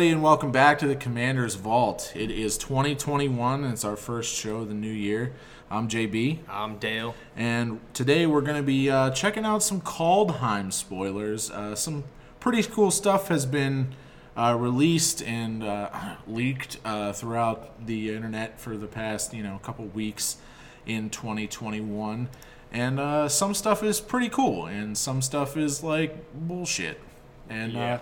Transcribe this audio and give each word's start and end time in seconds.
everybody, 0.00 0.14
and 0.14 0.22
welcome 0.22 0.50
back 0.50 0.78
to 0.78 0.86
the 0.86 0.96
Commander's 0.96 1.56
Vault. 1.56 2.10
It 2.16 2.30
is 2.30 2.56
2021, 2.56 3.64
and 3.64 3.70
it's 3.74 3.84
our 3.84 3.96
first 3.96 4.34
show 4.34 4.62
of 4.62 4.68
the 4.68 4.74
new 4.74 4.90
year. 4.90 5.34
I'm 5.70 5.88
JB, 5.88 6.38
I'm 6.48 6.78
Dale. 6.78 7.14
and 7.36 7.80
today 7.92 8.24
we're 8.24 8.40
going 8.40 8.56
to 8.56 8.62
be 8.62 8.88
uh, 8.88 9.10
checking 9.10 9.44
out 9.44 9.62
some 9.62 9.82
Kaldheim 9.82 10.72
spoilers. 10.72 11.50
Uh, 11.50 11.74
some 11.74 12.04
pretty 12.38 12.62
cool 12.62 12.90
stuff 12.90 13.28
has 13.28 13.44
been 13.44 13.94
uh, 14.38 14.56
released 14.58 15.22
and 15.22 15.62
uh, 15.62 15.90
leaked 16.26 16.78
uh, 16.82 17.12
throughout 17.12 17.84
the 17.86 18.14
internet 18.14 18.58
for 18.58 18.78
the 18.78 18.86
past, 18.86 19.34
you 19.34 19.42
know, 19.42 19.60
couple 19.62 19.84
weeks 19.84 20.38
in 20.86 21.10
2021. 21.10 22.30
And 22.72 22.98
uh, 22.98 23.28
some 23.28 23.52
stuff 23.52 23.82
is 23.82 24.00
pretty 24.00 24.30
cool, 24.30 24.64
and 24.64 24.96
some 24.96 25.20
stuff 25.20 25.58
is 25.58 25.82
like 25.82 26.32
bullshit. 26.32 26.98
And 27.50 27.74
Yeah. 27.74 28.00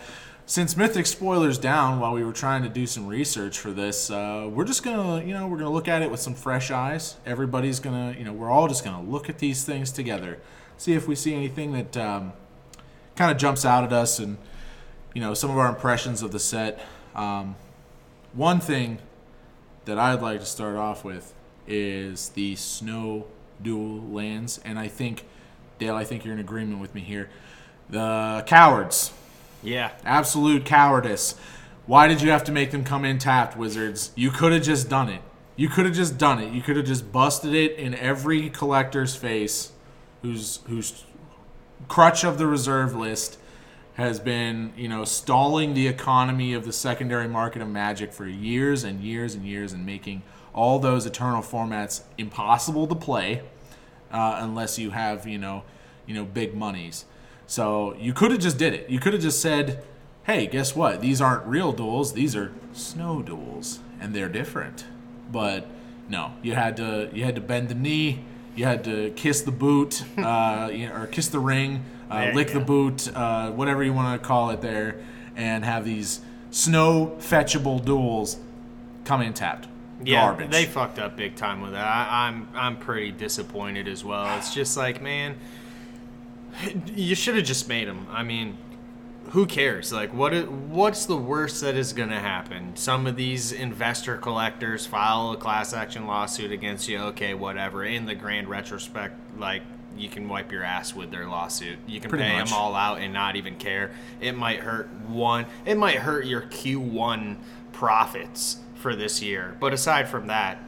Since 0.49 0.79
Mythic 0.79 1.05
spoilers 1.05 1.59
down 1.59 2.01
while 2.01 2.15
we 2.15 2.25
were 2.25 2.33
trying 2.33 2.63
to 2.63 2.71
do 2.71 2.87
some 2.87 3.07
research 3.07 3.59
for 3.59 3.71
this, 3.71 4.11
uh, 4.11 4.49
we're 4.51 4.65
just 4.65 4.83
gonna, 4.83 5.23
you 5.23 5.35
know, 5.35 5.47
we're 5.47 5.59
gonna 5.59 5.71
look 5.71 5.89
at 5.89 6.01
it 6.01 6.11
with 6.11 6.21
some 6.21 6.35
fresh 6.35 6.71
eyes. 6.71 7.17
Everybody's 7.27 7.81
gonna, 7.81 8.17
you 8.17 8.25
know, 8.25 8.33
we're 8.33 8.49
all 8.49 8.67
just 8.67 8.83
gonna 8.83 9.03
look 9.03 9.29
at 9.29 9.41
these 9.41 9.65
things 9.65 9.93
together, 9.93 10.41
see 10.79 10.95
if 10.95 11.07
we 11.07 11.15
see 11.15 11.35
anything 11.35 11.73
that 11.73 11.97
um, 11.99 12.33
kind 13.15 13.31
of 13.31 13.37
jumps 13.37 13.67
out 13.67 13.85
at 13.85 13.93
us, 13.93 14.19
and 14.19 14.39
you 15.13 15.21
know, 15.21 15.35
some 15.35 15.51
of 15.51 15.59
our 15.59 15.69
impressions 15.69 16.23
of 16.23 16.33
the 16.33 16.39
set. 16.39 16.81
Um, 17.15 17.55
one 18.33 18.59
thing 18.59 19.01
that 19.85 19.99
I'd 19.99 20.23
like 20.23 20.41
to 20.41 20.47
start 20.47 20.77
off 20.77 21.05
with 21.05 21.35
is 21.67 22.31
the 22.31 22.57
snow 22.57 23.27
dual 23.61 24.01
lands, 24.01 24.61
and 24.65 24.79
I 24.79 24.89
think 24.89 25.27
Dale, 25.79 25.95
I 25.95 26.05
think 26.05 26.25
you're 26.25 26.33
in 26.33 26.41
agreement 26.41 26.81
with 26.81 26.95
me 26.95 27.03
here. 27.03 27.29
The 27.91 28.45
cowards 28.47 29.13
Yeah. 29.63 29.91
absolute 30.05 30.65
cowardice. 30.65 31.35
Why 31.87 32.07
did 32.07 32.21
you 32.21 32.31
have 32.31 32.45
to 32.45 32.53
make 32.53 32.71
them 32.71 32.85
come 32.85 33.05
in 33.05 33.19
tapped, 33.19 33.57
Wizards? 33.57 34.13
You 34.15 34.31
could 34.31 34.53
have 34.53 34.63
just 34.63 34.89
done 34.89 35.09
it. 35.09 35.23
You 35.57 35.69
could 35.69 35.87
have 35.87 35.95
just 35.95 36.19
done 36.19 36.39
it. 36.39 36.53
You 36.53 36.61
could 36.61 36.77
have 36.77 36.87
just 36.87 37.11
busted 37.11 37.55
it 37.55 37.77
in 37.77 37.95
every 37.95 38.51
collector's 38.51 39.17
face 39.17 39.73
whose 40.23 40.61
whose 40.69 41.05
crutch 41.89 42.25
of 42.25 42.39
the 42.39 42.47
reserve 42.47 42.95
list 42.95 43.39
has 43.95 44.21
been, 44.21 44.73
you 44.77 44.89
know, 44.89 45.05
stalling 45.05 45.75
the 45.75 45.89
economy 45.89 46.53
of 46.53 46.65
the 46.65 46.73
secondary 46.73 47.27
market 47.27 47.61
of 47.61 47.69
Magic 47.69 48.13
for 48.13 48.27
years 48.27 48.85
and 48.85 49.01
years 49.01 49.35
and 49.35 49.45
years 49.45 49.73
and 49.73 49.85
making 49.85 50.23
all 50.55 50.79
those 50.79 51.05
eternal 51.07 51.43
formats 51.43 52.03
impossible 52.17 52.87
to 52.87 52.95
play 52.95 53.43
uh, 54.13 54.39
unless 54.41 54.79
you 54.79 54.91
have, 54.91 55.27
you 55.27 55.39
know, 55.39 55.65
you 56.07 56.15
know, 56.15 56.25
big 56.25 56.55
monies. 56.55 57.05
So 57.49 57.97
you 57.99 58.13
could 58.13 58.31
have 58.31 58.41
just 58.41 58.59
did 58.59 58.75
it. 58.75 58.89
You 58.91 59.01
could 59.01 59.15
have 59.15 59.23
just 59.23 59.41
said, 59.41 59.83
"Hey, 60.25 60.47
guess 60.47 60.77
what? 60.77 61.01
These 61.01 61.21
aren't 61.21 61.45
real 61.47 61.75
duals. 61.75 62.13
These 62.13 62.37
are 62.37 62.53
snow 62.75 63.25
duals, 63.27 63.79
and 63.99 64.15
they're 64.15 64.29
different." 64.29 64.85
But 65.33 65.67
no, 66.11 66.33
you 66.43 66.55
had 66.55 66.77
to 66.77 67.09
you 67.13 67.25
had 67.25 67.35
to 67.37 67.41
bend 67.41 67.71
the 67.71 67.75
knee. 67.75 68.21
You 68.55 68.67
had 68.67 68.85
to 68.85 69.11
kiss 69.17 69.41
the 69.41 69.51
boot, 69.51 70.05
uh, 70.19 70.69
you 70.71 70.89
know, 70.89 70.95
or 70.95 71.07
kiss 71.07 71.29
the 71.29 71.39
ring, 71.39 71.85
uh, 72.11 72.33
lick 72.35 72.53
the 72.53 72.61
boot, 72.61 73.09
uh, 73.17 73.51
whatever 73.51 73.83
you 73.83 73.95
want 73.95 74.21
to 74.21 74.29
call 74.29 74.51
it 74.51 74.61
there, 74.61 74.97
and 75.35 75.65
have 75.65 75.87
these 75.87 76.21
snow 76.51 77.17
fetchable 77.19 77.83
duals 77.83 78.37
come 79.05 79.23
in 79.23 79.33
tapped. 79.33 79.69
Yeah, 80.05 80.27
Garbage. 80.27 80.51
they 80.51 80.67
fucked 80.67 80.99
up 80.99 81.17
big 81.17 81.35
time 81.35 81.63
with 81.63 81.73
that. 81.73 81.85
I, 81.87 82.29
I'm 82.29 82.49
I'm 82.55 82.77
pretty 82.77 83.11
disappointed 83.11 83.89
as 83.89 84.05
well. 84.05 84.37
It's 84.37 84.55
just 84.55 84.77
like, 84.77 85.01
man, 85.01 85.37
you 86.95 87.15
should 87.15 87.37
have 87.37 87.45
just 87.45 87.69
made 87.69 87.89
them. 87.89 88.07
I 88.11 88.23
mean, 88.23 88.59
who 89.31 89.47
cares? 89.47 89.93
Like, 89.93 90.13
what? 90.15 90.51
What's 90.51 91.07
the 91.07 91.17
worst 91.17 91.61
that 91.61 91.75
is 91.75 91.93
gonna 91.93 92.21
happen? 92.21 92.77
Some 92.77 93.07
of 93.07 93.17
these 93.17 93.53
investor 93.53 94.17
collectors 94.17 94.87
file 94.87 95.33
a 95.33 95.37
class 95.37 95.73
action 95.73 96.07
lawsuit 96.07 96.51
against 96.53 96.89
you. 96.89 96.99
Okay, 96.99 97.35
whatever. 97.35 97.85
In 97.85 98.07
the 98.07 98.15
grand 98.15 98.49
retrospect, 98.49 99.15
like. 99.39 99.63
You 99.97 100.09
can 100.09 100.29
wipe 100.29 100.53
your 100.53 100.63
ass 100.63 100.95
with 100.95 101.11
their 101.11 101.27
lawsuit. 101.27 101.79
You 101.89 101.99
can 101.99 102.09
Pretty 102.09 102.23
pay 102.23 102.39
much. 102.39 102.51
them 102.51 102.57
all 102.59 102.77
out 102.77 103.01
and 103.01 103.13
not 103.13 103.35
even 103.35 103.57
care. 103.57 103.91
It 104.21 104.37
might 104.37 104.61
hurt 104.61 104.89
one. 105.09 105.47
It 105.65 105.77
might 105.77 105.97
hurt 105.97 106.25
your 106.25 106.43
Q1 106.43 107.37
profits 107.73 108.59
for 108.77 108.95
this 108.95 109.21
year. 109.23 109.57
But 109.59 109.73
aside 109.73 110.09
from 110.09 110.29
that, 110.29 110.63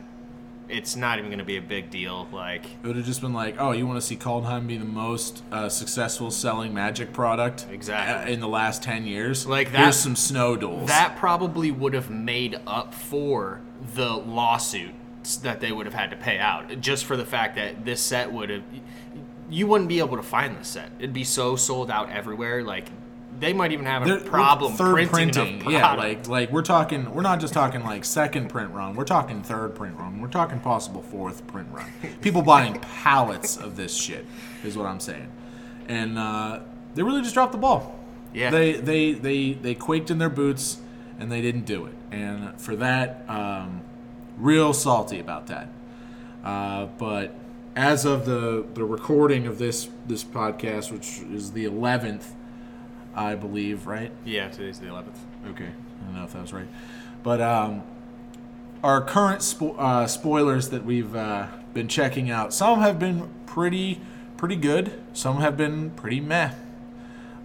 it's 0.71 0.97
not 0.97 1.19
even 1.19 1.31
going 1.31 1.39
to 1.39 1.45
be 1.45 1.57
a 1.57 1.63
big 1.63 1.91
deal. 1.91 2.29
Like, 2.33 2.65
It 2.65 2.87
would 2.87 2.97
have 2.97 3.05
just 3.05 3.21
been 3.21 3.33
like, 3.33 3.57
oh, 3.59 3.73
you 3.73 3.87
want 3.87 4.01
to 4.01 4.07
see 4.07 4.17
Kaldheim 4.17 4.67
be 4.67 4.77
the 4.77 4.85
most 4.85 5.43
uh, 5.53 5.69
successful 5.69 6.31
selling 6.31 6.73
Magic 6.73 7.13
product 7.13 7.67
Exactly. 7.71 8.31
uh, 8.31 8.35
in 8.35 8.41
the 8.41 8.49
last 8.49 8.83
ten 8.83 9.07
years? 9.07 9.47
Like 9.47 9.73
that- 9.73 9.79
Here's 9.83 9.97
some 9.99 10.17
snow 10.17 10.57
duals. 10.57 10.87
that 10.87 11.17
probably 11.17 11.71
would 11.71 11.95
have 11.95 12.11
made 12.11 12.59
up 12.67 12.95
for 12.95 13.61
the 13.95 14.11
lawsuits 14.11 15.37
that 15.43 15.61
they 15.61 15.73
would 15.73 15.87
have 15.87 15.95
had 15.95 16.11
to 16.11 16.17
pay 16.17 16.39
out 16.39 16.81
just 16.81 17.05
for 17.05 17.17
the 17.17 17.25
fact 17.27 17.57
that 17.57 17.85
this 17.85 18.01
set 18.01 18.33
would 18.33 18.51
have. 18.51 18.63
You 19.49 19.67
wouldn't 19.67 19.89
be 19.89 19.99
able 19.99 20.17
to 20.17 20.23
find 20.23 20.57
this 20.57 20.69
set. 20.69 20.91
It'd 20.99 21.13
be 21.13 21.25
so 21.25 21.57
sold 21.57 21.91
out 21.91 22.11
everywhere. 22.11 22.63
Like, 22.63 22.89
they 23.41 23.53
might 23.53 23.73
even 23.73 23.87
have 23.87 24.03
a 24.03 24.05
They're- 24.05 24.21
problem 24.21 24.75
third 24.75 25.09
printing, 25.09 25.33
printing. 25.59 25.71
Yeah, 25.71 25.95
like 25.95 26.29
like 26.29 26.53
we're 26.53 26.63
talking. 26.63 27.13
We're 27.15 27.23
not 27.23 27.41
just 27.41 27.53
talking 27.55 27.83
like 27.83 28.05
second 28.05 28.49
print 28.49 28.71
run. 28.73 28.95
We're 28.95 29.05
talking 29.05 29.43
third 29.43 29.75
print 29.75 29.97
run. 29.99 30.21
We're 30.21 30.29
talking 30.29 30.61
possible 30.61 31.03
fourth 31.03 31.47
print 31.47 31.69
run. 31.73 31.87
People 32.21 32.43
buying 32.43 32.75
pallets 33.03 33.57
of 33.57 33.77
this 33.77 33.95
shit 33.97 34.27
is 34.63 34.77
what 34.77 34.87
I'm 34.87 35.01
saying, 35.01 35.29
and 35.89 36.19
uh, 36.19 36.61
they 36.95 37.03
really 37.03 37.23
just 37.23 37.35
dropped 37.35 37.53
the 37.53 37.59
ball. 37.59 37.99
Yeah. 38.33 38.51
They 38.51 38.75
they 38.75 39.13
they 39.13 39.53
they 39.55 39.75
quaked 39.75 40.11
in 40.11 40.19
their 40.19 40.31
boots 40.31 40.79
and 41.19 41.31
they 41.33 41.41
didn't 41.41 41.65
do 41.67 41.87
it, 41.87 41.95
and 42.13 42.59
for 42.61 42.77
that, 42.77 43.25
um, 43.29 43.81
real 44.39 44.73
salty 44.73 45.19
about 45.19 45.49
that. 45.49 45.69
Uh, 46.45 46.87
but 46.99 47.35
as 47.77 48.05
of 48.05 48.25
the 48.27 48.65
the 48.75 48.85
recording 48.85 49.47
of 49.47 49.59
this 49.59 49.89
this 50.07 50.25
podcast, 50.25 50.91
which 50.93 51.19
is 51.33 51.53
the 51.53 51.65
11th, 51.65 52.33
I 53.15 53.35
believe, 53.35 53.87
right? 53.87 54.13
yeah, 54.25 54.49
today's 54.49 54.79
the 54.79 54.87
11th. 54.87 55.19
Okay, 55.51 55.67
I 55.67 56.05
don't 56.05 56.15
know 56.15 56.25
if 56.25 56.33
that 56.33 56.43
was 56.43 56.53
right, 56.53 56.69
but 57.23 57.41
um, 57.41 57.83
our 58.83 59.01
current 59.03 59.41
spo- 59.41 59.79
uh, 59.79 60.07
spoilers 60.07 60.71
that 60.71 60.85
we've 60.85 61.15
uh, 61.15 61.49
been 61.75 61.89
checking 61.89 62.31
out, 62.31 62.53
some 62.55 62.81
have 62.81 62.99
been 62.99 63.29
pretty 63.47 64.01
pretty 64.37 64.57
good. 64.57 64.91
Some 65.13 65.41
have 65.41 65.57
been 65.57 65.91
pretty 65.91 66.19
meh. 66.21 66.53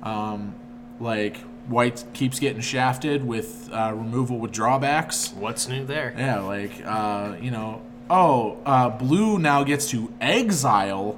Um, 0.01 0.55
like 0.99 1.37
White 1.67 2.05
keeps 2.13 2.39
getting 2.39 2.61
shafted 2.61 3.25
with 3.25 3.69
uh, 3.73 3.91
removal 3.93 4.37
with 4.39 4.51
drawbacks. 4.51 5.33
What's 5.33 5.67
new 5.67 5.83
there? 5.83 6.13
Yeah, 6.17 6.39
like 6.39 6.71
uh, 6.85 7.35
you 7.41 7.51
know, 7.51 7.81
oh, 8.09 8.59
uh, 8.65 8.89
blue 8.89 9.39
now 9.39 9.63
gets 9.63 9.89
to 9.89 10.13
exile 10.21 11.17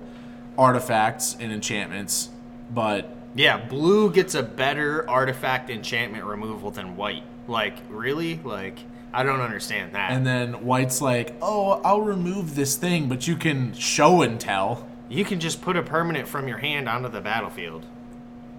artifacts 0.58 1.36
and 1.40 1.52
enchantments, 1.52 2.30
but 2.74 3.14
Yeah, 3.38 3.58
blue 3.66 4.12
gets 4.12 4.36
a 4.36 4.44
better 4.44 5.10
artifact 5.10 5.70
enchantment 5.70 6.26
removal 6.26 6.72
than 6.72 6.98
white. 6.98 7.24
Like, 7.48 7.78
really? 7.90 8.40
Like, 8.44 8.80
I 9.14 9.24
don't 9.24 9.40
understand 9.42 9.94
that. 9.94 10.12
and 10.12 10.26
then 10.26 10.66
white's 10.66 11.02
like, 11.02 11.36
oh, 11.42 11.80
I'll 11.84 12.02
remove 12.02 12.56
this 12.56 12.76
thing, 12.76 13.08
but 13.08 13.28
you 13.28 13.36
can 13.36 13.74
show 13.74 14.22
and 14.22 14.40
tell. 14.40 14.88
you 15.08 15.24
can 15.24 15.40
just 15.40 15.62
put 15.62 15.78
a 15.78 15.82
permanent 15.84 16.28
from 16.28 16.48
your 16.48 16.58
hand 16.58 16.90
onto 16.90 17.10
the 17.10 17.22
battlefield. 17.22 17.86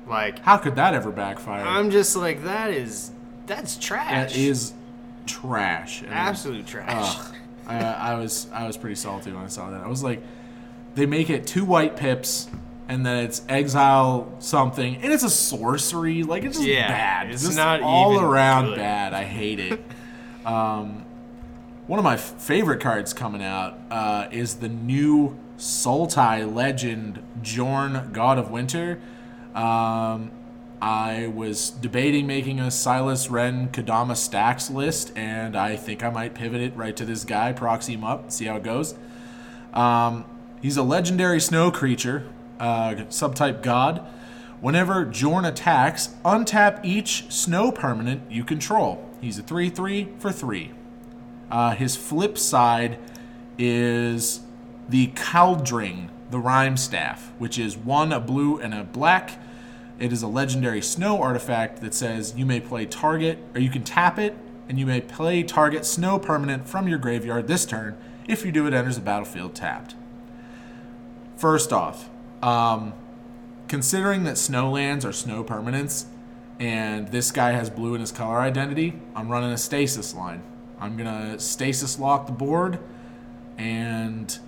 Like, 0.06 0.38
How 0.38 0.56
could 0.56 0.76
that 0.76 0.94
ever 0.94 1.10
backfire? 1.10 1.62
I'm 1.66 1.90
just 1.90 2.16
like, 2.16 2.44
that 2.44 2.70
is, 2.70 3.10
that's 3.46 3.76
trash. 3.76 4.32
that 4.32 4.36
is 4.36 4.72
trash. 5.26 6.00
And, 6.02 6.12
absolute 6.12 6.66
trash. 6.66 7.16
ugh, 7.18 7.34
I, 7.66 7.78
I 7.84 8.14
was 8.14 8.46
I 8.52 8.66
was 8.66 8.78
pretty 8.78 8.94
salty 8.94 9.30
when 9.32 9.44
I 9.44 9.48
saw 9.48 9.70
that. 9.70 9.82
I 9.82 9.88
was 9.88 10.02
like, 10.02 10.22
they 10.94 11.04
make 11.04 11.28
it 11.28 11.46
two 11.46 11.66
white 11.66 11.96
pips. 11.96 12.48
And 12.88 13.04
then 13.04 13.24
it's 13.24 13.42
exile 13.50 14.32
something, 14.38 14.96
and 14.96 15.12
it's 15.12 15.22
a 15.22 15.28
sorcery. 15.30 16.22
Like 16.22 16.42
it's 16.44 16.56
just 16.56 16.66
Yeah, 16.68 16.88
bad. 16.88 17.30
it's 17.30 17.42
just 17.44 17.56
not 17.56 17.82
all 17.82 18.18
around 18.18 18.66
good. 18.66 18.76
bad. 18.76 19.12
I 19.12 19.24
hate 19.24 19.60
it. 19.60 19.80
um, 20.46 21.04
one 21.86 21.98
of 21.98 22.04
my 22.04 22.16
favorite 22.16 22.80
cards 22.80 23.12
coming 23.12 23.42
out 23.42 23.78
uh, 23.90 24.28
is 24.30 24.56
the 24.56 24.68
new 24.70 25.38
Sultai 25.58 26.50
Legend 26.54 27.22
Jorn 27.42 28.12
God 28.12 28.38
of 28.38 28.50
Winter. 28.50 29.00
Um, 29.54 30.30
I 30.80 31.26
was 31.34 31.70
debating 31.70 32.26
making 32.26 32.60
a 32.60 32.70
Silas 32.70 33.26
Renn 33.28 33.68
Kadama 33.70 34.16
stacks 34.16 34.70
list, 34.70 35.12
and 35.16 35.56
I 35.56 35.76
think 35.76 36.02
I 36.04 36.08
might 36.10 36.34
pivot 36.34 36.60
it 36.60 36.76
right 36.76 36.94
to 36.96 37.04
this 37.04 37.24
guy, 37.24 37.52
proxy 37.52 37.94
him 37.94 38.04
up, 38.04 38.30
see 38.30 38.44
how 38.46 38.56
it 38.56 38.62
goes. 38.62 38.94
Um, 39.74 40.24
he's 40.62 40.76
a 40.76 40.82
legendary 40.84 41.40
snow 41.40 41.70
creature, 41.72 42.24
uh, 42.58 42.94
subtype 43.08 43.62
god. 43.62 44.06
Whenever 44.60 45.06
Jorn 45.06 45.46
attacks, 45.46 46.14
untap 46.24 46.84
each 46.84 47.30
snow 47.32 47.70
permanent 47.70 48.30
you 48.30 48.44
control. 48.44 49.08
He's 49.20 49.38
a 49.38 49.42
3 49.42 49.70
3 49.70 50.08
for 50.18 50.32
3. 50.32 50.72
Uh, 51.50 51.74
his 51.74 51.96
flip 51.96 52.36
side 52.36 52.98
is 53.56 54.40
the 54.88 55.08
Kaldring, 55.08 56.10
the 56.30 56.38
Rimestaff, 56.38 57.30
which 57.38 57.58
is 57.58 57.76
one 57.76 58.12
a 58.12 58.20
blue 58.20 58.58
and 58.58 58.74
a 58.74 58.84
black. 58.84 59.40
It 59.98 60.12
is 60.12 60.22
a 60.22 60.28
legendary 60.28 60.82
snow 60.82 61.20
artifact 61.20 61.80
that 61.80 61.94
says 61.94 62.34
you 62.36 62.46
may 62.46 62.60
play 62.60 62.86
target, 62.86 63.38
or 63.54 63.60
you 63.60 63.70
can 63.70 63.82
tap 63.82 64.18
it, 64.18 64.36
and 64.68 64.78
you 64.78 64.86
may 64.86 65.00
play 65.00 65.42
target 65.42 65.84
snow 65.84 66.18
permanent 66.18 66.68
from 66.68 66.86
your 66.86 66.98
graveyard 66.98 67.48
this 67.48 67.64
turn. 67.64 67.96
If 68.28 68.44
you 68.44 68.52
do, 68.52 68.66
it 68.66 68.74
enters 68.74 68.96
the 68.96 69.02
battlefield 69.02 69.54
tapped. 69.54 69.94
First 71.36 71.72
off, 71.72 72.10
um, 72.42 72.92
considering 73.68 74.24
that 74.24 74.36
snowlands 74.36 75.04
are 75.04 75.12
snow 75.12 75.44
permanents, 75.44 76.06
and 76.58 77.08
this 77.08 77.30
guy 77.30 77.52
has 77.52 77.70
blue 77.70 77.94
in 77.94 78.00
his 78.00 78.12
color 78.12 78.40
identity, 78.40 78.94
I'm 79.14 79.28
running 79.28 79.50
a 79.52 79.58
stasis 79.58 80.14
line. 80.14 80.42
I'm 80.80 80.96
gonna 80.96 81.38
stasis 81.38 81.98
lock 81.98 82.26
the 82.26 82.32
board, 82.32 82.78
and 83.56 84.38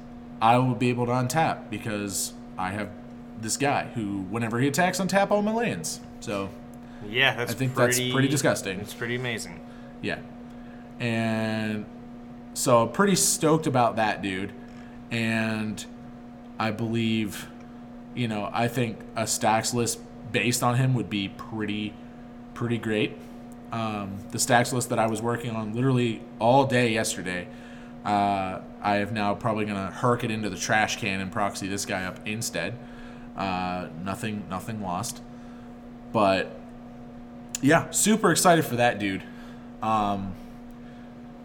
I 0.40 0.58
will 0.58 0.74
be 0.74 0.88
able 0.88 1.06
to 1.06 1.12
untap 1.12 1.70
because 1.70 2.32
I 2.56 2.70
have 2.70 2.90
this 3.40 3.56
guy 3.56 3.86
who, 3.94 4.22
whenever 4.22 4.58
he 4.60 4.68
attacks, 4.68 5.00
untap 5.00 5.30
all 5.30 5.42
my 5.42 5.52
lands. 5.52 6.00
So 6.20 6.50
Yeah, 7.08 7.34
that's 7.34 7.52
I 7.52 7.54
think 7.54 7.74
that's 7.74 7.98
pretty 7.98 8.28
disgusting. 8.28 8.80
It's 8.80 8.94
pretty 8.94 9.16
amazing. 9.16 9.60
yeah, 10.02 10.18
and 10.98 11.86
so 12.54 12.86
pretty 12.86 13.16
stoked 13.16 13.66
about 13.66 13.96
that 13.96 14.22
dude, 14.22 14.52
and 15.10 15.84
I 16.58 16.70
believe, 16.70 17.48
you 18.14 18.28
know, 18.28 18.50
I 18.52 18.68
think 18.68 18.98
a 19.16 19.26
stacks 19.26 19.72
list 19.74 20.00
based 20.32 20.62
on 20.62 20.76
him 20.76 20.94
would 20.94 21.10
be 21.10 21.28
pretty, 21.28 21.94
pretty 22.54 22.78
great. 22.78 23.16
Um, 23.72 24.18
the 24.30 24.38
stacks 24.38 24.72
list 24.72 24.88
that 24.90 24.98
I 24.98 25.06
was 25.06 25.22
working 25.22 25.54
on 25.54 25.74
literally 25.74 26.22
all 26.38 26.66
day 26.66 26.92
yesterday, 26.92 27.46
uh, 28.04 28.60
I 28.82 28.96
have 28.96 29.12
now 29.12 29.34
probably 29.34 29.64
gonna 29.64 29.92
herk 29.94 30.24
it 30.24 30.30
into 30.30 30.50
the 30.50 30.56
trash 30.56 30.96
can 30.96 31.20
and 31.20 31.30
proxy 31.30 31.68
this 31.68 31.84
guy 31.84 32.04
up 32.04 32.18
instead. 32.26 32.76
Uh, 33.36 33.88
nothing, 34.02 34.44
nothing 34.50 34.82
lost, 34.82 35.22
but 36.12 36.50
yeah, 37.62 37.90
super 37.90 38.30
excited 38.30 38.64
for 38.64 38.76
that 38.76 38.98
dude. 38.98 39.22
Um, 39.82 40.34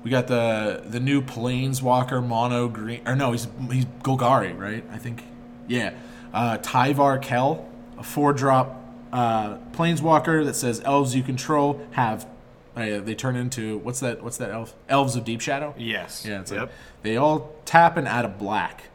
we 0.04 0.12
got 0.12 0.28
the 0.28 0.84
the 0.86 1.00
new 1.00 1.22
Planeswalker 1.22 2.26
mono 2.26 2.68
green, 2.68 3.02
or 3.06 3.16
no, 3.16 3.32
he's 3.32 3.48
he's 3.72 3.86
Golgari, 4.04 4.58
right? 4.58 4.84
I 4.92 4.98
think, 4.98 5.24
yeah. 5.68 5.94
Uh, 6.36 6.58
Tyvar 6.58 7.22
Kell, 7.22 7.66
a 7.98 8.04
four 8.04 8.34
drop 8.34 8.84
uh, 9.14 9.58
Planeswalker 9.72 10.44
that 10.44 10.56
says 10.56 10.82
elves 10.84 11.16
you 11.16 11.24
control 11.24 11.82
have. 11.92 12.28
Uh, 12.76 13.00
they 13.00 13.16
turn 13.16 13.38
into 13.38 13.78
what's 13.78 14.02
that? 14.02 14.22
What's 14.22 14.36
that 14.38 14.52
elf? 14.52 14.76
Elves 14.90 15.16
of 15.16 15.24
Deep 15.24 15.40
Shadow. 15.40 15.74
Yes. 15.78 16.26
Yeah, 16.28 16.42
it's 16.42 16.52
yep. 16.52 16.62
like 16.64 16.72
they 17.04 17.16
all 17.16 17.56
tap 17.64 17.96
and 17.96 18.06
add 18.06 18.26
a 18.26 18.28
black. 18.28 18.90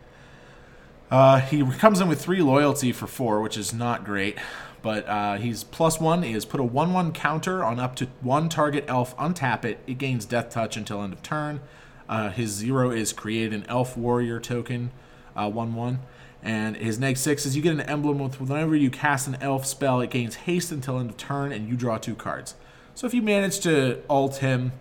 Uh, 1.10 1.40
he 1.40 1.64
comes 1.78 1.98
in 2.02 2.08
with 2.08 2.20
three 2.20 2.42
loyalty 2.42 2.92
for 2.92 3.06
four, 3.06 3.40
which 3.40 3.56
is 3.56 3.72
not 3.72 4.04
great. 4.04 4.38
But 4.82 5.08
uh, 5.08 5.36
he's 5.38 5.64
plus 5.64 5.98
one 5.98 6.22
is 6.22 6.44
put 6.44 6.60
a 6.60 6.64
one 6.64 6.92
one 6.92 7.10
counter 7.10 7.64
on 7.64 7.80
up 7.80 7.96
to 7.96 8.08
one 8.20 8.50
target 8.50 8.84
elf, 8.86 9.16
untap 9.16 9.64
it. 9.64 9.78
It 9.86 9.96
gains 9.96 10.26
death 10.26 10.50
touch 10.50 10.76
until 10.76 11.02
end 11.02 11.14
of 11.14 11.22
turn. 11.22 11.60
Uh, 12.06 12.28
his 12.28 12.50
zero 12.50 12.90
is 12.90 13.14
create 13.14 13.54
an 13.54 13.64
elf 13.66 13.96
warrior 13.96 14.40
token, 14.40 14.90
uh, 15.34 15.48
one 15.48 15.74
one. 15.74 16.00
And 16.42 16.76
his 16.76 16.98
neg 16.98 17.16
six 17.18 17.44
is 17.44 17.54
you 17.54 17.62
get 17.62 17.72
an 17.72 17.80
emblem 17.82 18.18
with 18.18 18.40
whenever 18.40 18.74
you 18.74 18.90
cast 18.90 19.26
an 19.28 19.36
elf 19.42 19.66
spell, 19.66 20.00
it 20.00 20.10
gains 20.10 20.34
haste 20.36 20.72
until 20.72 20.98
end 20.98 21.10
of 21.10 21.16
turn, 21.16 21.52
and 21.52 21.68
you 21.68 21.76
draw 21.76 21.98
two 21.98 22.14
cards. 22.14 22.54
So 22.94 23.06
if 23.06 23.12
you 23.14 23.20
manage 23.22 23.60
to 23.60 24.00
alt 24.08 24.36
him, 24.36 24.72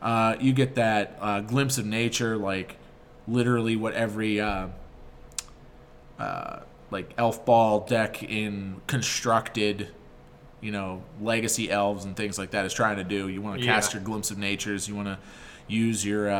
uh, 0.00 0.36
you 0.40 0.52
get 0.52 0.74
that 0.76 1.16
uh, 1.20 1.40
glimpse 1.40 1.76
of 1.78 1.84
nature, 1.86 2.36
like 2.36 2.76
literally 3.28 3.76
what 3.76 3.92
every 3.94 4.40
uh, 4.40 4.68
uh, 6.18 6.60
like 6.90 7.12
elf 7.18 7.44
ball 7.44 7.80
deck 7.80 8.22
in 8.22 8.80
constructed, 8.86 9.88
you 10.60 10.70
know, 10.70 11.02
legacy 11.20 11.70
elves 11.70 12.04
and 12.04 12.16
things 12.16 12.38
like 12.38 12.50
that 12.52 12.64
is 12.64 12.72
trying 12.72 12.96
to 12.96 13.04
do. 13.04 13.28
You 13.28 13.42
want 13.42 13.60
to 13.60 13.66
cast 13.66 13.92
Yeah. 13.92 13.98
your 14.00 14.04
glimpse 14.06 14.30
of 14.30 14.38
natures. 14.38 14.88
You 14.88 14.94
want 14.94 15.08
to 15.08 15.18
use 15.68 16.04
your 16.04 16.30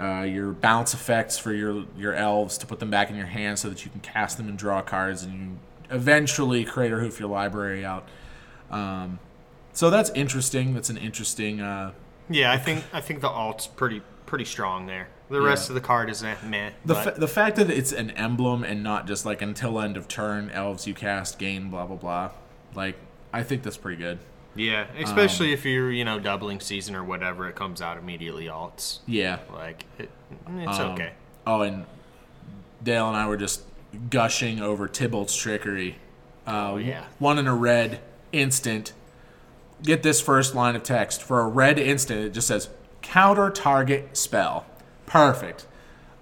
uh, 0.00 0.22
your 0.22 0.52
bounce 0.52 0.94
effects 0.94 1.38
for 1.38 1.52
your 1.52 1.84
your 1.96 2.14
elves 2.14 2.56
to 2.58 2.66
put 2.66 2.78
them 2.80 2.90
back 2.90 3.10
in 3.10 3.16
your 3.16 3.26
hand 3.26 3.58
so 3.58 3.68
that 3.68 3.84
you 3.84 3.90
can 3.90 4.00
cast 4.00 4.36
them 4.38 4.48
and 4.48 4.58
draw 4.58 4.80
cards, 4.82 5.22
and 5.22 5.32
you 5.34 5.58
eventually 5.90 6.64
crater 6.64 7.00
hoof 7.00 7.20
your 7.20 7.28
library 7.28 7.84
out. 7.84 8.08
Um, 8.70 9.18
so 9.72 9.90
that's 9.90 10.10
interesting. 10.10 10.74
That's 10.74 10.90
an 10.90 10.96
interesting. 10.96 11.60
Uh, 11.60 11.92
Yeah, 12.30 12.52
I 12.52 12.58
think 12.58 12.84
I 12.92 13.00
think 13.00 13.20
the 13.20 13.28
alt's 13.28 13.66
pretty 13.66 14.02
pretty 14.26 14.44
strong 14.44 14.86
there. 14.86 15.08
The 15.28 15.40
Yeah. 15.40 15.46
rest 15.48 15.68
of 15.68 15.74
the 15.74 15.80
card 15.80 16.08
is 16.10 16.22
eh, 16.22 16.34
meh. 16.46 16.70
The, 16.84 16.94
fa- 16.94 17.14
the 17.16 17.28
fact 17.28 17.56
that 17.56 17.70
it's 17.70 17.92
an 17.92 18.10
emblem 18.12 18.64
and 18.64 18.82
not 18.82 19.06
just 19.06 19.24
like 19.26 19.40
until 19.42 19.80
end 19.80 19.96
of 19.96 20.06
turn, 20.08 20.50
elves 20.50 20.86
you 20.86 20.94
cast 20.94 21.38
gain 21.38 21.68
blah 21.70 21.86
blah 21.86 21.96
blah. 21.96 22.30
Like 22.74 22.96
I 23.32 23.42
think 23.42 23.62
that's 23.62 23.76
pretty 23.78 23.96
good. 23.98 24.18
Yeah, 24.54 24.86
especially 24.98 25.48
Um, 25.48 25.54
if 25.54 25.64
you're 25.64 25.90
you 25.90 26.04
know 26.04 26.18
doubling 26.18 26.60
season 26.60 26.94
or 26.94 27.02
whatever, 27.04 27.48
it 27.48 27.54
comes 27.56 27.80
out 27.80 27.96
immediately 27.98 28.46
alts. 28.46 28.98
Yeah. 29.06 29.38
Like 29.52 29.84
it, 29.98 30.10
it's 30.58 30.78
Um, 30.78 30.92
okay. 30.92 31.12
Oh, 31.46 31.62
and 31.62 31.86
Dale 32.82 33.08
and 33.08 33.16
I 33.16 33.26
were 33.26 33.36
just 33.36 33.62
gushing 34.10 34.60
over 34.60 34.88
Tibalt's 34.88 35.34
trickery. 35.36 35.96
Uh, 36.46 36.72
Oh, 36.72 36.76
yeah. 36.76 37.04
One 37.18 37.38
in 37.38 37.46
a 37.46 37.54
red 37.54 38.00
instant. 38.32 38.92
Get 39.82 40.02
this 40.02 40.20
first 40.20 40.54
line 40.54 40.76
of 40.76 40.82
text 40.82 41.22
for 41.22 41.40
a 41.40 41.46
red 41.46 41.78
instant. 41.78 42.20
It 42.20 42.30
just 42.34 42.48
says 42.48 42.68
counter 43.00 43.50
target 43.50 44.16
spell. 44.16 44.66
Perfect. 45.06 45.66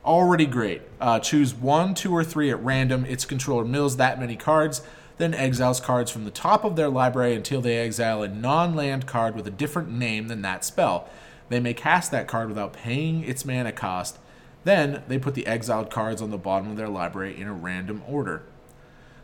Already 0.05 0.47
great. 0.47 0.83
Uh, 1.01 1.19
choose 1.21 1.53
one, 1.55 1.95
two, 1.95 2.15
or 2.15 2.25
three 2.25 2.51
at 2.51 2.63
random. 2.63 3.05
Its 3.05 3.25
controller 3.25 3.65
mills 3.65 3.97
that 3.99 4.19
many 4.19 4.35
cards, 4.37 4.83
then 5.21 5.35
exiles 5.35 5.81
cards 5.81 6.11
from 6.11 6.25
the 6.25 6.31
top 6.31 6.65
of 6.65 6.77
their 6.77 6.89
library 6.89 7.35
until 7.35 7.61
they 7.61 7.79
exile 7.79 8.23
a 8.23 8.29
non 8.29 8.75
land 8.75 9.07
card 9.07 9.35
with 9.37 9.47
a 9.47 9.51
different 9.51 9.91
name 9.91 10.29
than 10.29 10.43
that 10.43 10.65
spell. 10.65 11.09
They 11.49 11.61
may 11.61 11.75
cast 11.75 12.11
that 12.13 12.29
card 12.29 12.49
without 12.49 12.73
paying 12.73 13.25
its 13.25 13.45
mana 13.45 13.73
cost. 13.73 14.19
Then 14.65 15.03
they 15.09 15.19
put 15.19 15.35
the 15.35 15.47
exiled 15.47 15.91
cards 15.91 16.23
on 16.23 16.31
the 16.31 16.39
bottom 16.39 16.71
of 16.71 16.77
their 16.77 16.89
library 16.89 17.41
in 17.41 17.49
a 17.49 17.53
random 17.53 18.03
order. 18.07 18.43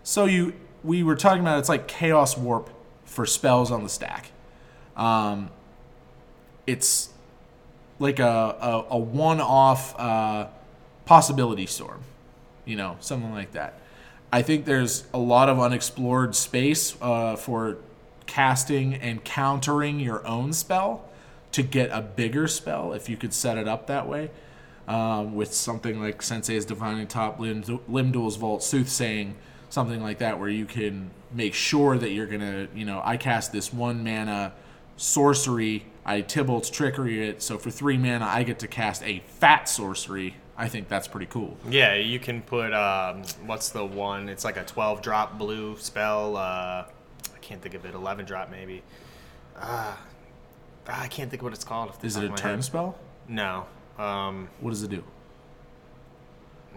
So 0.03 0.25
you, 0.25 0.55
we 0.83 1.03
were 1.03 1.17
talking 1.17 1.41
about 1.41 1.59
it's 1.59 1.69
like 1.69 1.89
Chaos 1.89 2.37
Warp 2.37 2.71
for 3.05 3.27
spells 3.27 3.71
on 3.71 3.83
the 3.83 3.89
stack. 3.89 4.31
Um, 4.97 5.51
it's 6.67 7.11
like 7.99 8.19
a, 8.19 8.25
a, 8.25 8.87
a 8.91 8.99
one-off 8.99 9.99
uh, 9.99 10.49
possibility 11.05 11.67
storm, 11.67 12.01
you 12.65 12.77
know, 12.77 12.97
something 13.01 13.33
like 13.33 13.53
that. 13.53 13.81
I 14.33 14.43
think 14.43 14.65
there's 14.65 15.05
a 15.15 15.19
lot 15.19 15.49
of 15.49 15.61
unexplored 15.61 16.35
space 16.35 16.97
uh, 17.01 17.37
for 17.37 17.79
casting 18.27 18.95
and 18.95 19.23
countering 19.25 20.01
your 20.01 20.27
own 20.27 20.53
spell 20.53 21.09
to 21.53 21.63
get 21.63 21.91
a 21.91 22.03
bigger 22.03 22.49
spell 22.49 22.93
if 22.93 23.09
you 23.09 23.17
could 23.17 23.33
set 23.33 23.57
it 23.57 23.69
up 23.69 23.87
that 23.87 24.09
way. 24.09 24.31
Um, 24.89 25.35
with 25.35 25.53
something 25.53 26.01
like 26.01 26.23
Sensei's 26.23 26.65
Divining 26.65 27.09
Top, 27.09 27.41
Lim, 27.41 27.65
Lim-Dûl's 27.89 28.37
Vault, 28.37 28.63
Soothsaying, 28.63 29.35
something 29.69 30.01
like 30.01 30.19
that, 30.19 30.39
where 30.39 30.49
you 30.49 30.65
can 30.65 31.11
make 31.33 31.55
sure 31.55 31.99
that 31.99 32.11
you're 32.11 32.27
gonna, 32.27 32.69
you 32.73 32.85
know, 32.85 33.03
I 33.05 33.17
cast 33.17 33.51
this 33.51 33.73
one 33.73 34.05
mana 34.05 34.53
sorcery, 34.97 35.87
I 36.05 36.23
Tibalt's 36.23 36.71
Trickery 36.71 37.29
it, 37.29 37.43
so 37.43 37.59
for 37.59 37.71
three 37.71 37.99
mana 37.99 38.27
I 38.27 38.45
get 38.45 38.61
to 38.61 38.69
cast 38.69 39.03
a 39.03 39.23
fat 39.27 39.69
sorcery. 39.69 40.37
I 40.59 40.69
think 40.69 40.89
that's 40.89 41.07
pretty 41.07 41.27
cool. 41.27 41.57
Yeah, 41.69 41.95
you 41.95 42.19
can 42.19 42.41
put 42.43 42.73
um, 42.73 43.23
what's 43.45 43.69
the 43.71 43.85
one? 43.85 44.29
It's 44.29 44.45
like 44.45 44.57
a 44.57 44.65
twelve 44.65 45.03
drop 45.03 45.39
blue 45.39 45.77
spell. 45.77 46.37
Uh, 46.37 46.41
I 47.35 47.39
can't 47.43 47.61
think 47.61 47.75
of 47.75 47.85
it. 47.85 47.95
Eleven 47.95 48.25
drop 48.25 48.51
maybe. 48.51 48.83
Ah, 49.59 49.99
I 50.87 51.09
can't 51.09 51.31
think 51.31 51.43
of 51.43 51.45
what 51.45 51.53
it's 51.53 51.65
called. 51.65 51.93
Is 52.03 52.17
it 52.17 52.25
a 52.25 52.29
turn 52.29 52.57
head. 52.57 52.65
spell? 52.65 52.97
No, 53.29 53.67
um, 53.99 54.49
What 54.61 54.71
does 54.71 54.83
it 54.83 54.91
do? 54.91 55.03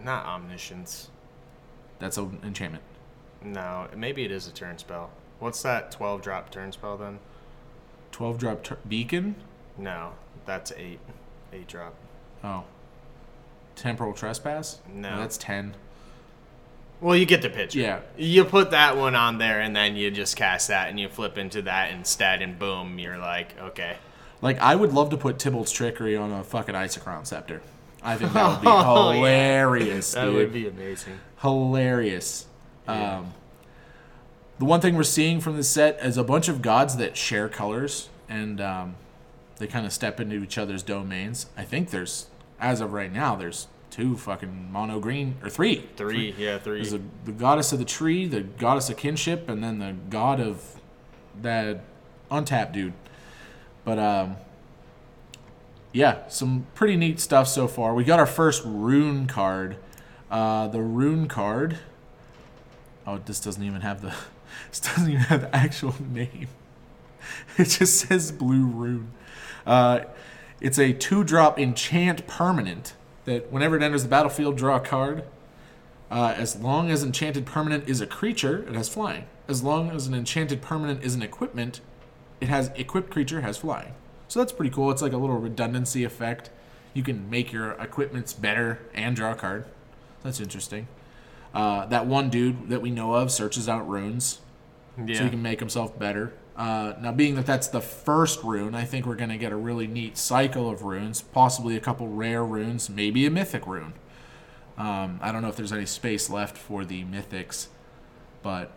not 0.02 0.24
omniscience. 0.26 1.08
That's 1.98 2.16
an 2.16 2.38
enchantment. 2.42 2.82
No, 3.42 3.86
maybe 3.96 4.24
it 4.24 4.30
is 4.30 4.46
a 4.48 4.52
turn 4.52 4.78
spell. 4.78 5.10
What's 5.38 5.62
that 5.62 5.90
twelve 5.90 6.22
drop 6.22 6.50
turn 6.50 6.72
spell 6.72 6.96
then? 6.96 7.18
12 8.12 8.38
drop 8.38 8.62
tur- 8.64 8.78
beacon? 8.88 9.36
No, 9.78 10.12
that's 10.44 10.72
eight. 10.76 10.98
Eight 11.52 11.68
drop. 11.68 11.94
Oh. 12.42 12.64
Temporal 13.80 14.12
trespass? 14.12 14.78
No. 14.94 15.18
that's 15.18 15.38
10. 15.38 15.74
Well, 17.00 17.16
you 17.16 17.24
get 17.24 17.40
the 17.40 17.48
picture. 17.48 17.78
Yeah. 17.78 18.00
You 18.18 18.44
put 18.44 18.72
that 18.72 18.96
one 18.98 19.14
on 19.14 19.38
there, 19.38 19.60
and 19.60 19.74
then 19.74 19.96
you 19.96 20.10
just 20.10 20.36
cast 20.36 20.68
that, 20.68 20.90
and 20.90 21.00
you 21.00 21.08
flip 21.08 21.38
into 21.38 21.62
that 21.62 21.92
instead, 21.92 22.42
and 22.42 22.58
boom, 22.58 22.98
you're 22.98 23.16
like, 23.16 23.58
okay. 23.58 23.96
Like, 24.42 24.58
I 24.60 24.74
would 24.76 24.92
love 24.92 25.08
to 25.10 25.16
put 25.16 25.38
Tibalt's 25.38 25.72
Trickery 25.72 26.14
on 26.16 26.30
a 26.30 26.44
fucking 26.44 26.74
Isochron 26.74 27.26
Scepter. 27.26 27.62
I 28.02 28.16
think 28.16 28.32
that 28.34 28.48
would 28.50 28.60
be 28.62 28.66
Oh, 28.68 29.12
yeah. 29.12 29.14
hilarious, 29.16 30.12
That 30.12 30.26
dude. 30.26 30.34
would 30.34 30.52
be 30.52 30.68
amazing. 30.68 31.18
hilarious. 31.40 32.46
Yeah. 32.86 33.18
Um, 33.18 33.34
the 34.58 34.64
one 34.66 34.80
thing 34.82 34.94
we're 34.94 35.02
seeing 35.04 35.40
from 35.40 35.56
this 35.56 35.68
set 35.70 35.98
is 36.04 36.18
a 36.18 36.24
bunch 36.24 36.48
of 36.48 36.60
gods 36.60 36.96
that 36.98 37.16
share 37.16 37.48
colors 37.48 38.10
and 38.28 38.60
um, 38.60 38.94
they 39.56 39.66
kind 39.66 39.86
of 39.86 39.92
step 39.92 40.20
into 40.20 40.36
each 40.42 40.58
other's 40.58 40.82
domains. 40.82 41.46
I 41.56 41.64
think 41.64 41.90
there's, 41.90 42.26
as 42.60 42.80
of 42.80 42.92
right 42.92 43.12
now, 43.12 43.34
there's 43.34 43.68
two 43.90 44.16
fucking 44.16 44.70
mono 44.70 45.00
green 45.00 45.36
or 45.42 45.50
three. 45.50 45.88
Three, 45.96 46.34
yeah, 46.38 46.58
three. 46.58 46.76
There's 46.76 46.92
a, 46.92 47.00
the 47.24 47.32
goddess 47.32 47.72
of 47.72 47.78
the 47.78 47.84
tree, 47.84 48.26
the 48.26 48.42
goddess 48.42 48.88
of 48.90 48.96
kinship, 48.96 49.48
and 49.48 49.62
then 49.62 49.78
the 49.78 49.94
god 50.08 50.40
of 50.40 50.80
that 51.40 51.80
untapped 52.30 52.72
dude. 52.72 52.92
But 53.84 53.98
um, 53.98 54.36
yeah, 55.92 56.28
some 56.28 56.66
pretty 56.74 56.96
neat 56.96 57.18
stuff 57.20 57.48
so 57.48 57.66
far. 57.66 57.94
We 57.94 58.04
got 58.04 58.18
our 58.18 58.26
first 58.26 58.62
rune 58.64 59.26
card. 59.26 59.76
Uh, 60.30 60.68
the 60.68 60.80
rune 60.80 61.26
card. 61.26 61.78
Oh, 63.06 63.18
this 63.18 63.40
doesn't 63.40 63.62
even 63.62 63.80
have 63.80 64.02
the. 64.02 64.14
This 64.68 64.80
doesn't 64.80 65.08
even 65.08 65.22
have 65.22 65.40
the 65.40 65.56
actual 65.56 65.94
name. 66.12 66.48
It 67.56 67.64
just 67.66 67.98
says 67.98 68.30
blue 68.30 68.66
rune. 68.66 69.10
Uh, 69.64 70.00
it's 70.60 70.78
a 70.78 70.92
two-drop 70.92 71.58
enchant 71.58 72.26
permanent 72.26 72.94
that 73.24 73.50
whenever 73.52 73.76
it 73.76 73.82
enters 73.82 74.02
the 74.02 74.08
battlefield, 74.08 74.56
draw 74.56 74.76
a 74.76 74.80
card. 74.80 75.24
Uh, 76.10 76.34
as 76.36 76.56
long 76.56 76.90
as 76.90 77.04
enchanted 77.04 77.46
permanent 77.46 77.88
is 77.88 78.00
a 78.00 78.06
creature, 78.06 78.66
it 78.68 78.74
has 78.74 78.88
flying. 78.88 79.26
As 79.46 79.62
long 79.62 79.90
as 79.90 80.06
an 80.06 80.14
enchanted 80.14 80.60
permanent 80.60 81.04
is 81.04 81.14
an 81.14 81.22
equipment, 81.22 81.80
it 82.40 82.48
has 82.48 82.70
equipped 82.74 83.10
creature 83.10 83.42
has 83.42 83.58
flying. 83.58 83.94
So 84.28 84.40
that's 84.40 84.52
pretty 84.52 84.70
cool. 84.70 84.90
It's 84.90 85.02
like 85.02 85.12
a 85.12 85.16
little 85.16 85.38
redundancy 85.38 86.04
effect. 86.04 86.50
You 86.94 87.02
can 87.02 87.30
make 87.30 87.52
your 87.52 87.72
equipments 87.72 88.32
better 88.32 88.80
and 88.94 89.14
draw 89.14 89.32
a 89.32 89.34
card. 89.36 89.66
That's 90.22 90.40
interesting. 90.40 90.88
Uh, 91.54 91.86
that 91.86 92.06
one 92.06 92.30
dude 92.30 92.68
that 92.68 92.82
we 92.82 92.90
know 92.90 93.14
of 93.14 93.30
searches 93.30 93.68
out 93.68 93.88
runes, 93.88 94.40
yeah. 95.04 95.18
so 95.18 95.24
he 95.24 95.30
can 95.30 95.42
make 95.42 95.58
himself 95.60 95.98
better. 95.98 96.32
Uh, 96.60 96.94
now, 97.00 97.10
being 97.10 97.36
that 97.36 97.46
that's 97.46 97.68
the 97.68 97.80
first 97.80 98.42
rune, 98.42 98.74
I 98.74 98.84
think 98.84 99.06
we're 99.06 99.14
going 99.14 99.30
to 99.30 99.38
get 99.38 99.50
a 99.50 99.56
really 99.56 99.86
neat 99.86 100.18
cycle 100.18 100.68
of 100.68 100.82
runes, 100.82 101.22
possibly 101.22 101.74
a 101.74 101.80
couple 101.80 102.06
rare 102.08 102.44
runes, 102.44 102.90
maybe 102.90 103.24
a 103.24 103.30
mythic 103.30 103.66
rune. 103.66 103.94
Um, 104.76 105.18
I 105.22 105.32
don't 105.32 105.40
know 105.40 105.48
if 105.48 105.56
there's 105.56 105.72
any 105.72 105.86
space 105.86 106.28
left 106.28 106.58
for 106.58 106.84
the 106.84 107.02
mythics, 107.04 107.68
but 108.42 108.72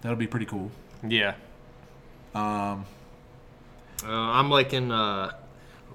that'll 0.00 0.16
be 0.18 0.26
pretty 0.26 0.46
cool. 0.46 0.72
yeah. 1.06 1.34
Um, 2.34 2.84
Uh, 4.04 4.10
I'm 4.10 4.50
liking 4.50 4.90
uh, 4.92 5.32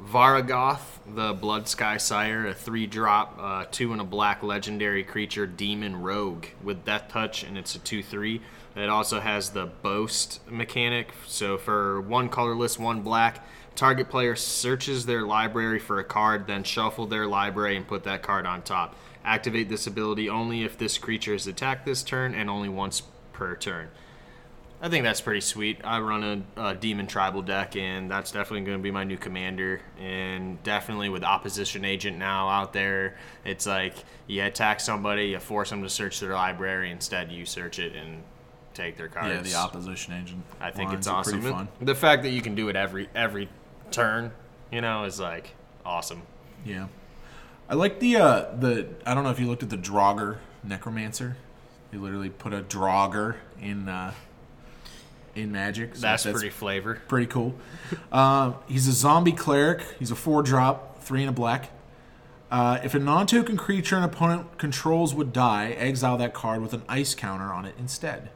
Varragoth, 0.05 0.81
the 1.05 1.33
Bloodsky 1.33 1.99
Sire, 1.99 2.47
a 2.47 2.53
three 2.53 2.87
drop, 2.87 3.37
uh, 3.39 3.65
two 3.71 3.91
and 3.91 4.01
a 4.01 4.05
black 4.05 4.41
legendary 4.43 5.03
creature, 5.03 5.45
Demon 5.47 6.01
Rogue 6.01 6.45
with 6.63 6.83
Death 6.85 7.09
Touch, 7.09 7.43
and 7.43 7.57
it's 7.57 7.75
a 7.75 7.79
2 7.79 8.03
3. 8.03 8.41
It 8.75 8.89
also 8.89 9.19
has 9.19 9.51
the 9.51 9.67
Boast 9.67 10.39
mechanic. 10.49 11.13
So 11.27 11.57
for 11.57 12.01
one 12.01 12.29
colorless, 12.29 12.79
one 12.79 13.01
black, 13.01 13.45
target 13.75 14.09
player 14.09 14.35
searches 14.35 15.05
their 15.05 15.23
library 15.23 15.79
for 15.79 15.99
a 15.99 16.03
card, 16.03 16.47
then 16.47 16.63
shuffle 16.63 17.05
their 17.05 17.27
library 17.27 17.75
and 17.75 17.87
put 17.87 18.03
that 18.03 18.23
card 18.23 18.45
on 18.45 18.61
top. 18.61 18.95
Activate 19.23 19.69
this 19.69 19.87
ability 19.87 20.29
only 20.29 20.63
if 20.63 20.77
this 20.77 20.97
creature 20.97 21.33
is 21.33 21.47
attacked 21.47 21.85
this 21.85 22.03
turn 22.03 22.33
and 22.33 22.49
only 22.49 22.69
once 22.69 23.03
per 23.31 23.55
turn. 23.55 23.89
I 24.81 24.89
think 24.89 25.05
that's 25.05 25.21
pretty 25.21 25.39
sweet. 25.39 25.79
I 25.85 26.01
run 26.01 26.45
a, 26.57 26.61
a 26.61 26.75
demon 26.75 27.07
tribal 27.07 27.41
deck, 27.41 27.77
and 27.77 28.11
that's 28.11 28.33
definitely 28.33 28.65
going 28.65 28.79
to 28.79 28.83
be 28.83 28.91
my 28.91 29.05
new 29.05 29.15
commander. 29.15 29.79
And 29.97 30.61
definitely 30.63 31.07
with 31.07 31.23
opposition 31.23 31.85
agent 31.85 32.17
now 32.17 32.49
out 32.49 32.73
there, 32.73 33.15
it's 33.45 33.65
like 33.65 33.95
you 34.27 34.43
attack 34.43 34.81
somebody, 34.81 35.27
you 35.27 35.39
force 35.39 35.69
them 35.69 35.83
to 35.83 35.89
search 35.89 36.19
their 36.19 36.33
library. 36.33 36.91
Instead, 36.91 37.31
you 37.31 37.45
search 37.45 37.79
it 37.79 37.95
and 37.95 38.23
take 38.73 38.97
their 38.97 39.07
cards. 39.07 39.29
yeah, 39.29 39.41
the 39.41 39.55
opposition 39.55 40.13
agent. 40.13 40.43
I 40.59 40.71
think 40.71 40.93
it's 40.93 41.07
awesome. 41.07 41.41
Fun. 41.41 41.67
The 41.81 41.95
fact 41.95 42.23
that 42.23 42.29
you 42.29 42.41
can 42.41 42.55
do 42.55 42.69
it 42.69 42.75
every 42.75 43.09
every 43.15 43.49
turn, 43.91 44.31
you 44.71 44.81
know, 44.81 45.03
is 45.05 45.19
like 45.19 45.51
awesome. 45.85 46.23
Yeah, 46.65 46.87
I 47.69 47.75
like 47.75 47.99
the 47.99 48.17
uh, 48.17 48.55
the. 48.55 48.87
I 49.05 49.13
don't 49.13 49.23
know 49.23 49.31
if 49.31 49.39
you 49.39 49.47
looked 49.47 49.63
at 49.63 49.69
the 49.69 49.77
Draugr 49.77 50.37
Necromancer. 50.63 51.37
You 51.91 52.01
literally 52.01 52.29
put 52.29 52.53
a 52.53 52.61
Draugr 52.61 53.35
in 53.61 53.87
uh, 53.87 54.13
in 55.35 55.51
Magic. 55.51 55.95
so 55.95 56.01
That's, 56.01 56.23
pretty 56.23 56.49
flavor. 56.49 57.01
pretty 57.07 57.27
cool. 57.27 57.55
Uh, 58.11 58.53
he's 58.67 58.87
a 58.87 58.91
zombie 58.91 59.31
cleric. 59.31 59.81
He's 59.99 60.11
a 60.11 60.15
four 60.15 60.43
drop, 60.43 61.01
three 61.03 61.21
and 61.21 61.29
a 61.29 61.33
black. 61.33 61.71
Uh, 62.51 62.79
if 62.83 62.93
a 62.93 62.99
non 62.99 63.25
token 63.25 63.57
creature 63.57 63.95
an 63.95 64.03
opponent 64.03 64.57
controls 64.57 65.15
would 65.15 65.33
die, 65.33 65.71
exile 65.71 66.17
that 66.17 66.33
card 66.33 66.61
with 66.61 66.73
an 66.73 66.83
ice 66.87 67.15
counter 67.15 67.51
on 67.51 67.65
it 67.65 67.73
instead. 67.79 68.29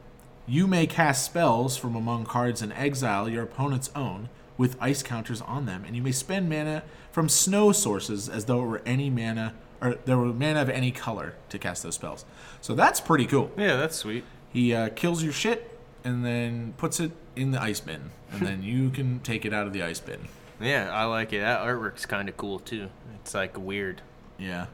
You 0.47 0.65
may 0.65 0.87
cast 0.87 1.25
spells 1.25 1.75
from 1.75 1.95
among 1.95 2.25
cards 2.25 2.61
in 2.61 2.71
exile 2.71 3.27
your 3.27 3.43
opponent's 3.43 3.91
own 3.95 4.29
with 4.57 4.77
ice 4.79 5.03
counters 5.03 5.41
on 5.41 5.65
them, 5.65 5.83
and 5.85 5.95
you 5.95 6.01
may 6.01 6.13
spend 6.13 6.49
mana 6.49 6.83
from 7.11 7.27
snow 7.27 7.73
sources 7.73 8.29
as 8.29 8.45
though 8.45 8.63
it 8.63 8.67
were 8.67 8.81
any 8.85 9.09
mana 9.09 9.53
or 9.81 9.95
there 10.05 10.17
were 10.17 10.27
mana 10.27 10.61
of 10.61 10.69
any 10.69 10.91
color 10.91 11.35
to 11.49 11.59
cast 11.59 11.83
those 11.83 11.95
spells. 11.95 12.25
So 12.61 12.73
that's 12.73 12.99
pretty 12.99 13.25
cool. 13.25 13.51
Yeah, 13.57 13.75
that's 13.75 13.97
sweet. 13.97 14.23
He 14.51 14.73
uh, 14.73 14.89
kills 14.89 15.21
your 15.21 15.33
shit 15.33 15.77
and 16.03 16.25
then 16.25 16.73
puts 16.77 16.99
it 16.99 17.11
in 17.35 17.51
the 17.51 17.61
ice 17.61 17.79
bin, 17.79 18.11
and 18.31 18.41
then 18.41 18.63
you 18.63 18.89
can 18.89 19.19
take 19.19 19.45
it 19.45 19.53
out 19.53 19.67
of 19.67 19.73
the 19.73 19.83
ice 19.83 19.99
bin. 19.99 20.29
Yeah, 20.59 20.89
I 20.91 21.03
like 21.03 21.33
it. 21.33 21.41
That 21.41 21.59
artwork's 21.59 22.05
kind 22.05 22.29
of 22.29 22.37
cool 22.37 22.59
too. 22.59 22.89
It's 23.15 23.33
like 23.33 23.57
weird. 23.57 24.01
Yeah. 24.39 24.67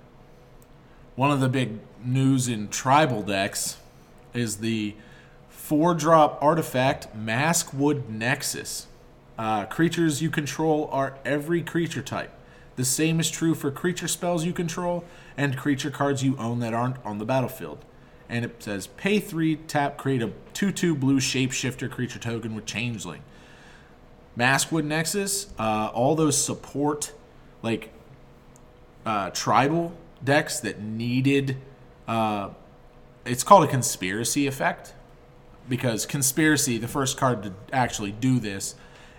One 1.15 1.31
of 1.31 1.39
the 1.41 1.49
big 1.49 1.79
news 2.03 2.47
in 2.47 2.69
tribal 2.69 3.23
decks 3.23 3.77
is 4.33 4.57
the 4.57 4.95
four 5.63 5.95
drop 5.95 6.37
artifact 6.41 7.07
Maskwood 7.17 8.09
Nexus. 8.09 8.87
Uh, 9.37 9.63
creatures 9.63 10.21
you 10.21 10.29
control 10.29 10.89
are 10.91 11.17
every 11.23 11.61
creature 11.61 12.01
type. 12.01 12.31
The 12.75 12.83
same 12.83 13.17
is 13.17 13.31
true 13.31 13.55
for 13.55 13.71
creature 13.71 14.09
spells 14.09 14.43
you 14.43 14.51
control 14.51 15.05
and 15.37 15.55
creature 15.55 15.89
cards 15.89 16.21
you 16.21 16.35
own 16.35 16.59
that 16.59 16.73
aren't 16.73 16.97
on 17.05 17.17
the 17.17 17.23
battlefield. 17.23 17.85
And 18.27 18.43
it 18.43 18.61
says 18.61 18.87
pay 18.87 19.21
three, 19.21 19.55
tap, 19.55 19.97
create 19.97 20.21
a 20.21 20.33
2 20.53 20.73
2 20.73 20.95
blue 20.95 21.21
shapeshifter 21.21 21.89
creature 21.89 22.19
token 22.19 22.55
with 22.55 22.65
Changeling. 22.65 23.21
Maskwood 24.37 24.83
Nexus, 24.83 25.47
uh, 25.57 25.91
all 25.93 26.17
those 26.17 26.37
support 26.37 27.13
like 27.61 27.93
uh, 29.05 29.29
tribal 29.29 29.93
decks 30.21 30.59
that 30.59 30.81
needed. 30.81 31.55
Uh, 32.05 32.49
it's 33.25 33.45
called 33.45 33.63
a 33.63 33.67
conspiracy 33.67 34.45
effect 34.45 34.93
because 35.69 36.05
conspiracy, 36.05 36.77
the 36.77 36.87
first 36.87 37.17
card 37.17 37.43
to 37.43 37.53
actually 37.71 38.11
do 38.11 38.39
this, 38.39 38.75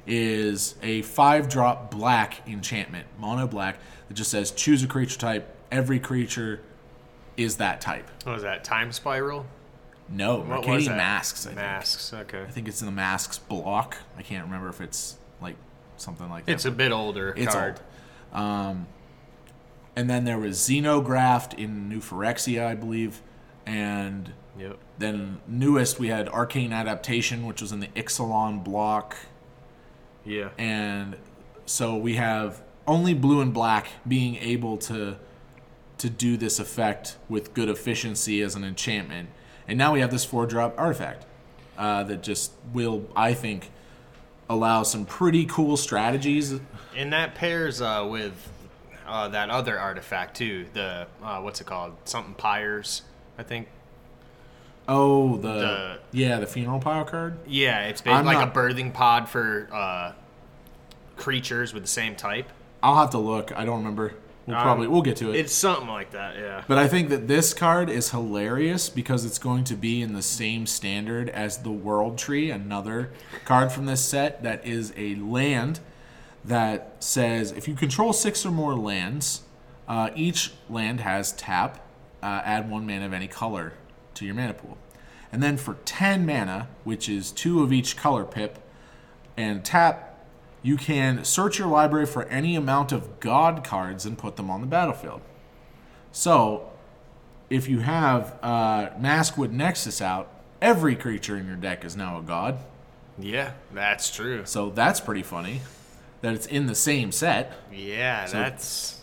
is 0.06 0.74
a 0.82 1.02
five 1.02 1.48
drop 1.48 1.90
black 1.90 2.46
enchantment, 2.48 3.06
mono 3.18 3.46
black, 3.46 3.78
that 4.08 4.14
just 4.14 4.30
says 4.30 4.50
choose 4.50 4.82
a 4.82 4.86
creature 4.86 5.18
type. 5.18 5.54
Every 5.72 5.98
creature 5.98 6.60
is 7.36 7.56
that 7.56 7.80
type. 7.80 8.08
What 8.24 8.34
was 8.34 8.42
that? 8.42 8.62
Time 8.64 8.92
Spiral? 8.92 9.46
No, 10.08 10.40
What 10.40 10.66
was 10.66 10.84
Mercadian 10.84 10.88
that? 10.88 10.96
Masks. 10.98 11.46
I 11.46 11.48
think. 11.50 11.56
Masks. 11.56 12.12
Okay. 12.12 12.42
I 12.42 12.50
think 12.50 12.68
it's 12.68 12.82
in 12.82 12.86
the 12.86 12.92
masks 12.92 13.38
block. 13.38 13.96
I 14.18 14.22
can't 14.22 14.44
remember 14.44 14.68
if 14.68 14.80
it's 14.82 15.16
like 15.40 15.56
something 15.96 16.28
like 16.28 16.44
that. 16.44 16.52
It's 16.52 16.66
a 16.66 16.70
bit 16.70 16.92
older 16.92 17.32
It's 17.36 17.54
card. 17.54 17.80
old. 18.32 18.42
Um, 18.42 18.86
and 19.96 20.10
then 20.10 20.24
there 20.24 20.38
was 20.38 20.58
Xenograft 20.58 21.58
in 21.58 21.88
New 21.88 22.00
Phyrexia, 22.00 22.66
I 22.66 22.74
believe. 22.74 23.22
And 23.66 24.32
Yep. 24.58 24.78
then 24.98 25.40
newest, 25.48 25.98
we 25.98 26.08
had 26.08 26.28
Arcane 26.28 26.72
Adaptation, 26.72 27.46
which 27.46 27.60
was 27.60 27.72
in 27.72 27.80
the 27.80 27.88
Ixalan 27.88 28.62
block. 28.62 29.16
Yeah. 30.24 30.50
And 30.58 31.16
so 31.66 31.96
we 31.96 32.14
have 32.16 32.62
only 32.86 33.14
blue 33.14 33.40
and 33.40 33.52
black 33.52 33.88
being 34.06 34.36
able 34.36 34.76
to 34.78 35.16
to 35.96 36.10
do 36.10 36.36
this 36.36 36.58
effect 36.58 37.16
with 37.28 37.54
good 37.54 37.68
efficiency 37.68 38.42
as 38.42 38.56
an 38.56 38.64
enchantment. 38.64 39.28
And 39.68 39.78
now 39.78 39.92
we 39.92 40.00
have 40.00 40.10
this 40.10 40.24
four 40.24 40.44
drop 40.44 40.74
artifact 40.76 41.24
uh, 41.78 42.02
that 42.04 42.22
just 42.22 42.52
will, 42.72 43.06
I 43.16 43.32
think, 43.32 43.70
allow 44.50 44.82
some 44.82 45.06
pretty 45.06 45.46
cool 45.46 45.76
strategies 45.76 46.60
And 46.96 47.12
that 47.12 47.34
pairs 47.34 47.80
uh, 47.80 48.06
with 48.08 48.34
uh, 49.06 49.28
that 49.28 49.50
other 49.50 49.78
artifact 49.78 50.36
too. 50.36 50.66
The 50.74 51.06
uh, 51.22 51.40
what's 51.40 51.60
it 51.60 51.66
called? 51.66 51.94
Something 52.04 52.34
pyres, 52.34 53.02
I 53.38 53.42
think. 53.42 53.68
Oh, 54.86 55.36
the, 55.36 55.48
The- 55.52 55.98
yeah, 56.12 56.40
the 56.40 56.46
funeral 56.46 56.78
pile 56.80 57.04
card. 57.04 57.38
Yeah, 57.46 57.86
it's 57.86 58.02
I'm 58.06 58.24
like 58.26 58.38
not- 58.38 58.48
a 58.48 58.58
birthing 58.58 58.92
pod 58.92 59.28
for 59.28 59.68
uh, 59.72 60.12
creatures 61.16 61.72
with 61.72 61.82
the 61.82 61.88
same 61.88 62.16
type. 62.16 62.48
I'll 62.82 62.96
have 62.96 63.10
to 63.10 63.18
look. 63.18 63.50
I 63.56 63.64
don't 63.64 63.78
remember. 63.78 64.14
We'll 64.46 64.56
Um, 64.58 64.62
probably 64.62 64.88
we'll 64.88 65.00
get 65.00 65.16
to 65.18 65.30
it. 65.32 65.36
It's 65.36 65.54
something 65.54 65.88
like 65.88 66.10
that. 66.10 66.36
Yeah. 66.36 66.64
But 66.68 66.76
I 66.76 66.86
think 66.86 67.08
that 67.08 67.28
this 67.28 67.54
card 67.54 67.88
is 67.88 68.10
hilarious 68.10 68.90
because 68.90 69.24
it's 69.24 69.38
going 69.38 69.64
to 69.64 69.74
be 69.74 70.02
in 70.02 70.12
the 70.12 70.20
same 70.20 70.66
standard 70.66 71.30
as 71.30 71.58
the 71.58 71.70
World 71.70 72.18
Tree, 72.18 72.50
another 72.50 73.10
card 73.46 73.72
from 73.72 73.86
this 73.86 74.02
set 74.04 74.42
that 74.42 74.66
is 74.66 74.92
a 74.98 75.14
land 75.14 75.80
that 76.44 76.92
says 77.00 77.52
if 77.52 77.66
you 77.66 77.74
control 77.74 78.12
six 78.12 78.44
or 78.44 78.50
more 78.50 78.74
lands, 78.74 79.40
uh, 79.88 80.10
each 80.14 80.52
land 80.68 81.00
has 81.00 81.32
tap, 81.32 81.80
uh, 82.24 82.40
add 82.44 82.70
one 82.70 82.86
mana 82.86 83.04
of 83.04 83.12
any 83.12 83.28
color 83.28 83.74
to 84.14 84.24
your 84.24 84.34
mana 84.34 84.54
pool. 84.54 84.78
And 85.30 85.42
then 85.42 85.58
for 85.58 85.76
10 85.84 86.24
mana, 86.24 86.68
which 86.84 87.08
is 87.08 87.30
two 87.30 87.62
of 87.62 87.72
each 87.72 87.96
color 87.96 88.24
pip, 88.24 88.58
and 89.36 89.64
tap, 89.64 90.18
you 90.62 90.76
can 90.78 91.22
search 91.24 91.58
your 91.58 91.68
library 91.68 92.06
for 92.06 92.22
any 92.24 92.56
amount 92.56 92.92
of 92.92 93.20
god 93.20 93.62
cards 93.62 94.06
and 94.06 94.16
put 94.16 94.36
them 94.36 94.50
on 94.50 94.62
the 94.62 94.66
battlefield. 94.66 95.20
So, 96.12 96.70
if 97.50 97.68
you 97.68 97.80
have 97.80 98.38
uh, 98.42 98.90
Maskwood 98.98 99.50
Nexus 99.50 100.00
out, 100.00 100.30
every 100.62 100.96
creature 100.96 101.36
in 101.36 101.46
your 101.46 101.56
deck 101.56 101.84
is 101.84 101.94
now 101.94 102.18
a 102.18 102.22
god. 102.22 102.58
Yeah, 103.18 103.52
that's 103.72 104.10
true. 104.10 104.46
So 104.46 104.70
that's 104.70 105.00
pretty 105.00 105.22
funny 105.22 105.60
that 106.22 106.34
it's 106.34 106.46
in 106.46 106.66
the 106.66 106.74
same 106.74 107.12
set. 107.12 107.52
Yeah, 107.70 108.26
that's 108.26 109.00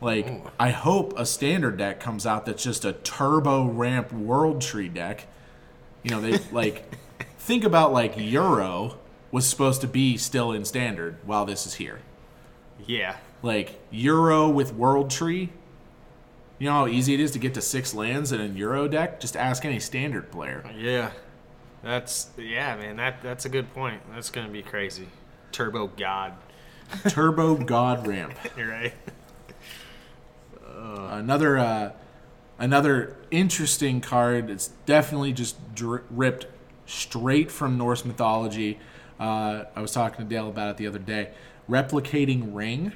Like, 0.00 0.28
Ooh. 0.28 0.42
I 0.60 0.70
hope 0.70 1.18
a 1.18 1.26
standard 1.26 1.76
deck 1.76 1.98
comes 2.00 2.24
out 2.26 2.46
that's 2.46 2.62
just 2.62 2.84
a 2.84 2.92
turbo 2.92 3.64
ramp 3.66 4.12
world 4.12 4.60
tree 4.60 4.88
deck. 4.88 5.26
You 6.02 6.10
know, 6.12 6.20
they 6.20 6.38
like 6.52 6.84
think 7.38 7.64
about 7.64 7.92
like 7.92 8.14
Uro 8.16 8.96
was 9.32 9.46
supposed 9.46 9.80
to 9.82 9.86
be 9.88 10.16
still 10.16 10.52
in 10.52 10.64
standard 10.64 11.16
while 11.24 11.44
this 11.44 11.66
is 11.66 11.74
here. 11.74 12.00
yeah. 12.86 13.16
Like 13.42 13.78
Uro 13.92 14.52
with 14.52 14.74
world 14.74 15.10
tree. 15.10 15.50
You 16.58 16.66
know 16.66 16.72
how 16.72 16.86
easy 16.88 17.14
it 17.14 17.20
is 17.20 17.30
to 17.32 17.38
get 17.38 17.54
to 17.54 17.60
six 17.60 17.94
lands 17.94 18.32
in 18.32 18.40
a 18.40 18.48
Uro 18.48 18.90
deck? 18.90 19.20
Just 19.20 19.36
ask 19.36 19.64
any 19.64 19.78
standard 19.78 20.32
player. 20.32 20.64
Yeah. 20.76 21.10
That's 21.84 22.30
yeah, 22.36 22.74
man. 22.76 22.96
That 22.96 23.22
that's 23.22 23.44
a 23.44 23.48
good 23.48 23.72
point. 23.74 24.00
That's 24.12 24.30
gonna 24.30 24.48
be 24.48 24.62
crazy. 24.62 25.06
Turbo 25.52 25.86
God, 25.86 26.32
Turbo 27.08 27.54
God 27.64 28.06
ramp. 28.08 28.34
You're 28.56 28.68
right? 28.68 28.94
Another 31.10 31.58
uh, 31.58 31.92
another 32.58 33.16
interesting 33.30 34.00
card. 34.00 34.50
It's 34.50 34.68
definitely 34.86 35.32
just 35.32 35.74
dri- 35.74 36.00
ripped 36.10 36.46
straight 36.86 37.50
from 37.50 37.76
Norse 37.78 38.04
mythology. 38.04 38.78
Uh, 39.20 39.64
I 39.74 39.80
was 39.80 39.92
talking 39.92 40.24
to 40.24 40.28
Dale 40.28 40.48
about 40.48 40.70
it 40.70 40.76
the 40.76 40.86
other 40.86 40.98
day. 40.98 41.30
Replicating 41.68 42.54
Ring, 42.54 42.92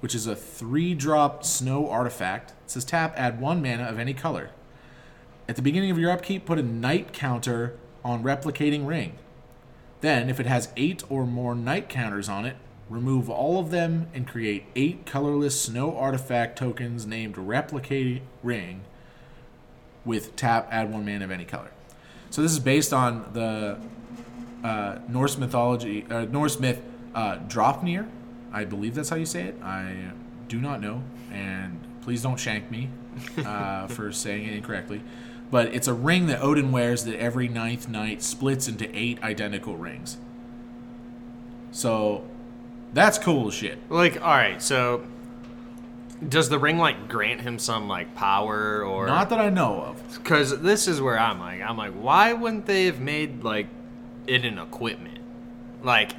which 0.00 0.14
is 0.14 0.26
a 0.26 0.36
three-drop 0.36 1.44
snow 1.44 1.88
artifact. 1.88 2.50
It 2.50 2.70
says 2.70 2.84
tap, 2.84 3.14
add 3.16 3.40
one 3.40 3.62
mana 3.62 3.84
of 3.84 3.98
any 3.98 4.12
color. 4.12 4.50
At 5.48 5.56
the 5.56 5.62
beginning 5.62 5.90
of 5.90 5.98
your 5.98 6.10
upkeep, 6.10 6.44
put 6.44 6.58
a 6.58 6.62
night 6.62 7.12
counter 7.12 7.78
on 8.04 8.22
Replicating 8.22 8.86
Ring. 8.86 9.14
Then, 10.00 10.28
if 10.28 10.38
it 10.38 10.46
has 10.46 10.68
eight 10.76 11.02
or 11.08 11.26
more 11.26 11.54
night 11.54 11.88
counters 11.88 12.28
on 12.28 12.44
it, 12.44 12.56
remove 12.88 13.28
all 13.28 13.58
of 13.58 13.70
them 13.70 14.08
and 14.14 14.26
create 14.26 14.64
eight 14.76 15.06
colorless 15.06 15.60
snow 15.60 15.96
artifact 15.96 16.58
tokens 16.58 17.06
named 17.06 17.34
Replicating 17.36 18.20
Ring 18.42 18.82
with 20.04 20.36
tap, 20.36 20.68
add 20.70 20.92
one 20.92 21.04
man 21.04 21.22
of 21.22 21.30
any 21.30 21.44
color. 21.44 21.70
So 22.30 22.42
this 22.42 22.52
is 22.52 22.60
based 22.60 22.92
on 22.92 23.30
the 23.32 23.78
uh, 24.62 24.98
Norse 25.08 25.36
mythology, 25.36 26.06
uh, 26.08 26.26
Norse 26.26 26.60
myth 26.60 26.80
uh, 27.14 27.38
Draupnir. 27.38 28.08
I 28.52 28.64
believe 28.64 28.94
that's 28.94 29.08
how 29.08 29.16
you 29.16 29.26
say 29.26 29.44
it. 29.44 29.60
I 29.62 30.12
do 30.48 30.60
not 30.60 30.80
know, 30.80 31.02
and 31.32 31.80
please 32.02 32.22
don't 32.22 32.38
shank 32.38 32.70
me 32.70 32.90
uh, 33.44 33.86
for 33.88 34.12
saying 34.12 34.46
it 34.46 34.54
incorrectly. 34.54 35.02
But 35.50 35.74
it's 35.74 35.88
a 35.88 35.94
ring 35.94 36.26
that 36.26 36.40
Odin 36.40 36.72
wears 36.72 37.04
that 37.04 37.18
every 37.18 37.48
ninth 37.48 37.88
night 37.88 38.22
splits 38.22 38.68
into 38.68 38.88
eight 38.96 39.22
identical 39.22 39.76
rings. 39.76 40.18
So 41.70 42.24
that's 42.92 43.18
cool 43.18 43.48
as 43.48 43.54
shit. 43.54 43.78
Like, 43.90 44.20
all 44.20 44.36
right. 44.36 44.60
So, 44.62 45.04
does 46.26 46.48
the 46.48 46.58
ring 46.58 46.78
like 46.78 47.08
grant 47.08 47.42
him 47.42 47.58
some 47.58 47.88
like 47.88 48.14
power 48.14 48.82
or 48.82 49.06
Not 49.06 49.28
that 49.30 49.38
I 49.38 49.50
know 49.50 49.82
of. 49.82 50.16
Because 50.16 50.60
this 50.60 50.88
is 50.88 51.00
where 51.00 51.18
I'm 51.18 51.38
like, 51.38 51.60
I'm 51.60 51.76
like, 51.76 51.92
why 51.92 52.32
wouldn't 52.32 52.66
they 52.66 52.86
have 52.86 53.00
made 53.00 53.44
like 53.44 53.66
it 54.26 54.44
an 54.44 54.58
equipment? 54.58 55.18
Like, 55.82 56.12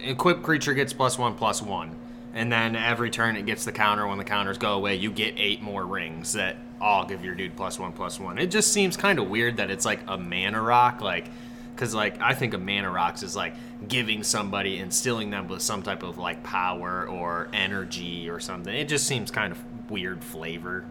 equipped 0.00 0.42
creature 0.42 0.74
gets 0.74 0.92
plus 0.92 1.18
one 1.18 1.34
plus 1.34 1.62
one, 1.62 1.96
and 2.34 2.52
then 2.52 2.76
every 2.76 3.10
turn 3.10 3.36
it 3.36 3.46
gets 3.46 3.64
the 3.64 3.72
counter. 3.72 4.06
When 4.06 4.18
the 4.18 4.24
counters 4.24 4.58
go 4.58 4.74
away, 4.74 4.96
you 4.96 5.10
get 5.10 5.34
eight 5.36 5.62
more 5.62 5.86
rings 5.86 6.34
that 6.34 6.56
all 6.80 7.04
give 7.04 7.24
your 7.24 7.34
dude 7.34 7.56
plus 7.56 7.78
one 7.78 7.92
plus 7.92 8.20
one. 8.20 8.38
It 8.38 8.50
just 8.50 8.72
seems 8.72 8.96
kind 8.96 9.18
of 9.18 9.28
weird 9.28 9.56
that 9.56 9.70
it's 9.70 9.84
like 9.84 10.00
a 10.06 10.18
mana 10.18 10.60
rock, 10.60 11.00
like. 11.00 11.30
Because 11.74 11.94
like 11.94 12.20
I 12.20 12.34
think 12.34 12.54
of 12.54 12.60
mana 12.60 12.90
rocks 12.90 13.22
is 13.22 13.36
like 13.36 13.54
giving 13.86 14.22
somebody, 14.22 14.78
instilling 14.78 15.30
them 15.30 15.46
with 15.46 15.62
some 15.62 15.82
type 15.82 16.02
of 16.02 16.18
like 16.18 16.42
power 16.42 17.06
or 17.06 17.48
energy 17.52 18.28
or 18.28 18.40
something. 18.40 18.74
It 18.74 18.88
just 18.88 19.06
seems 19.06 19.30
kind 19.30 19.52
of 19.52 19.90
weird 19.90 20.24
flavor 20.24 20.84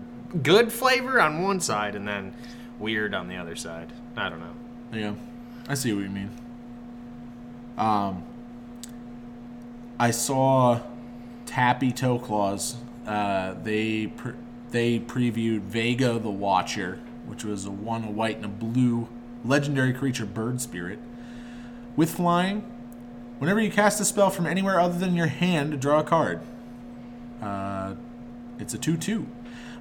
good 0.43 0.71
flavor 0.71 1.21
on 1.21 1.41
one 1.41 1.59
side 1.59 1.95
and 1.95 2.07
then 2.07 2.33
weird 2.79 3.13
on 3.13 3.27
the 3.27 3.35
other 3.35 3.55
side. 3.55 3.91
I 4.15 4.29
don't 4.29 4.39
know. 4.39 4.53
Yeah, 4.93 5.13
I 5.67 5.73
see 5.73 5.93
what 5.93 6.03
you 6.03 6.09
mean. 6.09 6.29
Um, 7.77 8.23
I 9.99 10.11
saw 10.11 10.81
Tappy 11.45 11.91
Toe 11.91 12.19
Claws. 12.19 12.77
Uh, 13.05 13.55
they 13.63 14.07
pre- 14.07 14.33
they 14.71 14.99
previewed 14.99 15.61
Vega 15.61 16.19
the 16.19 16.29
Watcher, 16.29 16.99
which 17.25 17.43
was 17.43 17.65
a 17.65 17.71
one, 17.71 18.03
a 18.03 18.11
white, 18.11 18.37
and 18.37 18.45
a 18.45 18.49
blue 18.49 19.07
legendary 19.45 19.93
creature 19.93 20.25
bird 20.25 20.61
spirit 20.61 20.99
with 21.95 22.13
flying. 22.13 22.69
Whenever 23.39 23.59
you 23.59 23.69
cast 23.71 23.99
a 24.01 24.05
spell 24.05 24.29
from 24.29 24.45
anywhere 24.47 24.79
other 24.79 24.97
than 24.97 25.15
your 25.15 25.27
hand, 25.27 25.79
draw 25.79 25.99
a 25.99 26.03
card. 26.03 26.39
Uh, 27.41 27.95
it's 28.59 28.73
a 28.73 28.77
2 28.77 28.97
2. 28.97 29.27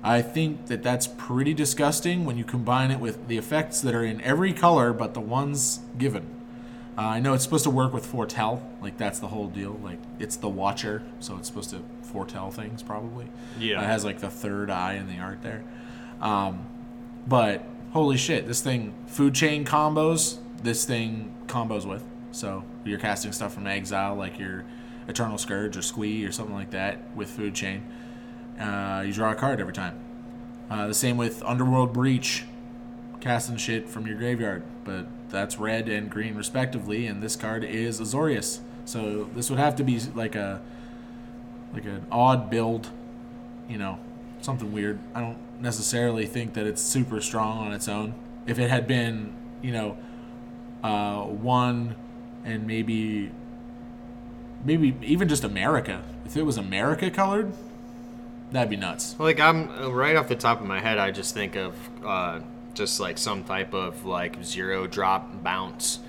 I 0.02 0.22
think 0.22 0.66
that 0.66 0.82
that's 0.82 1.06
pretty 1.06 1.54
disgusting 1.54 2.26
when 2.26 2.36
you 2.36 2.44
combine 2.44 2.90
it 2.90 3.00
with 3.00 3.28
the 3.28 3.38
effects 3.38 3.80
that 3.80 3.94
are 3.94 4.04
in 4.04 4.20
every 4.20 4.52
color 4.52 4.92
but 4.92 5.14
the 5.14 5.20
ones 5.20 5.80
given. 5.98 6.26
Uh, 6.98 7.02
I 7.02 7.20
know 7.20 7.34
it's 7.34 7.44
supposed 7.44 7.64
to 7.64 7.70
work 7.70 7.92
with 7.92 8.06
foretell, 8.06 8.62
like 8.80 8.96
that's 8.96 9.18
the 9.18 9.28
whole 9.28 9.48
deal. 9.48 9.78
Like 9.82 9.98
it's 10.18 10.36
the 10.36 10.48
Watcher, 10.48 11.02
so 11.20 11.36
it's 11.36 11.48
supposed 11.48 11.70
to 11.70 11.82
foretell 12.02 12.50
things 12.50 12.82
probably. 12.82 13.26
Yeah. 13.58 13.82
it 13.82 13.86
has 13.86 14.04
like 14.04 14.20
the 14.20 14.30
third 14.30 14.70
eye 14.70 14.94
in 14.94 15.08
the 15.08 15.18
art 15.18 15.42
there. 15.42 15.64
Um, 16.20 16.66
but 17.26 17.64
holy 17.92 18.16
shit, 18.16 18.46
this 18.46 18.60
thing 18.60 18.94
food 19.06 19.34
chain 19.34 19.64
combos. 19.64 20.38
This 20.62 20.84
thing 20.84 21.34
combos 21.46 21.84
with. 21.86 22.02
So 22.36 22.64
you're 22.84 22.98
casting 22.98 23.32
stuff 23.32 23.54
from 23.54 23.66
exile, 23.66 24.14
like 24.14 24.38
your 24.38 24.64
Eternal 25.08 25.38
Scourge 25.38 25.74
or 25.74 25.82
Squee 25.82 26.22
or 26.26 26.32
something 26.32 26.54
like 26.54 26.70
that, 26.72 26.98
with 27.16 27.30
food 27.30 27.54
chain. 27.54 27.90
Uh, 28.60 29.04
you 29.06 29.12
draw 29.14 29.32
a 29.32 29.34
card 29.34 29.58
every 29.58 29.72
time. 29.72 29.98
Uh, 30.68 30.86
the 30.86 30.94
same 30.94 31.16
with 31.16 31.42
Underworld 31.44 31.94
Breach, 31.94 32.44
casting 33.20 33.56
shit 33.56 33.88
from 33.88 34.06
your 34.06 34.18
graveyard, 34.18 34.64
but 34.84 35.06
that's 35.30 35.58
red 35.58 35.88
and 35.88 36.10
green 36.10 36.34
respectively, 36.34 37.06
and 37.06 37.22
this 37.22 37.36
card 37.36 37.64
is 37.64 38.00
Azorius. 38.00 38.60
So 38.84 39.30
this 39.34 39.48
would 39.48 39.58
have 39.58 39.74
to 39.76 39.84
be 39.84 39.98
like 40.14 40.34
a 40.34 40.60
like 41.72 41.84
an 41.84 42.06
odd 42.12 42.50
build, 42.50 42.90
you 43.66 43.78
know, 43.78 43.98
something 44.42 44.72
weird. 44.72 44.98
I 45.14 45.20
don't 45.20 45.38
necessarily 45.62 46.26
think 46.26 46.52
that 46.52 46.66
it's 46.66 46.82
super 46.82 47.22
strong 47.22 47.66
on 47.66 47.72
its 47.72 47.88
own. 47.88 48.14
If 48.46 48.58
it 48.58 48.68
had 48.68 48.86
been, 48.86 49.34
you 49.62 49.72
know, 49.72 49.96
uh, 50.82 51.22
one 51.22 51.96
and 52.46 52.66
maybe 52.66 53.30
maybe 54.64 54.94
even 55.02 55.28
just 55.28 55.44
America. 55.44 56.02
If 56.24 56.36
it 56.36 56.42
was 56.42 56.56
America 56.56 57.10
colored, 57.10 57.52
that'd 58.52 58.70
be 58.70 58.76
nuts. 58.76 59.16
Like 59.18 59.38
I'm 59.40 59.68
uh, 59.70 59.90
right 59.90 60.16
off 60.16 60.28
the 60.28 60.36
top 60.36 60.60
of 60.60 60.66
my 60.66 60.80
head, 60.80 60.98
I 60.98 61.10
just 61.10 61.34
think 61.34 61.56
of 61.56 61.74
uh, 62.04 62.40
just 62.74 62.98
like 63.00 63.18
some 63.18 63.44
type 63.44 63.74
of 63.74 64.04
like 64.04 64.42
zero 64.42 64.86
drop 64.86 65.42
bounce. 65.42 66.00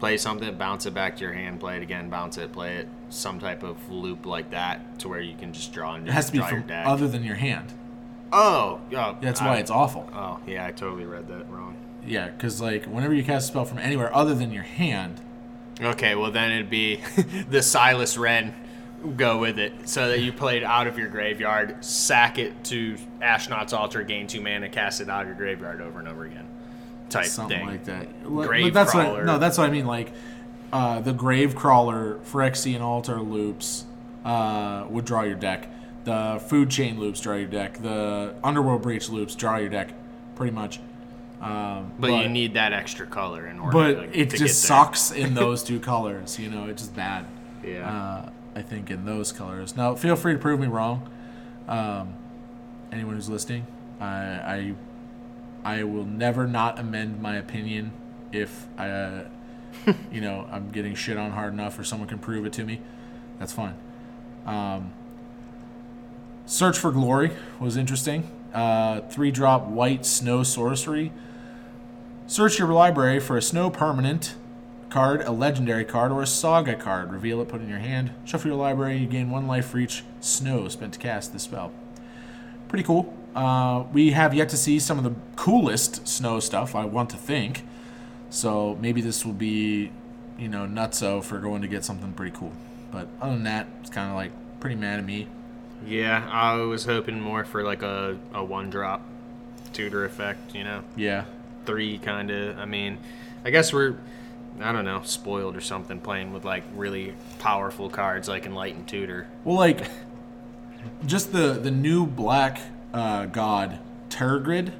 Play 0.00 0.16
something, 0.16 0.52
bounce 0.56 0.84
it 0.86 0.94
back 0.94 1.16
to 1.18 1.22
your 1.22 1.32
hand, 1.32 1.60
play 1.60 1.76
it 1.76 1.82
again, 1.82 2.10
bounce 2.10 2.36
it, 2.36 2.52
play 2.52 2.78
it. 2.78 2.88
Some 3.10 3.38
type 3.38 3.62
of 3.62 3.88
loop 3.88 4.26
like 4.26 4.50
that 4.50 4.98
to 5.00 5.08
where 5.08 5.20
you 5.20 5.36
can 5.36 5.52
just 5.52 5.72
draw 5.72 5.94
and 5.94 6.08
It 6.08 6.12
has 6.12 6.26
to 6.26 6.32
be 6.32 6.40
from 6.40 6.64
other 6.70 7.06
than 7.06 7.22
your 7.22 7.36
hand. 7.36 7.72
oh, 8.32 8.80
oh, 8.96 9.16
That's 9.20 9.40
I- 9.40 9.46
why 9.46 9.56
it's 9.58 9.70
awful. 9.70 10.08
Oh 10.12 10.40
yeah, 10.46 10.66
I 10.66 10.72
totally 10.72 11.04
read 11.04 11.28
that 11.28 11.48
wrong. 11.50 11.76
Yeah, 12.04 12.28
because 12.30 12.60
like 12.60 12.86
whenever 12.86 13.14
you 13.14 13.22
cast 13.22 13.44
a 13.44 13.52
spell 13.52 13.64
from 13.64 13.78
anywhere 13.78 14.12
other 14.12 14.34
than 14.34 14.50
your 14.50 14.64
hand, 14.64 15.20
Okay, 15.82 16.14
well 16.14 16.30
then 16.30 16.52
it'd 16.52 16.70
be 16.70 16.96
the 17.50 17.62
Silas 17.62 18.16
Renn 18.16 18.54
go 19.16 19.38
with 19.38 19.58
it. 19.58 19.88
So 19.88 20.08
that 20.08 20.20
you 20.20 20.32
played 20.32 20.62
out 20.62 20.86
of 20.86 20.98
your 20.98 21.08
graveyard, 21.08 21.84
sack 21.84 22.38
it 22.38 22.64
to 22.64 22.96
Ashnod's 23.20 23.72
altar, 23.72 24.02
gain 24.02 24.26
two 24.26 24.40
mana, 24.40 24.68
cast 24.68 25.00
it 25.00 25.08
out 25.08 25.22
of 25.22 25.28
your 25.28 25.36
graveyard 25.36 25.80
over 25.80 25.98
and 25.98 26.08
over 26.08 26.24
again. 26.24 26.46
Type 27.08 27.26
something 27.26 27.58
thing. 27.58 27.66
like 27.66 27.84
that. 27.84 28.24
Grave 28.24 28.72
that's 28.72 28.92
crawler. 28.92 29.14
what 29.14 29.24
no, 29.24 29.38
that's 29.38 29.58
what 29.58 29.68
I 29.68 29.70
mean. 29.70 29.86
Like 29.86 30.12
uh, 30.72 31.00
the 31.00 31.12
grave 31.12 31.54
crawler, 31.54 32.18
Phyrexian 32.24 32.80
altar 32.80 33.20
loops 33.20 33.84
uh, 34.24 34.86
would 34.88 35.04
draw 35.04 35.22
your 35.22 35.34
deck. 35.34 35.68
The 36.04 36.42
food 36.48 36.70
chain 36.70 36.98
loops 36.98 37.20
draw 37.20 37.36
your 37.36 37.48
deck. 37.48 37.78
The 37.78 38.34
underworld 38.42 38.82
breach 38.82 39.08
loops 39.08 39.34
draw 39.34 39.58
your 39.58 39.68
deck, 39.68 39.92
pretty 40.34 40.52
much. 40.52 40.80
Um, 41.42 41.92
But, 41.98 42.12
you 42.22 42.28
need 42.28 42.54
that 42.54 42.72
extra 42.72 43.06
color 43.06 43.46
in 43.48 43.58
order 43.58 43.72
but 43.72 44.12
to, 44.12 44.18
it 44.18 44.30
just 44.30 44.62
sucks 44.62 45.10
in 45.10 45.34
those 45.42 45.62
two 45.64 45.80
colors. 45.80 46.38
You 46.38 46.48
know, 46.48 46.66
it's 46.66 46.82
just 46.82 46.94
bad. 46.94 47.26
Yeah. 47.64 47.90
Uh, 47.90 48.30
I 48.54 48.62
think 48.62 48.90
in 48.90 49.04
those 49.04 49.32
colors. 49.32 49.76
Now, 49.76 49.94
feel 49.94 50.14
free 50.14 50.34
to 50.34 50.38
prove 50.38 50.60
me 50.60 50.66
wrong. 50.68 51.08
Um, 51.68 52.14
anyone 52.92 53.14
who's 53.14 53.28
listening, 53.28 53.66
I, 54.00 54.74
I, 55.64 55.78
I 55.78 55.84
will 55.84 56.04
never 56.04 56.46
not 56.46 56.78
amend 56.78 57.20
my 57.20 57.36
opinion 57.36 57.92
if 58.30 58.66
I, 58.78 58.88
uh, 58.90 59.24
you 60.12 60.20
know, 60.20 60.46
I'm 60.50 60.70
getting 60.70 60.94
shit 60.94 61.16
on 61.16 61.32
hard 61.32 61.52
enough, 61.54 61.78
or 61.78 61.84
someone 61.84 62.08
can 62.08 62.18
prove 62.18 62.46
it 62.46 62.52
to 62.54 62.64
me. 62.64 62.80
That's 63.38 63.52
fine. 63.52 63.74
Um, 64.46 64.92
Search 66.46 66.78
for 66.78 66.90
Glory 66.92 67.32
was 67.58 67.76
interesting. 67.76 68.30
uh, 68.52 69.00
three 69.08 69.30
drop 69.30 69.66
white 69.66 70.04
snow 70.04 70.42
sorcery. 70.42 71.10
Search 72.32 72.58
your 72.58 72.68
library 72.68 73.20
for 73.20 73.36
a 73.36 73.42
snow 73.42 73.68
permanent 73.68 74.36
card, 74.88 75.20
a 75.20 75.30
legendary 75.30 75.84
card, 75.84 76.10
or 76.10 76.22
a 76.22 76.26
saga 76.26 76.74
card. 76.74 77.12
Reveal 77.12 77.42
it, 77.42 77.48
put 77.48 77.60
it 77.60 77.64
in 77.64 77.68
your 77.68 77.78
hand. 77.78 78.10
Shuffle 78.24 78.48
your 78.48 78.58
library. 78.58 78.96
You 78.96 79.06
gain 79.06 79.28
one 79.28 79.46
life 79.46 79.66
for 79.66 79.76
each 79.76 80.02
snow 80.20 80.66
spent 80.68 80.94
to 80.94 80.98
cast 80.98 81.34
this 81.34 81.42
spell. 81.42 81.72
Pretty 82.68 82.84
cool. 82.84 83.14
Uh, 83.36 83.84
we 83.92 84.12
have 84.12 84.32
yet 84.32 84.48
to 84.48 84.56
see 84.56 84.78
some 84.78 84.96
of 84.96 85.04
the 85.04 85.12
coolest 85.36 86.08
snow 86.08 86.40
stuff, 86.40 86.74
I 86.74 86.86
want 86.86 87.10
to 87.10 87.18
think. 87.18 87.66
So 88.30 88.78
maybe 88.80 89.02
this 89.02 89.26
will 89.26 89.34
be, 89.34 89.92
you 90.38 90.48
know, 90.48 90.64
nutso 90.64 91.22
for 91.22 91.38
going 91.38 91.60
to 91.60 91.68
get 91.68 91.84
something 91.84 92.14
pretty 92.14 92.34
cool. 92.34 92.52
But 92.90 93.08
other 93.20 93.34
than 93.34 93.44
that, 93.44 93.66
it's 93.82 93.90
kind 93.90 94.08
of 94.08 94.16
like 94.16 94.32
pretty 94.58 94.76
mad 94.76 94.98
at 94.98 95.04
me. 95.04 95.28
Yeah, 95.84 96.26
I 96.32 96.54
was 96.62 96.86
hoping 96.86 97.20
more 97.20 97.44
for 97.44 97.62
like 97.62 97.82
a, 97.82 98.16
a 98.32 98.42
one 98.42 98.70
drop 98.70 99.02
tutor 99.74 100.06
effect, 100.06 100.54
you 100.54 100.64
know? 100.64 100.82
Yeah. 100.96 101.26
Three 101.64 101.98
kind 101.98 102.30
of. 102.30 102.58
I 102.58 102.64
mean, 102.64 102.98
I 103.44 103.50
guess 103.50 103.72
we're, 103.72 103.96
I 104.60 104.72
don't 104.72 104.84
know, 104.84 105.02
spoiled 105.02 105.56
or 105.56 105.60
something 105.60 106.00
playing 106.00 106.32
with 106.32 106.44
like 106.44 106.64
really 106.74 107.14
powerful 107.38 107.88
cards 107.88 108.28
like 108.28 108.46
Enlightened 108.46 108.88
Tutor. 108.88 109.28
Well, 109.44 109.56
like, 109.56 109.86
just 111.06 111.32
the 111.32 111.52
the 111.54 111.70
new 111.70 112.06
black 112.06 112.60
uh, 112.92 113.26
god 113.26 113.78
Tergrid, 114.08 114.72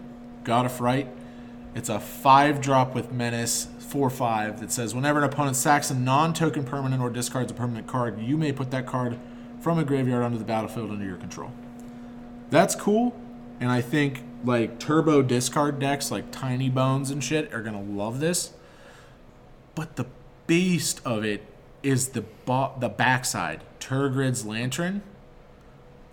God 0.45 0.67
of 0.67 0.73
Fright. 0.73 1.09
It's 1.75 1.89
a 1.89 1.99
five 1.99 2.61
drop 2.61 2.95
with 2.95 3.13
menace, 3.13 3.69
four 3.79 4.11
five 4.11 4.61
that 4.61 4.71
says 4.71 4.95
whenever 4.95 5.19
an 5.19 5.25
opponent 5.25 5.57
sacks 5.57 5.91
a 5.91 5.95
non-token 5.95 6.65
permanent 6.65 7.03
or 7.03 7.09
discards 7.09 7.51
a 7.51 7.55
permanent 7.55 7.87
card, 7.87 8.21
you 8.21 8.37
may 8.37 8.53
put 8.53 8.71
that 8.73 8.87
card 8.87 9.19
from 9.61 9.79
a 9.79 9.85
graveyard 9.85 10.23
onto 10.23 10.39
the 10.39 10.45
battlefield 10.45 10.91
under 10.91 11.05
your 11.05 11.17
control. 11.17 11.53
That's 12.51 12.75
cool, 12.75 13.19
and 13.61 13.71
I 13.71 13.81
think 13.81 14.23
like 14.45 14.79
turbo 14.79 15.23
discard 15.23 15.79
decks 15.79 16.11
like 16.11 16.31
Tiny 16.31 16.69
Bones 16.69 17.11
and 17.11 17.23
shit 17.23 17.53
are 17.55 17.63
gonna 17.63 17.83
love 17.83 18.21
this. 18.21 18.53
But 19.75 19.97
the 19.97 20.07
beast 20.47 21.01
of 21.05 21.25
it 21.25 21.45
is 21.83 22.09
the 22.11 22.23
bo- 22.23 22.73
the 22.79 22.89
backside, 22.89 23.63
Tergrid's 23.81 24.45
Lantern, 24.45 25.03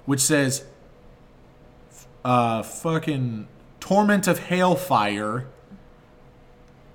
which 0.05 0.19
says 0.21 0.63
uh 2.25 2.61
fucking 2.63 3.47
torment 3.79 4.27
of 4.27 4.39
hailfire. 4.41 5.45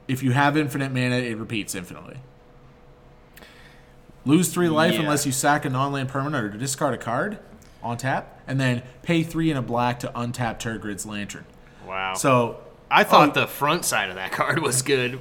If 0.06 0.22
you 0.22 0.32
have 0.32 0.56
infinite 0.56 0.92
mana, 0.92 1.16
it 1.16 1.36
repeats 1.38 1.74
infinitely. 1.74 2.18
Lose 4.26 4.48
three 4.48 4.68
life 4.68 4.94
Yeah. 4.94 5.00
unless 5.00 5.26
you 5.26 5.32
sack 5.32 5.64
a 5.64 5.70
non-land 5.70 6.08
permanent 6.08 6.54
or 6.54 6.58
discard 6.58 6.94
a 6.94 6.98
card 6.98 7.38
on 7.82 7.96
tap, 7.96 8.33
and 8.46 8.60
then 8.60 8.82
pay 9.02 9.22
three 9.22 9.50
in 9.50 9.56
a 9.56 9.62
black 9.62 10.00
to 10.00 10.08
untap 10.14 10.58
Tergrid's 10.60 11.06
Lantern. 11.06 11.44
Wow. 11.86 12.14
So 12.14 12.60
I 12.90 13.04
thought 13.04 13.30
Oh. 13.36 13.40
the 13.42 13.46
front 13.46 13.84
side 13.84 14.08
of 14.08 14.14
that 14.16 14.32
card 14.40 14.60
was 14.62 14.82
good. 14.82 15.20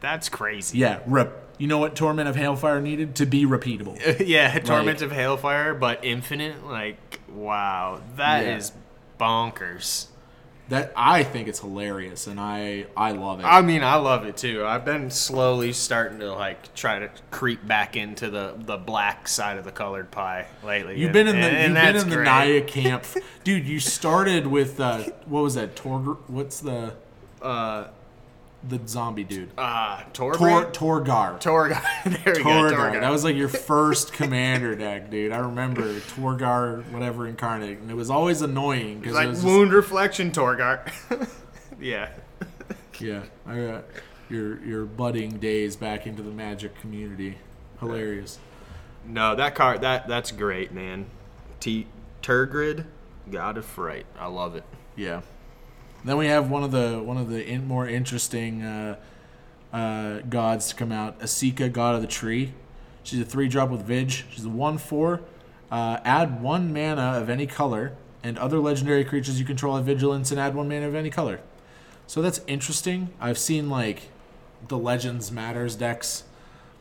That's 0.00 0.28
crazy. 0.28 0.78
yeah, 0.78 1.00
rep. 1.06 1.38
You 1.58 1.68
know 1.68 1.78
what 1.78 1.94
Torment 1.94 2.28
of 2.28 2.34
Hailfire 2.34 2.82
needed 2.82 3.14
to 3.16 3.26
be 3.26 3.46
repeatable. 3.46 3.96
yeah, 4.26 4.58
Torment 4.58 5.00
of 5.02 5.12
Hailfire, 5.12 5.78
but 5.78 6.04
infinite. 6.04 6.66
Like, 6.66 7.20
wow, 7.28 8.00
that 8.16 8.44
is 8.44 8.72
Yeah. 8.74 9.26
bonkers. 9.26 10.06
That 10.68 10.92
I 10.96 11.22
think 11.24 11.48
it's 11.48 11.58
hilarious, 11.58 12.26
and 12.26 12.38
I 12.40 12.86
I 12.96 13.12
love 13.12 13.40
it. 13.40 13.42
I 13.44 13.60
mean, 13.62 13.82
I 13.82 13.96
love 13.96 14.24
it 14.24 14.36
too. 14.36 14.64
I've 14.64 14.84
been 14.84 15.10
slowly 15.10 15.72
starting 15.72 16.20
to 16.20 16.32
like 16.32 16.72
try 16.74 16.98
to 17.00 17.10
creep 17.30 17.66
back 17.66 17.96
into 17.96 18.30
the 18.30 18.54
the 18.56 18.76
black 18.78 19.28
side 19.28 19.58
of 19.58 19.64
the 19.64 19.72
colored 19.72 20.10
pie 20.10 20.46
lately. 20.64 20.98
You've 20.98 21.12
been 21.12 21.26
in 21.28 21.40
the 21.40 21.46
and- 21.48 21.56
and 21.56 21.74
you've 21.74 21.82
been 21.82 21.92
that's 21.94 22.04
in 22.04 22.10
the. 22.10 22.22
Naya 22.24 22.60
camp, 22.66 23.04
dude. 23.44 23.66
You 23.66 23.80
started 23.80 24.46
with 24.46 24.78
uh, 24.80 24.98
what 25.26 25.42
was 25.42 25.54
that? 25.56 25.76
Tor? 25.76 25.98
What's 26.28 26.60
the 26.60 26.94
uh, 27.42 27.88
the 28.68 28.80
zombie 28.86 29.24
dude? 29.24 29.50
Uh, 29.58 30.02
Tor 30.12 30.34
Torbrand? 30.34 30.72
Torgaar. 30.72 31.40
Torgaar. 31.40 32.04
there 32.24 32.34
we 32.34 32.42
go. 32.42 32.48
Torgaar. 32.48 32.72
Torgaar. 32.72 33.00
That 33.00 33.10
was 33.10 33.24
like 33.24 33.36
your 33.36 33.48
first 33.48 34.12
commander 34.12 34.74
deck, 34.74 35.10
dude. 35.10 35.32
I 35.32 35.38
remember 35.38 36.00
Torgaar, 36.00 36.88
whatever 36.90 37.26
incarnate, 37.26 37.78
and 37.78 37.90
it 37.90 37.94
was 37.94 38.10
always 38.10 38.42
annoying 38.42 39.00
because 39.00 39.14
like 39.14 39.26
it 39.26 39.30
was 39.30 39.38
just, 39.38 39.46
wound 39.46 39.72
reflection 39.72 40.30
Torgaar. 40.30 40.90
yeah. 41.80 42.10
yeah. 42.98 43.22
I 43.46 43.56
got 43.56 43.84
your 44.28 44.62
your 44.64 44.84
budding 44.84 45.38
days 45.38 45.76
back 45.76 46.06
into 46.06 46.22
the 46.22 46.30
Magic 46.30 46.78
community. 46.80 47.38
Hilarious. 47.80 48.38
No, 49.04 49.34
that 49.34 49.54
card 49.54 49.80
that 49.80 50.06
that's 50.06 50.30
great, 50.30 50.72
man. 50.72 51.06
T 51.58 51.86
Tergrid, 52.22 52.86
God 53.30 53.58
of 53.58 53.64
Fright. 53.64 54.06
I 54.18 54.26
love 54.26 54.54
it. 54.54 54.64
Yeah. 54.94 55.22
Then 56.04 56.16
we 56.16 56.26
have 56.26 56.50
one 56.50 56.64
of 56.64 56.72
the 56.72 57.00
one 57.02 57.16
of 57.16 57.28
the 57.28 57.46
in, 57.46 57.66
more 57.66 57.86
interesting 57.88 58.62
uh, 58.62 58.96
uh, 59.72 60.20
gods 60.28 60.68
to 60.68 60.74
come 60.74 60.90
out, 60.92 61.20
Esika, 61.20 61.72
God 61.72 61.94
of 61.94 62.00
the 62.00 62.08
Tree. 62.08 62.54
She's 63.04 63.20
a 63.20 63.24
three 63.24 63.48
drop 63.48 63.70
with 63.70 63.82
Vig. 63.82 64.10
She's 64.10 64.44
a 64.44 64.48
one 64.48 64.78
four. 64.78 65.20
Uh, 65.70 66.00
add 66.04 66.42
one 66.42 66.72
mana 66.72 67.18
of 67.18 67.30
any 67.30 67.46
color, 67.46 67.92
and 68.22 68.36
other 68.38 68.58
legendary 68.58 69.04
creatures 69.04 69.38
you 69.38 69.46
control 69.46 69.76
have 69.76 69.84
vigilance, 69.84 70.30
and 70.30 70.40
add 70.40 70.54
one 70.54 70.68
mana 70.68 70.88
of 70.88 70.94
any 70.94 71.10
color. 71.10 71.40
So 72.06 72.20
that's 72.20 72.40
interesting. 72.46 73.10
I've 73.20 73.38
seen 73.38 73.70
like 73.70 74.08
the 74.68 74.78
Legends 74.78 75.30
Matters 75.32 75.76
decks 75.76 76.24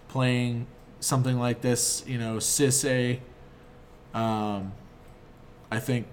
playing 0.07 0.67
something 0.99 1.39
like 1.39 1.61
this. 1.61 2.03
You 2.07 2.17
know, 2.17 2.37
Sisay. 2.37 3.19
Um, 4.13 4.73
I 5.71 5.79
think 5.79 6.07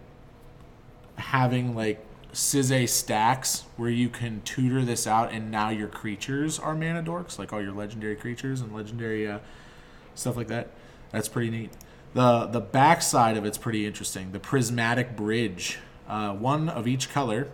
having 1.16 1.74
like 1.74 2.04
Sisay 2.32 2.88
stacks 2.88 3.64
where 3.76 3.90
you 3.90 4.08
can 4.08 4.42
tutor 4.42 4.84
this 4.84 5.06
out 5.06 5.32
and 5.32 5.50
now 5.50 5.70
your 5.70 5.88
creatures 5.88 6.58
are 6.58 6.74
mana 6.74 7.02
dorks, 7.02 7.38
like 7.38 7.52
all 7.52 7.62
your 7.62 7.72
legendary 7.72 8.16
creatures 8.16 8.60
and 8.60 8.74
legendary 8.74 9.26
uh, 9.26 9.38
stuff 10.14 10.36
like 10.36 10.48
that. 10.48 10.70
That's 11.10 11.28
pretty 11.28 11.50
neat. 11.50 11.70
The 12.14 12.46
the 12.46 12.60
backside 12.60 13.36
of 13.36 13.44
it's 13.44 13.58
pretty 13.58 13.86
interesting. 13.86 14.32
The 14.32 14.40
prismatic 14.40 15.16
bridge, 15.16 15.78
uh, 16.08 16.34
one 16.34 16.68
of 16.68 16.86
each 16.86 17.10
color. 17.10 17.48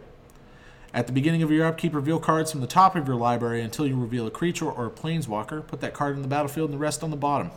At 0.92 1.08
the 1.08 1.12
beginning 1.12 1.42
of 1.42 1.50
your 1.50 1.66
upkeep, 1.66 1.92
reveal 1.92 2.20
cards 2.20 2.52
from 2.52 2.60
the 2.60 2.68
top 2.68 2.94
of 2.94 3.08
your 3.08 3.16
library 3.16 3.62
until 3.62 3.84
you 3.84 3.98
reveal 3.98 4.28
a 4.28 4.30
creature 4.30 4.70
or 4.70 4.86
a 4.86 4.90
planeswalker. 4.90 5.66
Put 5.66 5.80
that 5.80 5.92
card 5.92 6.14
in 6.14 6.22
the 6.22 6.28
battlefield 6.28 6.70
and 6.70 6.78
the 6.78 6.82
rest 6.82 7.02
on 7.02 7.10
the 7.10 7.16
bottom. 7.16 7.50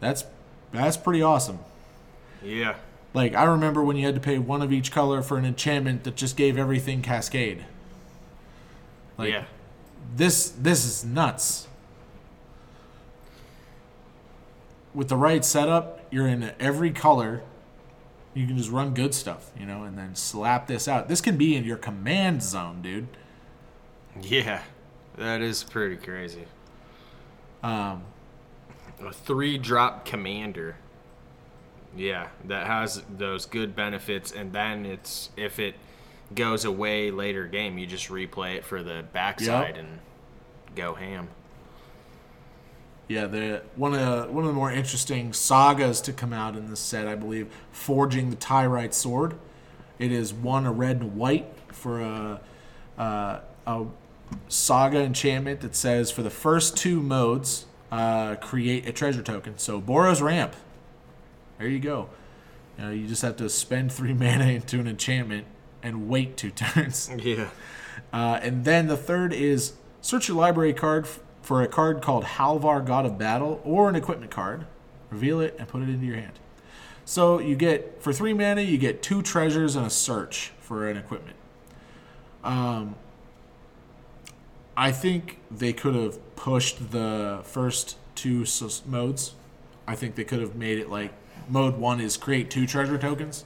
That's 0.00 0.24
that's 0.72 0.96
pretty 0.96 1.22
awesome. 1.22 1.60
Yeah. 2.42 2.76
Like 3.12 3.34
I 3.34 3.44
remember 3.44 3.82
when 3.82 3.96
you 3.96 4.06
had 4.06 4.14
to 4.14 4.20
pay 4.20 4.38
one 4.38 4.62
of 4.62 4.72
each 4.72 4.92
color 4.92 5.22
for 5.22 5.36
an 5.36 5.44
enchantment 5.44 6.04
that 6.04 6.16
just 6.16 6.36
gave 6.36 6.56
everything 6.56 7.02
cascade. 7.02 7.64
Like 9.18 9.32
yeah. 9.32 9.44
this 10.16 10.50
this 10.50 10.84
is 10.84 11.04
nuts. 11.04 11.66
With 14.94 15.08
the 15.08 15.16
right 15.16 15.44
setup, 15.44 16.06
you're 16.10 16.26
in 16.26 16.52
every 16.58 16.90
color. 16.90 17.42
You 18.34 18.46
can 18.46 18.56
just 18.56 18.70
run 18.70 18.94
good 18.94 19.14
stuff, 19.14 19.50
you 19.58 19.66
know, 19.66 19.82
and 19.82 19.98
then 19.98 20.14
slap 20.14 20.66
this 20.66 20.86
out. 20.86 21.08
This 21.08 21.20
can 21.20 21.36
be 21.36 21.56
in 21.56 21.64
your 21.64 21.76
command 21.76 22.42
zone, 22.42 22.80
dude. 22.82 23.08
Yeah. 24.20 24.62
That 25.16 25.42
is 25.42 25.64
pretty 25.64 25.96
crazy. 25.96 26.44
Um, 27.62 28.04
A 29.04 29.12
three 29.12 29.58
drop 29.58 30.04
commander. 30.04 30.76
Yeah, 31.96 32.28
that 32.44 32.66
has 32.66 33.02
those 33.16 33.46
good 33.46 33.74
benefits, 33.74 34.30
and 34.30 34.52
then 34.52 34.86
it's 34.86 35.30
if 35.36 35.58
it 35.58 35.74
goes 36.34 36.64
away 36.64 37.10
later 37.10 37.46
game, 37.46 37.78
you 37.78 37.86
just 37.86 38.08
replay 38.08 38.54
it 38.54 38.64
for 38.64 38.82
the 38.82 39.04
backside 39.12 39.76
and 39.76 39.98
go 40.76 40.94
ham. 40.94 41.28
Yeah, 43.08 43.26
the 43.26 43.62
one 43.74 43.92
of 43.92 44.00
the, 44.00 44.32
one 44.32 44.44
of 44.44 44.48
the 44.48 44.54
more 44.54 44.70
interesting 44.70 45.32
sagas 45.32 46.00
to 46.02 46.12
come 46.12 46.32
out 46.32 46.56
in 46.56 46.70
this 46.70 46.78
set, 46.78 47.08
I 47.08 47.16
believe, 47.16 47.52
forging 47.72 48.30
the 48.30 48.36
Tyrite 48.36 48.94
sword. 48.94 49.34
It 49.98 50.12
is 50.12 50.32
one 50.32 50.66
a 50.66 50.72
red 50.72 51.00
and 51.00 51.16
white 51.16 51.52
for 51.72 52.00
a, 52.00 52.40
a, 52.96 53.40
a 53.66 53.86
saga 54.46 55.00
enchantment 55.00 55.60
that 55.62 55.74
says 55.74 56.12
for 56.12 56.22
the 56.22 56.30
first 56.30 56.76
two 56.76 57.02
modes, 57.02 57.66
uh, 57.90 58.36
create 58.36 58.88
a 58.88 58.92
treasure 58.92 59.22
token. 59.22 59.58
So 59.58 59.80
Boros 59.80 60.22
Ramp. 60.22 60.54
There 61.60 61.68
you 61.68 61.78
go. 61.78 62.08
You, 62.78 62.84
know, 62.84 62.90
you 62.90 63.06
just 63.06 63.20
have 63.20 63.36
to 63.36 63.48
spend 63.50 63.92
three 63.92 64.14
mana 64.14 64.46
into 64.46 64.80
an 64.80 64.88
enchantment 64.88 65.46
and 65.82 66.08
wait 66.08 66.36
two 66.36 66.50
turns. 66.50 67.10
Yeah. 67.16 67.50
Uh, 68.12 68.40
and 68.42 68.64
then 68.64 68.86
the 68.86 68.96
third 68.96 69.32
is 69.34 69.74
search 70.00 70.26
your 70.28 70.38
library 70.38 70.72
card 70.72 71.04
f- 71.04 71.20
for 71.42 71.62
a 71.62 71.68
card 71.68 72.00
called 72.00 72.24
Halvar, 72.24 72.84
God 72.84 73.04
of 73.04 73.18
Battle, 73.18 73.60
or 73.62 73.88
an 73.90 73.94
equipment 73.94 74.30
card. 74.30 74.66
Reveal 75.10 75.40
it 75.40 75.54
and 75.58 75.68
put 75.68 75.82
it 75.82 75.90
into 75.90 76.06
your 76.06 76.16
hand. 76.16 76.38
So 77.04 77.38
you 77.40 77.56
get 77.56 78.02
for 78.02 78.12
three 78.12 78.32
mana, 78.32 78.62
you 78.62 78.78
get 78.78 79.02
two 79.02 79.20
treasures 79.20 79.76
and 79.76 79.86
a 79.86 79.90
search 79.90 80.52
for 80.60 80.88
an 80.88 80.96
equipment. 80.96 81.36
Um, 82.42 82.94
I 84.76 84.92
think 84.92 85.38
they 85.50 85.74
could 85.74 85.94
have 85.94 86.36
pushed 86.36 86.90
the 86.92 87.40
first 87.42 87.98
two 88.14 88.42
s- 88.42 88.82
modes. 88.86 89.34
I 89.86 89.94
think 89.94 90.14
they 90.14 90.24
could 90.24 90.40
have 90.40 90.54
made 90.54 90.78
it 90.78 90.88
like 90.88 91.12
mode 91.50 91.76
one 91.76 92.00
is 92.00 92.16
create 92.16 92.50
two 92.50 92.66
treasure 92.66 92.96
tokens, 92.96 93.44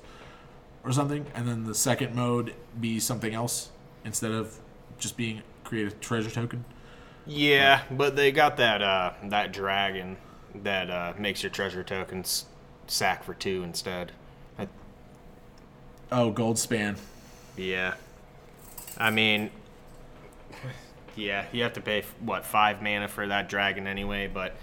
or 0.85 0.93
something, 0.93 1.27
and 1.35 1.49
then 1.49 1.65
the 1.65 1.75
second 1.75 2.15
mode 2.15 2.55
be 2.79 3.01
something 3.01 3.35
else 3.35 3.71
instead 4.05 4.31
of 4.33 4.59
just 4.99 5.17
being 5.17 5.43
create 5.65 5.89
a 5.89 5.91
treasure 5.91 6.31
token. 6.31 6.65
Yeah, 7.27 7.83
but 7.91 8.17
they 8.17 8.31
got 8.33 8.59
that 8.59 8.83
uh, 8.83 9.13
that 9.25 9.53
dragon 9.53 10.19
that 10.63 10.91
uh, 10.91 11.15
makes 11.19 11.43
your 11.43 11.51
treasure 11.51 11.83
tokens 11.83 12.45
sack 12.87 13.25
for 13.25 13.35
two 13.35 13.63
instead. 13.65 14.13
I, 14.59 14.69
Oh, 16.13 16.31
Goldspan. 16.31 16.99
yeah, 17.57 17.95
I 18.99 19.11
mean, 19.11 19.51
yeah, 21.17 21.47
you 21.51 21.63
have 21.63 21.73
to 21.73 21.81
pay 21.81 22.05
what 22.21 22.45
five 22.45 22.83
mana 22.83 23.09
for 23.09 23.27
that 23.27 23.49
dragon 23.49 23.87
anyway. 23.87 24.29
But, 24.33 24.55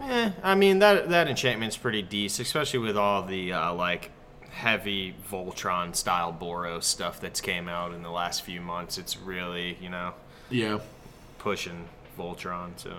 eh, 0.00 0.30
I 0.42 0.54
mean 0.54 0.78
that 0.80 1.08
that 1.10 1.28
enchantment's 1.28 1.76
pretty 1.76 2.02
decent, 2.02 2.46
especially 2.46 2.80
with 2.80 2.96
all 2.96 3.22
the 3.22 3.52
uh, 3.52 3.72
like 3.74 4.10
heavy 4.50 5.14
Voltron 5.30 5.94
style 5.94 6.36
Boros 6.38 6.84
stuff 6.84 7.20
that's 7.20 7.40
came 7.40 7.68
out 7.68 7.92
in 7.92 8.02
the 8.02 8.10
last 8.10 8.42
few 8.42 8.60
months. 8.60 8.98
It's 8.98 9.16
really 9.16 9.76
you 9.80 9.90
know 9.90 10.14
Yeah. 10.50 10.78
pushing 11.38 11.88
Voltron. 12.18 12.70
So 12.76 12.94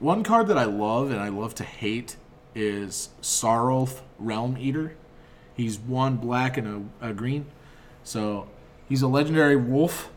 One 0.00 0.22
card 0.22 0.46
that 0.48 0.58
I 0.58 0.64
love 0.64 1.10
and 1.10 1.20
I 1.20 1.28
love 1.28 1.54
to 1.56 1.64
hate 1.64 2.16
is 2.54 3.10
Sarulf 3.20 4.00
Realm 4.18 4.56
Eater. 4.58 4.94
He's 5.56 5.78
one 5.78 6.16
black 6.16 6.56
and 6.56 6.90
a, 7.00 7.08
a 7.08 7.12
green. 7.12 7.46
So 8.04 8.48
he's 8.88 9.02
a 9.02 9.08
legendary 9.08 9.56
wolf. 9.56 10.08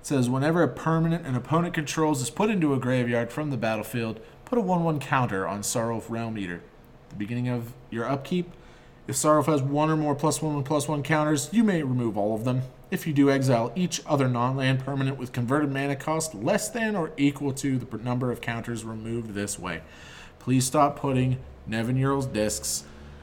It 0.00 0.06
says 0.06 0.28
whenever 0.30 0.62
a 0.62 0.68
permanent 0.68 1.26
an 1.26 1.34
opponent 1.34 1.74
controls 1.74 2.22
is 2.22 2.30
put 2.30 2.48
into 2.50 2.72
a 2.74 2.78
graveyard 2.78 3.30
from 3.32 3.50
the 3.50 3.56
battlefield, 3.56 4.20
put 4.50 4.58
a 4.58 4.62
1 4.62 4.82
1 4.82 4.98
counter 4.98 5.46
on 5.46 5.62
Sarulf 5.62 6.10
Realm 6.10 6.36
Eater. 6.36 6.56
At 7.04 7.10
the 7.10 7.16
beginning 7.16 7.48
of 7.48 7.72
your 7.88 8.04
upkeep, 8.04 8.50
if 9.06 9.14
Sarulf 9.14 9.46
has 9.46 9.62
one 9.62 9.90
or 9.90 9.96
more 9.96 10.16
plus 10.16 10.42
one 10.42 10.56
and 10.56 10.64
plus 10.64 10.88
one 10.88 11.04
counters, 11.04 11.48
you 11.52 11.62
may 11.62 11.84
remove 11.84 12.18
all 12.18 12.34
of 12.34 12.44
them. 12.44 12.62
If 12.90 13.06
you 13.06 13.12
do, 13.12 13.30
exile 13.30 13.70
each 13.76 14.02
other 14.06 14.28
non 14.28 14.56
land 14.56 14.80
permanent 14.80 15.18
with 15.18 15.30
converted 15.32 15.70
mana 15.70 15.94
cost 15.94 16.34
less 16.34 16.68
than 16.68 16.96
or 16.96 17.12
equal 17.16 17.52
to 17.54 17.78
the 17.78 17.98
number 17.98 18.32
of 18.32 18.40
counters 18.40 18.84
removed 18.84 19.34
this 19.34 19.56
way. 19.56 19.82
Please 20.40 20.66
stop 20.66 20.98
putting 20.98 21.38
Nevinyrral's 21.68 22.26
Disks 22.26 22.82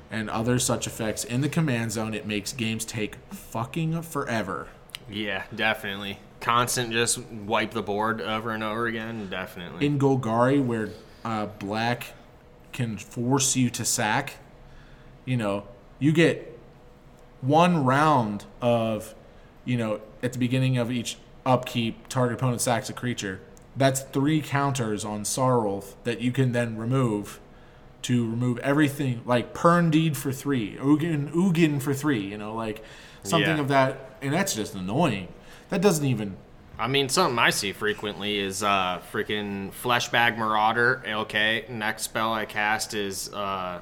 and 0.09 0.29
other 0.29 0.59
such 0.59 0.87
effects 0.87 1.25
in 1.25 1.41
the 1.41 1.49
command 1.49 1.91
zone. 1.91 2.13
It 2.13 2.25
makes 2.25 2.53
games 2.53 2.85
take 2.85 3.17
fucking 3.31 4.01
forever. 4.03 4.69
Yeah, 5.09 5.43
definitely. 5.53 6.19
Constant, 6.39 6.93
just 6.93 7.19
wipe 7.27 7.71
the 7.71 7.81
board 7.81 8.21
over 8.21 8.51
and 8.51 8.63
over 8.63 8.87
again. 8.87 9.27
Definitely. 9.29 9.85
In 9.85 9.99
Golgari, 9.99 10.63
where 10.63 10.89
uh, 11.27 11.45
black 11.45 12.13
can 12.71 12.97
force 12.97 13.57
you 13.57 13.69
to 13.69 13.83
sack, 13.83 14.35
you 15.25 15.35
know, 15.35 15.67
you 15.99 16.13
get 16.13 16.57
one 17.41 17.83
round 17.83 18.45
of, 18.61 19.13
you 19.65 19.75
know, 19.75 19.99
at 20.23 20.31
the 20.31 20.39
beginning 20.39 20.77
of 20.77 20.89
each 20.89 21.17
upkeep, 21.45 22.07
target 22.07 22.37
opponent 22.37 22.61
sacks 22.61 22.89
a 22.89 22.93
creature. 22.93 23.41
That's 23.75 24.01
three 24.01 24.41
counters 24.41 25.03
on 25.03 25.23
Sarulf 25.23 25.95
that 26.05 26.21
you 26.21 26.31
can 26.31 26.53
then 26.53 26.77
remove 26.77 27.41
to 28.03 28.29
remove 28.29 28.57
everything, 28.59 29.21
like 29.25 29.53
Pern 29.53 29.91
Deed 29.91 30.15
for 30.15 30.31
three, 30.31 30.77
Ugin, 30.77 31.29
Ugin 31.33 31.81
for 31.81 31.93
three, 31.93 32.21
you 32.21 32.37
know, 32.37 32.55
like 32.55 32.81
something 33.23 33.57
Yeah. 33.57 33.61
of 33.61 33.67
that. 33.67 34.17
And 34.21 34.33
that's 34.33 34.55
just 34.55 34.75
annoying. 34.75 35.27
That 35.69 35.81
doesn't 35.81 36.05
even. 36.05 36.37
I 36.79 36.87
mean, 36.87 37.09
something 37.09 37.39
I 37.39 37.49
see 37.49 37.71
frequently 37.73 38.37
is 38.39 38.61
uh, 38.61 39.01
freaking 39.11 39.71
Fleshbag 39.71 40.37
Marauder. 40.37 41.01
Okay, 41.07 41.65
next 41.69 42.03
spell 42.03 42.33
I 42.33 42.45
cast 42.45 42.93
is 42.93 43.33
uh, 43.33 43.81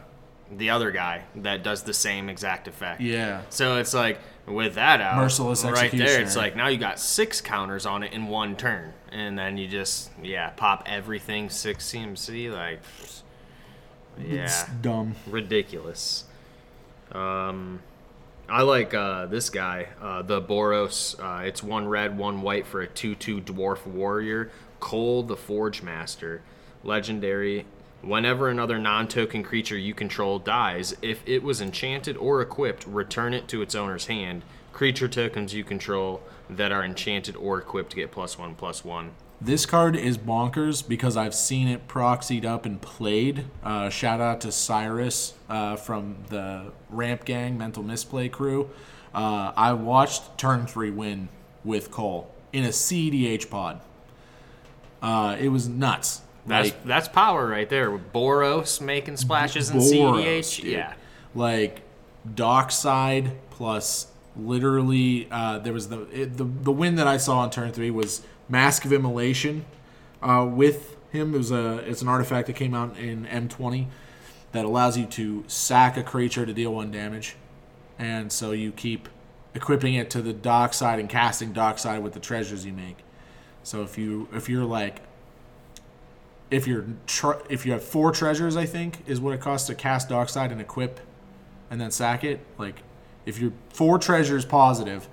the 0.55 0.69
other 0.69 0.91
guy 0.91 1.23
that 1.37 1.61
does 1.63 1.83
the 1.83 1.93
same 1.93 2.29
exact 2.29 2.67
effect. 2.67 3.01
Yeah. 3.01 3.41
So 3.49 3.77
it's 3.77 3.93
like 3.93 4.19
with 4.45 4.75
that 4.75 5.01
out, 5.01 5.17
Merciless 5.17 5.63
right 5.63 5.91
there. 5.91 6.21
It's 6.21 6.35
like 6.37 6.55
now 6.55 6.67
you 6.67 6.77
got 6.77 6.99
six 6.99 7.41
counters 7.41 7.85
on 7.85 8.03
it 8.03 8.13
in 8.13 8.27
one 8.27 8.55
turn, 8.55 8.93
and 9.11 9.37
then 9.37 9.57
you 9.57 9.67
just 9.67 10.11
yeah 10.23 10.51
pop 10.51 10.83
everything 10.85 11.49
six 11.49 11.91
CMC 11.91 12.51
like 12.53 12.79
yeah 14.17 14.43
It's 14.45 14.63
dumb. 14.81 15.15
ridiculous. 15.27 16.23
Um, 17.11 17.81
I 18.47 18.61
like 18.61 18.93
uh, 18.93 19.25
this 19.25 19.49
guy, 19.49 19.87
uh, 19.99 20.21
the 20.21 20.39
Boros. 20.39 21.19
Uh, 21.19 21.43
it's 21.43 21.63
one 21.63 21.87
red, 21.87 22.17
one 22.17 22.43
white 22.43 22.67
for 22.67 22.81
a 22.81 22.87
two-two 22.87 23.41
dwarf 23.41 23.87
warrior. 23.87 24.51
Koll, 24.79 25.23
the 25.23 25.35
Forgemaster, 25.35 26.41
legendary. 26.83 27.65
Whenever 28.03 28.49
another 28.49 28.77
non-token 28.77 29.41
creature 29.41 29.77
you 29.77 29.95
control 29.95 30.37
dies, 30.37 30.95
if 31.01 31.23
it 31.25 31.41
was 31.41 31.59
enchanted 31.59 32.15
or 32.17 32.39
equipped, 32.39 32.85
return 32.85 33.33
it 33.33 33.47
to 33.47 33.63
its 33.63 33.73
owner's 33.73 34.05
hand. 34.05 34.43
Creature 34.73 35.07
tokens 35.07 35.55
you 35.55 35.63
control 35.63 36.21
that 36.47 36.71
are 36.71 36.83
enchanted 36.83 37.35
or 37.35 37.57
equipped 37.57 37.95
get 37.95 38.11
plus 38.11 38.37
one, 38.37 38.53
plus 38.53 38.85
one. 38.85 39.11
This 39.41 39.65
card 39.65 39.95
is 39.95 40.17
bonkers 40.17 40.87
because 40.87 41.17
I've 41.17 41.35
seen 41.35 41.67
it 41.67 41.87
proxied 41.87 42.45
up 42.45 42.65
and 42.65 42.81
played. 42.81 43.45
Uh, 43.63 43.89
shout 43.89 44.21
out 44.21 44.41
to 44.41 44.51
Cyrus 44.51 45.33
uh, 45.49 45.75
from 45.75 46.15
the 46.29 46.71
Ramp 46.89 47.25
Gang 47.25 47.57
Mental 47.57 47.83
Misplay 47.83 48.29
crew. 48.29 48.69
Uh, 49.13 49.51
I 49.55 49.73
watched 49.73 50.37
turn 50.37 50.65
three 50.67 50.89
win 50.89 51.29
with 51.63 51.91
Koll 51.91 52.31
in 52.53 52.63
a 52.63 52.69
CDH 52.69 53.49
pod. 53.49 53.81
Uh, 55.01 55.35
it 55.39 55.49
was 55.49 55.67
nuts. 55.67 56.21
That's 56.47 56.69
Like, 56.69 56.83
that's 56.85 57.07
power 57.07 57.47
right 57.47 57.69
there. 57.69 57.91
Boros 57.97 58.79
making 58.81 59.17
splashes 59.17 59.69
in 59.69 59.77
Boros, 59.77 60.39
CEH. 60.39 60.61
dude. 60.61 60.71
Yeah. 60.71 60.93
like 61.33 61.81
dockside 62.33 63.31
plus 63.51 64.07
literally 64.35 65.27
uh, 65.31 65.59
there 65.59 65.73
was 65.73 65.89
the, 65.89 66.01
it, 66.11 66.37
the 66.37 66.43
the 66.43 66.71
win 66.71 66.95
that 66.95 67.07
I 67.07 67.17
saw 67.17 67.39
on 67.39 67.51
turn 67.51 67.71
three 67.71 67.91
was 67.91 68.21
Mask 68.47 68.85
of 68.85 68.93
Immolation 68.93 69.65
uh, 70.21 70.47
with 70.49 70.95
him. 71.11 71.33
It 71.33 71.37
was 71.37 71.51
a 71.51 71.77
it's 71.79 72.01
an 72.01 72.07
artifact 72.07 72.47
that 72.47 72.55
came 72.55 72.73
out 72.73 72.97
in 72.97 73.25
M20 73.25 73.87
that 74.51 74.65
allows 74.65 74.97
you 74.97 75.05
to 75.05 75.43
sack 75.47 75.97
a 75.97 76.03
creature 76.03 76.45
to 76.45 76.53
deal 76.53 76.73
one 76.73 76.91
damage, 76.91 77.35
and 77.97 78.31
so 78.31 78.51
you 78.51 78.71
keep 78.71 79.09
equipping 79.53 79.95
it 79.95 80.09
to 80.11 80.21
the 80.21 80.33
dark 80.33 80.71
dockside 80.71 80.99
and 80.99 81.09
casting 81.09 81.53
dark 81.53 81.75
dockside 81.75 82.03
with 82.03 82.13
the 82.13 82.19
treasures 82.19 82.65
you 82.65 82.73
make. 82.73 82.97
So 83.63 83.81
if 83.81 83.97
you 83.97 84.27
if 84.33 84.49
you're 84.49 84.65
like 84.65 85.01
if 86.51 86.67
you're 86.67 86.85
tr- 87.07 87.41
if 87.49 87.65
you 87.65 87.71
have 87.71 87.83
four 87.83 88.11
treasures, 88.11 88.55
I 88.55 88.65
think 88.65 88.99
is 89.07 89.19
what 89.19 89.33
it 89.33 89.41
costs 89.41 89.67
to 89.67 89.75
cast 89.75 90.09
dark 90.09 90.27
Dockside 90.27 90.51
and 90.51 90.61
equip, 90.61 90.99
and 91.69 91.81
then 91.81 91.91
sack 91.91 92.23
it. 92.23 92.39
Like 92.57 92.83
if 93.25 93.39
you're 93.39 93.53
four 93.69 93.97
treasures 93.97 94.45
positive, 94.45 95.07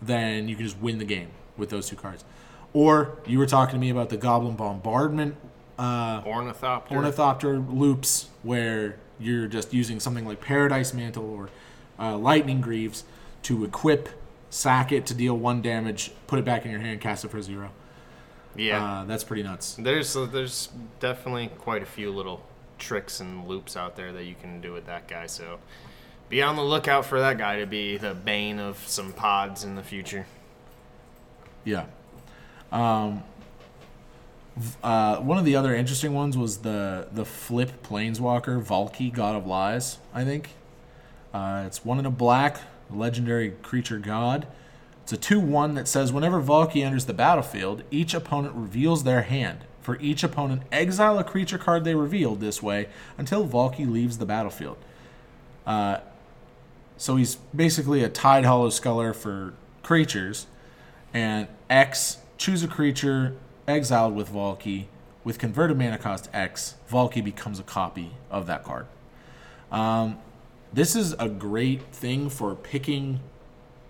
then 0.00 0.48
you 0.48 0.56
can 0.56 0.64
just 0.64 0.78
win 0.78 0.98
the 0.98 1.04
game 1.04 1.28
with 1.56 1.70
those 1.70 1.88
two 1.88 1.96
cards. 1.96 2.24
Or 2.72 3.18
you 3.26 3.38
were 3.38 3.46
talking 3.46 3.74
to 3.74 3.78
me 3.80 3.90
about 3.90 4.10
the 4.10 4.16
Goblin 4.16 4.54
Bombardment 4.56 5.36
uh, 5.78 6.22
Ornithopter. 6.26 6.94
Ornithopter 6.94 7.58
loops, 7.58 8.28
where 8.42 8.96
you're 9.18 9.46
just 9.46 9.72
using 9.72 10.00
something 10.00 10.24
like 10.26 10.40
Paradise 10.40 10.92
Mantle 10.92 11.28
or 11.28 11.48
uh, 11.98 12.16
Lightning 12.16 12.60
Greaves 12.60 13.04
to 13.44 13.64
equip, 13.64 14.08
sack 14.50 14.92
it 14.92 15.06
to 15.06 15.14
deal 15.14 15.36
one 15.36 15.62
damage, 15.62 16.12
put 16.26 16.38
it 16.38 16.44
back 16.44 16.64
in 16.64 16.70
your 16.70 16.80
hand, 16.80 17.00
cast 17.00 17.24
it 17.24 17.30
for 17.30 17.40
zero. 17.40 17.70
yeah. 18.56 18.84
Uh, 18.84 19.04
that's 19.04 19.24
pretty 19.24 19.42
nuts. 19.42 19.76
there's 19.78 20.14
there's 20.14 20.68
definitely 21.00 21.48
quite 21.58 21.82
a 21.82 21.86
few 21.86 22.10
little 22.10 22.42
tricks 22.78 23.20
and 23.20 23.46
loops 23.48 23.76
out 23.76 23.96
there 23.96 24.12
that 24.12 24.24
you 24.24 24.34
can 24.40 24.60
do 24.60 24.72
with 24.72 24.86
that 24.86 25.08
guy. 25.08 25.26
So 25.26 25.58
be 26.28 26.42
on 26.42 26.56
the 26.56 26.62
lookout 26.62 27.06
for 27.06 27.18
that 27.20 27.38
guy 27.38 27.58
to 27.60 27.66
be 27.66 27.96
the 27.96 28.14
bane 28.14 28.58
of 28.58 28.76
some 28.86 29.12
pods 29.12 29.64
in 29.64 29.74
the 29.74 29.82
future. 29.82 30.26
Yeah. 31.64 31.86
Um, 32.70 33.22
uh, 34.82 35.18
one 35.18 35.38
of 35.38 35.44
the 35.44 35.56
other 35.56 35.74
interesting 35.74 36.14
ones 36.14 36.36
was 36.36 36.58
the 36.58 37.08
the 37.12 37.24
flip 37.24 37.82
planeswalker 37.82 38.62
Valki, 38.62 39.12
God 39.12 39.36
of 39.36 39.46
Lies. 39.46 39.98
I 40.12 40.24
think 40.24 40.50
uh, 41.32 41.64
it's 41.66 41.84
one 41.84 41.98
in 41.98 42.06
a 42.06 42.10
black 42.10 42.60
legendary 42.90 43.50
creature 43.62 43.98
god. 43.98 44.46
It's 45.02 45.12
a 45.12 45.16
two 45.16 45.40
one 45.40 45.74
that 45.74 45.88
says 45.88 46.12
whenever 46.12 46.42
Valki 46.42 46.84
enters 46.84 47.06
the 47.06 47.14
battlefield, 47.14 47.82
each 47.90 48.14
opponent 48.14 48.54
reveals 48.54 49.04
their 49.04 49.22
hand. 49.22 49.60
For 49.80 49.98
each 50.00 50.22
opponent, 50.22 50.62
exile 50.70 51.18
a 51.18 51.24
creature 51.24 51.56
card 51.56 51.84
they 51.84 51.94
revealed 51.94 52.40
this 52.40 52.62
way 52.62 52.88
until 53.16 53.48
Valki 53.48 53.90
leaves 53.90 54.18
the 54.18 54.26
battlefield. 54.26 54.76
Uh, 55.66 56.00
so 56.98 57.16
he's 57.16 57.36
basically 57.56 58.04
a 58.04 58.10
Tide 58.10 58.44
Hollow 58.44 58.68
Sculler 58.68 59.14
for 59.14 59.54
creatures 59.82 60.46
and 61.14 61.48
X, 61.70 62.18
choose 62.38 62.62
a 62.62 62.68
creature 62.68 63.36
exiled 63.66 64.14
with 64.14 64.30
Valki. 64.30 64.86
With 65.24 65.38
converted 65.38 65.76
mana 65.76 65.98
cost 65.98 66.30
X, 66.32 66.76
Valki 66.90 67.22
becomes 67.22 67.58
a 67.58 67.62
copy 67.62 68.12
of 68.30 68.46
that 68.46 68.64
card. 68.64 68.86
Um, 69.70 70.18
this 70.72 70.96
is 70.96 71.12
a 71.18 71.28
great 71.28 71.82
thing 71.92 72.30
for 72.30 72.54
picking 72.54 73.20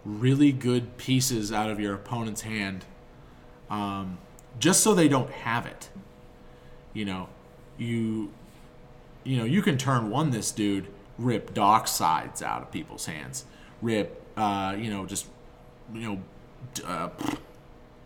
really 0.04 0.50
good 0.50 0.96
pieces 0.96 1.52
out 1.52 1.70
of 1.70 1.78
your 1.78 1.94
opponent's 1.94 2.40
hand, 2.40 2.86
um, 3.70 4.18
just 4.58 4.82
so 4.82 4.94
they 4.94 5.06
don't 5.06 5.30
have 5.30 5.66
it. 5.66 5.90
You 6.92 7.04
know, 7.04 7.28
you, 7.76 8.32
you 9.22 9.36
know, 9.36 9.44
you 9.44 9.62
can 9.62 9.78
turn 9.78 10.10
one 10.10 10.30
this 10.30 10.50
dude, 10.50 10.88
rip 11.18 11.54
dock 11.54 11.86
sides 11.86 12.42
out 12.42 12.62
of 12.62 12.72
people's 12.72 13.06
hands, 13.06 13.44
rip, 13.82 14.24
uh, 14.36 14.74
you 14.76 14.90
know, 14.90 15.06
just 15.06 15.26
you 15.94 16.00
know, 16.00 16.22
uh, 16.84 17.10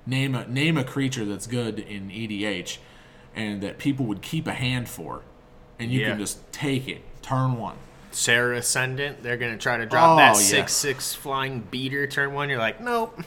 name 0.06 0.34
a 0.34 0.46
name 0.46 0.76
a 0.76 0.84
creature 0.84 1.24
that's 1.24 1.46
good 1.46 1.78
in 1.78 2.10
EDH, 2.10 2.78
and 3.34 3.62
that 3.62 3.78
people 3.78 4.06
would 4.06 4.22
keep 4.22 4.46
a 4.46 4.52
hand 4.54 4.88
for, 4.88 5.22
and 5.78 5.90
you 5.90 6.00
Yeah. 6.00 6.10
can 6.10 6.18
just 6.18 6.52
take 6.52 6.88
it 6.88 7.02
turn 7.22 7.56
one. 7.56 7.76
Serra 8.10 8.58
Ascendant, 8.58 9.22
they're 9.22 9.36
gonna 9.38 9.56
try 9.56 9.76
to 9.78 9.86
drop 9.86 10.10
Oh, 10.10 10.16
that 10.16 10.28
yeah. 10.34 10.40
six 10.40 10.72
six 10.72 11.14
flying 11.14 11.60
beater 11.70 12.06
turn 12.06 12.34
one. 12.34 12.48
You're 12.50 12.58
like, 12.58 12.80
nope. 12.80 13.22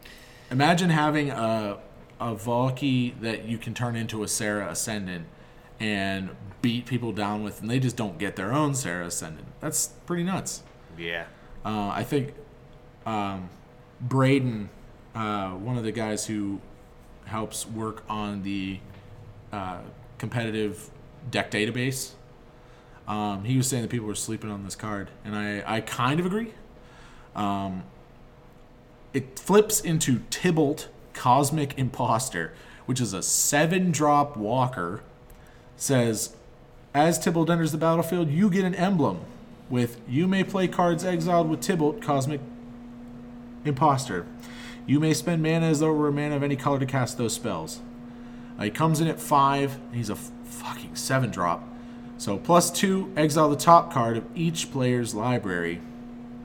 Imagine 0.50 0.90
having 0.90 1.30
a 1.30 1.78
a 2.20 2.34
Valki 2.34 3.18
that 3.20 3.44
you 3.44 3.58
can 3.58 3.74
turn 3.74 3.94
into 3.94 4.24
a 4.24 4.28
Serra 4.28 4.68
Ascendant 4.70 5.26
and 5.78 6.30
beat 6.62 6.84
people 6.84 7.12
down 7.12 7.44
with, 7.44 7.60
and 7.60 7.70
they 7.70 7.78
just 7.78 7.96
don't 7.96 8.18
get 8.18 8.34
their 8.34 8.52
own 8.52 8.74
Serra 8.74 9.06
Ascendant. 9.06 9.46
That's 9.60 9.88
pretty 10.04 10.24
nuts. 10.24 10.62
Yeah. 10.98 11.26
Uh, 11.64 11.88
I 11.94 12.02
think 12.02 12.34
um, 13.06 13.50
Braden, 14.00 14.68
uh, 15.18 15.50
one 15.50 15.76
of 15.76 15.82
the 15.82 15.90
guys 15.90 16.26
who 16.26 16.60
helps 17.24 17.66
work 17.66 18.04
on 18.08 18.44
the 18.44 18.78
uh, 19.52 19.80
competitive 20.16 20.90
deck 21.28 21.50
database, 21.50 22.12
um, 23.08 23.42
he 23.42 23.56
was 23.56 23.66
saying 23.66 23.82
that 23.82 23.90
people 23.90 24.06
were 24.06 24.14
sleeping 24.14 24.48
on 24.48 24.64
this 24.64 24.76
card, 24.76 25.10
and 25.24 25.34
I, 25.34 25.62
I 25.66 25.80
kind 25.80 26.20
of 26.20 26.26
agree. 26.26 26.54
Um, 27.34 27.82
it 29.12 29.38
flips 29.40 29.80
into 29.80 30.20
Tibalt 30.30 30.86
Cosmic 31.14 31.76
Impostor, 31.76 32.52
which 32.86 33.00
is 33.00 33.12
a 33.12 33.22
seven 33.22 33.90
drop 33.90 34.36
walker. 34.36 35.02
Says, 35.76 36.36
as 36.94 37.18
Tibalt 37.18 37.50
enters 37.50 37.72
the 37.72 37.78
battlefield, 37.78 38.30
you 38.30 38.48
get 38.50 38.64
an 38.64 38.74
emblem 38.74 39.20
with 39.68 40.00
you 40.08 40.28
may 40.28 40.44
play 40.44 40.68
cards 40.68 41.04
exiled 41.04 41.48
with 41.48 41.60
Tibalt 41.60 42.00
Cosmic 42.00 42.40
Impostor. 43.64 44.26
You 44.88 44.98
may 44.98 45.12
spend 45.12 45.42
mana 45.42 45.66
as 45.66 45.80
though 45.80 45.90
it 45.90 45.96
were 45.96 46.08
a 46.08 46.12
mana 46.12 46.34
of 46.34 46.42
any 46.42 46.56
color 46.56 46.78
to 46.78 46.86
cast 46.86 47.18
those 47.18 47.34
spells. 47.34 47.80
Uh, 48.58 48.64
he 48.64 48.70
comes 48.70 49.02
in 49.02 49.06
at 49.06 49.20
five. 49.20 49.78
He's 49.92 50.08
a 50.08 50.14
f- 50.14 50.32
fucking 50.44 50.96
seven 50.96 51.30
drop. 51.30 51.68
So 52.16 52.38
plus 52.38 52.70
two, 52.70 53.12
exile 53.14 53.50
the 53.50 53.56
top 53.56 53.92
card 53.92 54.16
of 54.16 54.24
each 54.34 54.72
player's 54.72 55.14
library. 55.14 55.82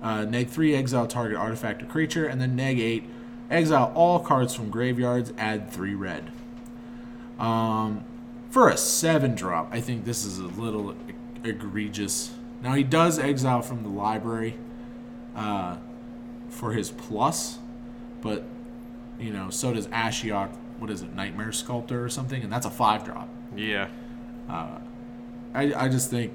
Uh, 0.02 0.26
neg 0.26 0.50
three, 0.50 0.76
exile 0.76 1.08
target 1.08 1.38
artifact 1.38 1.82
or 1.82 1.86
creature, 1.86 2.26
and 2.26 2.42
then 2.42 2.54
neg 2.54 2.80
eight, 2.82 3.06
exile 3.50 3.94
all 3.96 4.20
cards 4.20 4.54
from 4.54 4.70
graveyards. 4.70 5.32
Add 5.38 5.72
three 5.72 5.96
red. 5.96 6.30
Um, 7.40 8.04
for 8.50 8.68
a 8.68 8.76
seven 8.76 9.36
drop, 9.36 9.70
I 9.72 9.80
think 9.80 10.04
this 10.04 10.26
is 10.26 10.38
a 10.38 10.48
little 10.48 10.92
e- 10.92 10.96
egregious. 11.46 12.34
Now 12.62 12.74
he 12.74 12.84
does 12.84 13.18
exile 13.18 13.62
from 13.62 13.84
the 13.84 13.90
library 13.90 14.58
uh, 15.34 15.78
for 16.50 16.74
his 16.74 16.92
plus, 16.92 17.60
but 18.24 18.44
you 19.20 19.32
know 19.32 19.52
so 19.52 19.74
does 19.74 19.88
Ashiok. 19.88 20.58
What 20.80 20.90
is 20.90 21.04
it, 21.04 21.14
Nightmare 21.14 21.52
Sculptor 21.52 22.04
or 22.04 22.10
something? 22.10 22.42
And 22.42 22.52
that's 22.52 22.66
a 22.66 22.72
five 22.72 23.06
drop. 23.06 23.30
Yeah. 23.56 23.88
Uh, 24.50 24.80
I, 25.54 25.74
I 25.86 25.88
just 25.88 26.10
think 26.10 26.34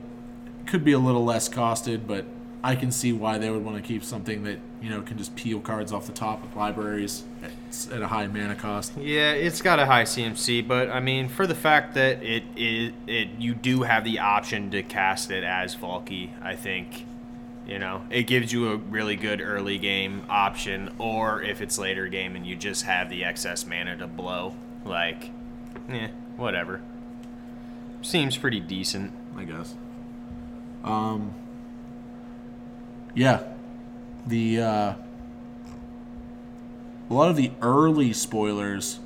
could 0.65 0.85
be 0.85 0.93
a 0.93 0.99
little 0.99 1.25
less 1.25 1.49
costed, 1.49 2.07
but 2.07 2.25
I 2.63 2.75
can 2.75 2.91
see 2.93 3.13
why 3.13 3.39
they 3.39 3.51
would 3.51 3.65
want 3.65 3.77
to 3.77 3.83
keep 3.83 4.05
something 4.05 4.45
that 4.45 4.59
you 4.81 4.91
know 4.91 5.03
can 5.03 5.19
just 5.19 5.35
peel 5.37 5.61
cards 5.61 5.93
off 5.93 6.07
the 6.07 6.13
top 6.13 6.43
of 6.45 6.57
libraries 6.57 7.25
at, 7.43 7.93
at 7.93 8.03
a 8.03 8.09
high 8.09 8.27
mana 8.27 8.55
cost. 8.55 8.93
Yeah, 8.97 9.33
it's 9.33 9.63
got 9.63 9.79
a 9.79 9.87
high 9.87 10.05
CMC, 10.05 10.67
but 10.67 10.91
I 10.91 11.01
mean, 11.01 11.29
for 11.29 11.47
the 11.47 11.55
fact 11.55 11.95
that 11.95 12.23
it 12.23 12.45
it, 12.57 12.95
it 13.07 13.29
you 13.39 13.55
do 13.55 13.83
have 13.83 14.05
the 14.05 14.19
option 14.19 14.71
to 14.71 14.83
cast 14.83 15.31
it 15.31 15.45
as 15.45 15.77
Valki, 15.77 16.31
I 16.43 16.55
think, 16.57 17.07
you 17.69 17.79
know, 17.79 18.03
it 18.11 18.23
gives 18.23 18.53
you 18.53 18.73
a 18.73 18.77
really 18.77 19.15
good 19.15 19.41
early 19.41 19.79
game 19.79 20.23
option. 20.29 20.91
Or 20.99 21.43
if 21.43 21.61
it's 21.61 21.79
later 21.79 22.09
game 22.09 22.35
and 22.35 22.47
you 22.47 22.57
just 22.57 22.85
have 22.85 23.11
the 23.11 23.25
excess 23.25 23.67
mana 23.67 23.97
to 23.99 24.07
blow, 24.07 24.55
like, 24.85 25.31
eh, 25.91 26.09
whatever. 26.37 26.81
Seems 28.01 28.37
pretty 28.37 28.61
decent. 28.61 29.13
I 29.37 29.45
guess. 29.45 29.75
Um. 30.83 31.35
Yeah, 33.15 33.43
the 34.27 34.61
uh, 34.61 34.95
a 37.11 37.15
lot 37.15 37.31
of 37.31 37.37
the 37.37 37.51
early 37.61 38.13
spoilers, 38.13 39.01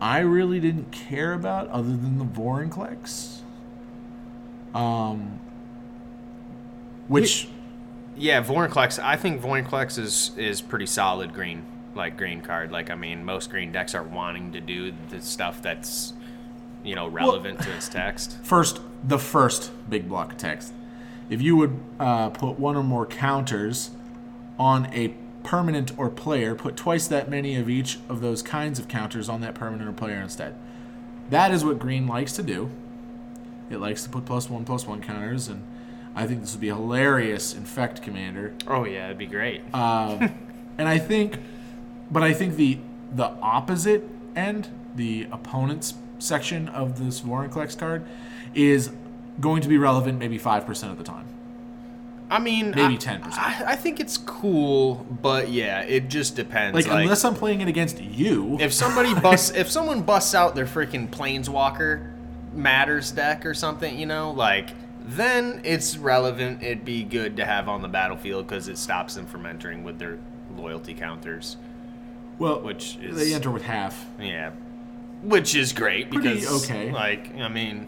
I 0.00 0.18
really 0.20 0.60
didn't 0.60 0.92
care 0.92 1.32
about, 1.32 1.68
other 1.68 1.88
than 1.88 2.18
the 2.18 2.24
Vorinclex. 2.24 3.40
Um. 4.74 5.40
Which 7.08 7.48
Yeah, 8.16 8.42
Vorinclex. 8.42 9.02
I 9.02 9.16
think 9.16 9.42
Vorinclex 9.42 9.98
is 9.98 10.32
is 10.36 10.62
pretty 10.62 10.86
solid 10.86 11.34
green, 11.34 11.64
like 11.94 12.16
green 12.16 12.40
card. 12.40 12.72
Like 12.72 12.90
I 12.90 12.94
mean, 12.94 13.24
most 13.24 13.50
green 13.50 13.72
decks 13.72 13.94
are 13.94 14.02
wanting 14.02 14.52
to 14.52 14.60
do 14.60 14.92
the 15.10 15.20
stuff 15.20 15.60
that's, 15.60 16.14
you 16.82 16.94
know, 16.94 17.06
relevant 17.06 17.60
to 17.60 17.74
its 17.74 17.88
text. 17.88 18.38
First, 18.42 18.80
the 19.04 19.18
first 19.18 19.70
big 19.90 20.08
block 20.08 20.32
of 20.32 20.38
text. 20.38 20.72
If 21.28 21.42
you 21.42 21.56
would 21.56 21.78
uh, 22.00 22.30
put 22.30 22.58
one 22.58 22.76
or 22.76 22.82
more 22.82 23.04
counters 23.04 23.90
on 24.58 24.86
a 24.94 25.14
permanent 25.42 25.96
or 25.98 26.08
player, 26.08 26.54
put 26.54 26.76
twice 26.76 27.06
that 27.08 27.28
many 27.28 27.56
of 27.56 27.68
each 27.68 27.98
of 28.08 28.20
those 28.20 28.42
kinds 28.42 28.78
of 28.78 28.88
counters 28.88 29.28
on 29.28 29.40
that 29.42 29.54
permanent 29.54 29.88
or 29.88 29.92
player 29.92 30.20
instead. 30.20 30.54
That 31.30 31.52
is 31.52 31.64
what 31.64 31.78
green 31.78 32.06
likes 32.06 32.32
to 32.34 32.42
do. 32.42 32.70
It 33.68 33.78
likes 33.78 34.04
to 34.04 34.08
put 34.08 34.24
plus 34.24 34.48
one, 34.48 34.64
plus 34.64 34.86
one 34.86 35.02
counters, 35.02 35.48
and 35.48 35.62
I 36.16 36.26
think 36.26 36.40
this 36.40 36.52
would 36.52 36.60
be 36.62 36.68
hilarious 36.68 37.54
in 37.54 37.64
Fect 37.64 38.02
Commander. 38.02 38.54
Oh 38.66 38.84
yeah, 38.84 39.06
it'd 39.06 39.18
be 39.18 39.26
great. 39.26 39.62
Um, 39.74 40.32
and 40.78 40.88
I 40.88 40.98
think, 40.98 41.38
but 42.10 42.22
I 42.22 42.32
think 42.32 42.56
the 42.56 42.78
the 43.12 43.26
opposite 43.42 44.02
end, 44.34 44.68
the 44.96 45.28
opponent's 45.30 45.94
section 46.18 46.68
of 46.70 46.98
this 46.98 47.20
Vorinclex 47.20 47.78
card, 47.78 48.04
is 48.54 48.90
going 49.38 49.60
to 49.60 49.68
be 49.68 49.76
relevant 49.76 50.18
maybe 50.18 50.38
five 50.38 50.66
percent 50.66 50.90
of 50.90 50.98
the 50.98 51.04
time. 51.04 51.26
I 52.28 52.40
mean, 52.40 52.72
maybe 52.74 52.96
10%. 52.98 53.20
I, 53.38 53.64
I 53.68 53.76
think 53.76 54.00
it's 54.00 54.18
cool, 54.18 55.06
but 55.22 55.48
yeah, 55.48 55.82
it 55.82 56.08
just 56.08 56.34
depends. 56.34 56.74
Like, 56.74 56.88
Like, 56.88 57.02
unless 57.04 57.24
I'm 57.24 57.36
playing 57.36 57.60
it 57.60 57.68
against 57.68 58.00
you, 58.00 58.56
if 58.58 58.72
somebody 58.72 59.14
busts, 59.14 59.50
if 59.54 59.70
someone 59.70 60.02
busts 60.02 60.34
out 60.34 60.56
their 60.56 60.66
freaking 60.66 61.08
Planeswalker 61.08 62.10
Matters 62.52 63.12
deck 63.12 63.46
or 63.46 63.54
something, 63.54 63.96
you 63.96 64.06
know, 64.06 64.32
like 64.32 64.70
then 65.06 65.60
it's 65.64 65.96
relevant. 65.96 66.62
It'd 66.62 66.84
be 66.84 67.04
good 67.04 67.36
to 67.36 67.44
have 67.44 67.68
on 67.68 67.80
the 67.82 67.88
battlefield 67.88 68.46
because 68.46 68.68
it 68.68 68.76
stops 68.78 69.14
them 69.14 69.26
from 69.26 69.46
entering 69.46 69.84
with 69.84 69.98
their 69.98 70.18
loyalty 70.56 70.94
counters. 70.94 71.56
well, 72.38 72.60
which 72.60 72.98
is- 73.00 73.16
they 73.16 73.32
enter 73.34 73.50
with 73.50 73.62
half. 73.62 74.04
Yeah, 74.20 74.50
which 75.22 75.54
is 75.54 75.72
great 75.72 76.10
Pretty 76.10 76.34
because 76.40 76.64
okay. 76.64 76.92
Like, 76.92 77.34
I 77.36 77.48
mean, 77.48 77.86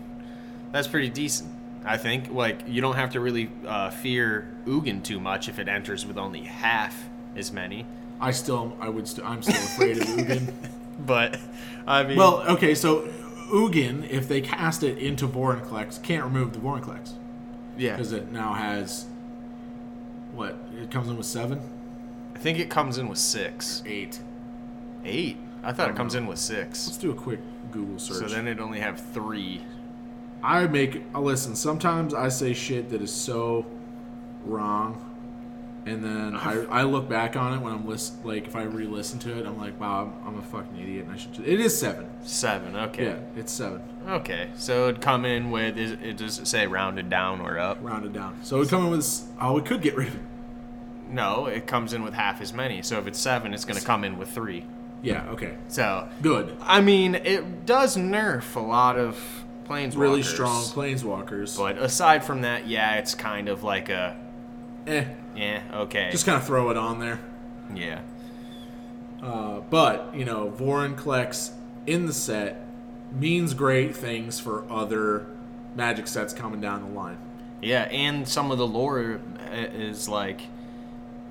that's 0.73 0.87
pretty 0.89 1.11
decent. 1.11 1.51
I 1.85 1.97
think 1.97 2.31
like 2.33 2.61
you 2.67 2.81
don't 2.81 2.97
have 2.97 3.11
to 3.11 3.21
really 3.21 3.51
uh, 3.67 3.91
fear 3.91 4.47
Ugin 4.67 5.03
too 5.03 5.21
much 5.21 5.49
if 5.49 5.59
it 5.59 5.69
enters 5.69 6.05
with 6.07 6.19
only 6.19 6.41
half 6.43 7.09
as 7.37 7.53
many. 7.53 7.87
I 8.21 8.33
still, 8.33 8.77
I 8.81 8.89
would, 8.89 9.07
st- 9.07 9.27
I'm 9.27 9.43
still 9.43 9.55
afraid 9.55 9.99
of 9.99 10.05
Ugin. 10.05 10.53
But 11.01 11.39
I 11.87 12.03
mean, 12.03 12.17
Well, 12.19 12.43
okay, 12.55 12.75
so 12.75 13.09
Ugin, 13.49 14.09
if 14.09 14.29
they 14.29 14.41
cast 14.41 14.83
it 14.83 14.99
into 14.99 15.27
Vorinclex, 15.27 16.03
can't 16.03 16.25
remove 16.25 16.53
the 16.53 16.59
Vorinclex 16.59 17.13
yeah, 17.77 17.93
because 17.93 18.13
it 18.13 18.31
now 18.33 18.55
has 18.55 19.07
what? 20.33 20.59
It 20.81 20.91
comes 20.91 21.09
in 21.09 21.17
with 21.17 21.27
seven, 21.27 21.61
I 22.35 22.39
think 22.39 22.59
it 22.59 22.71
comes 22.71 22.99
in 22.99 23.09
with 23.09 23.19
six, 23.19 23.83
eight. 23.85 24.21
eight. 25.05 25.39
I 25.65 25.73
thought 25.73 25.91
it 25.91 25.97
comes 25.97 26.15
know. 26.15 26.21
in 26.21 26.27
with 26.27 26.39
six. 26.39 26.87
Let's 26.87 26.99
do 26.99 27.11
a 27.11 27.15
quick 27.15 27.41
Google 27.73 27.99
search. 27.99 28.29
So 28.29 28.35
then 28.35 28.47
it'd 28.47 28.61
only 28.61 28.79
have 28.79 29.01
three. 29.01 29.63
I 30.43 30.67
make 30.69 31.03
uh, 31.15 31.21
listen. 31.21 31.57
Sometimes 31.57 32.15
I 32.15 32.29
say 32.29 32.53
shit 32.53 32.91
that 32.91 33.03
is 33.03 33.13
so 33.13 33.67
wrong, 34.45 35.08
and 35.89 36.05
then 36.05 36.37
I, 36.37 36.65
I 36.67 36.83
look 36.83 37.09
back 37.09 37.37
on 37.37 37.55
it 37.55 37.61
when 37.61 37.73
I'm 37.73 37.87
list 37.87 38.25
like 38.25 38.47
if 38.47 38.55
I 38.55 38.63
re-listen 38.65 39.19
to 39.21 39.39
it, 39.39 39.47
I'm 39.47 39.59
like, 39.59 39.79
wow, 39.81 40.13
I'm, 40.25 40.29
I'm 40.29 40.39
a 40.39 40.43
fucking 40.43 40.79
idiot, 40.79 41.07
and 41.07 41.15
I 41.15 41.17
should. 41.17 41.39
It 41.41 41.61
is 41.61 41.79
seven. 41.79 42.09
Seven. 42.23 42.77
Okay. 42.77 43.05
Yeah, 43.07 43.19
it's 43.37 43.53
seven, 43.53 43.83
Okay. 44.07 44.51
So 44.57 44.89
it'd 44.89 45.01
come 45.01 45.25
in 45.25 45.51
with. 45.51 45.77
Is 45.79 45.93
it 45.93 46.17
does 46.17 46.39
it 46.39 46.47
say 46.47 46.67
rounded 46.67 47.09
down 47.09 47.41
or 47.41 47.59
up? 47.59 47.79
rounded 47.81 48.13
down. 48.13 48.39
So 48.43 48.59
it'd 48.59 48.71
come 48.71 48.85
in 48.85 48.91
with. 48.91 49.23
Oh, 49.41 49.55
we 49.55 49.63
could 49.63 49.83
get 49.83 49.97
rid 49.97 50.09
of 50.09 50.15
it. 50.15 50.21
No, 51.11 51.47
it 51.47 51.67
comes 51.67 51.95
in 51.95 52.03
with 52.03 52.13
half 52.15 52.41
as 52.43 52.53
many. 52.53 52.83
So 52.83 52.99
if 52.99 53.07
it's 53.07 53.19
seven, 53.19 53.55
it's 53.55 53.65
going 53.65 53.79
to 53.79 53.85
come 53.85 54.05
in 54.05 54.19
with 54.19 54.31
three. 54.31 54.67
Yeah. 55.03 55.29
Okay. 55.31 55.57
So 55.69 56.09
Good. 56.23 56.57
I 56.61 56.81
mean, 56.81 57.15
it 57.15 57.65
does 57.65 57.97
nerf 57.97 58.57
a 58.57 58.61
lot 58.61 58.99
of 58.99 59.19
planeswalkers. 59.65 59.97
Really 59.97 60.23
strong 60.23 60.63
planeswalkers. 60.65 61.57
But 61.57 61.79
aside 61.79 62.25
from 62.25 62.43
that, 62.43 62.67
yeah, 62.67 62.97
it's 62.97 63.15
kind 63.15 63.49
of 63.49 63.63
like 63.63 63.89
a 63.89 64.17
eh, 64.87 65.05
yeah, 65.37 65.63
okay, 65.73 66.09
just 66.11 66.27
kind 66.27 66.37
of 66.39 66.47
throw 66.47 66.71
it 66.71 66.77
on 66.77 66.99
there. 66.99 67.21
yeah, 67.75 68.01
Uh, 69.23 69.61
but 69.71 70.15
you 70.15 70.25
know, 70.25 70.51
Vorinclex 70.51 71.51
in 71.87 72.07
the 72.07 72.13
set 72.13 72.65
means 73.13 73.55
great 73.55 73.97
things 73.97 74.39
for 74.41 74.65
other 74.71 75.27
Magic 75.75 76.07
sets 76.09 76.33
coming 76.33 76.61
down 76.61 76.83
the 76.83 76.89
line. 76.99 77.19
yeah, 77.63 77.83
and 77.85 78.27
some 78.29 78.51
of 78.51 78.59
the 78.59 78.67
lore 78.67 79.21
uh, 79.41 79.55
is 79.55 80.09
like 80.09 80.43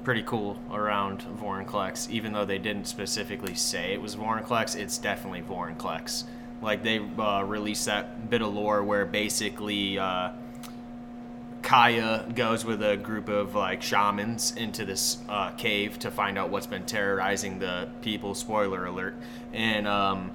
pretty 0.04 0.24
cool 0.24 0.58
around 0.72 1.26
Vorinclex. 1.40 2.10
Even 2.10 2.32
though 2.32 2.46
they 2.46 2.58
didn't 2.58 2.86
specifically 2.88 3.54
say 3.56 3.94
it 3.94 4.02
was 4.02 4.16
Vorinclex, 4.16 4.76
it's 4.76 4.98
definitely 4.98 5.42
Vorinclex. 5.42 6.24
Like 6.62 6.82
they 6.84 7.00
uh, 7.20 7.44
released 7.44 7.86
that 7.88 8.30
bit 8.30 8.42
of 8.42 8.54
lore 8.54 8.84
where 8.84 9.06
basically 9.06 10.00
uh, 10.00 10.30
Kaya 11.68 12.26
goes 12.34 12.64
with 12.64 12.82
a 12.82 12.96
group 12.96 13.28
of 13.28 13.54
like 13.54 13.82
shamans 13.82 14.54
into 14.56 14.86
this 14.86 15.18
uh, 15.28 15.50
cave 15.58 16.00
to 16.00 16.10
find 16.10 16.38
out 16.38 16.50
what's 16.50 16.66
been 16.66 16.86
terrorizing 16.86 17.60
the 17.60 17.90
people. 18.02 18.36
Spoiler 18.36 18.86
alert! 18.86 19.16
And 19.52 19.86
um, 19.86 20.32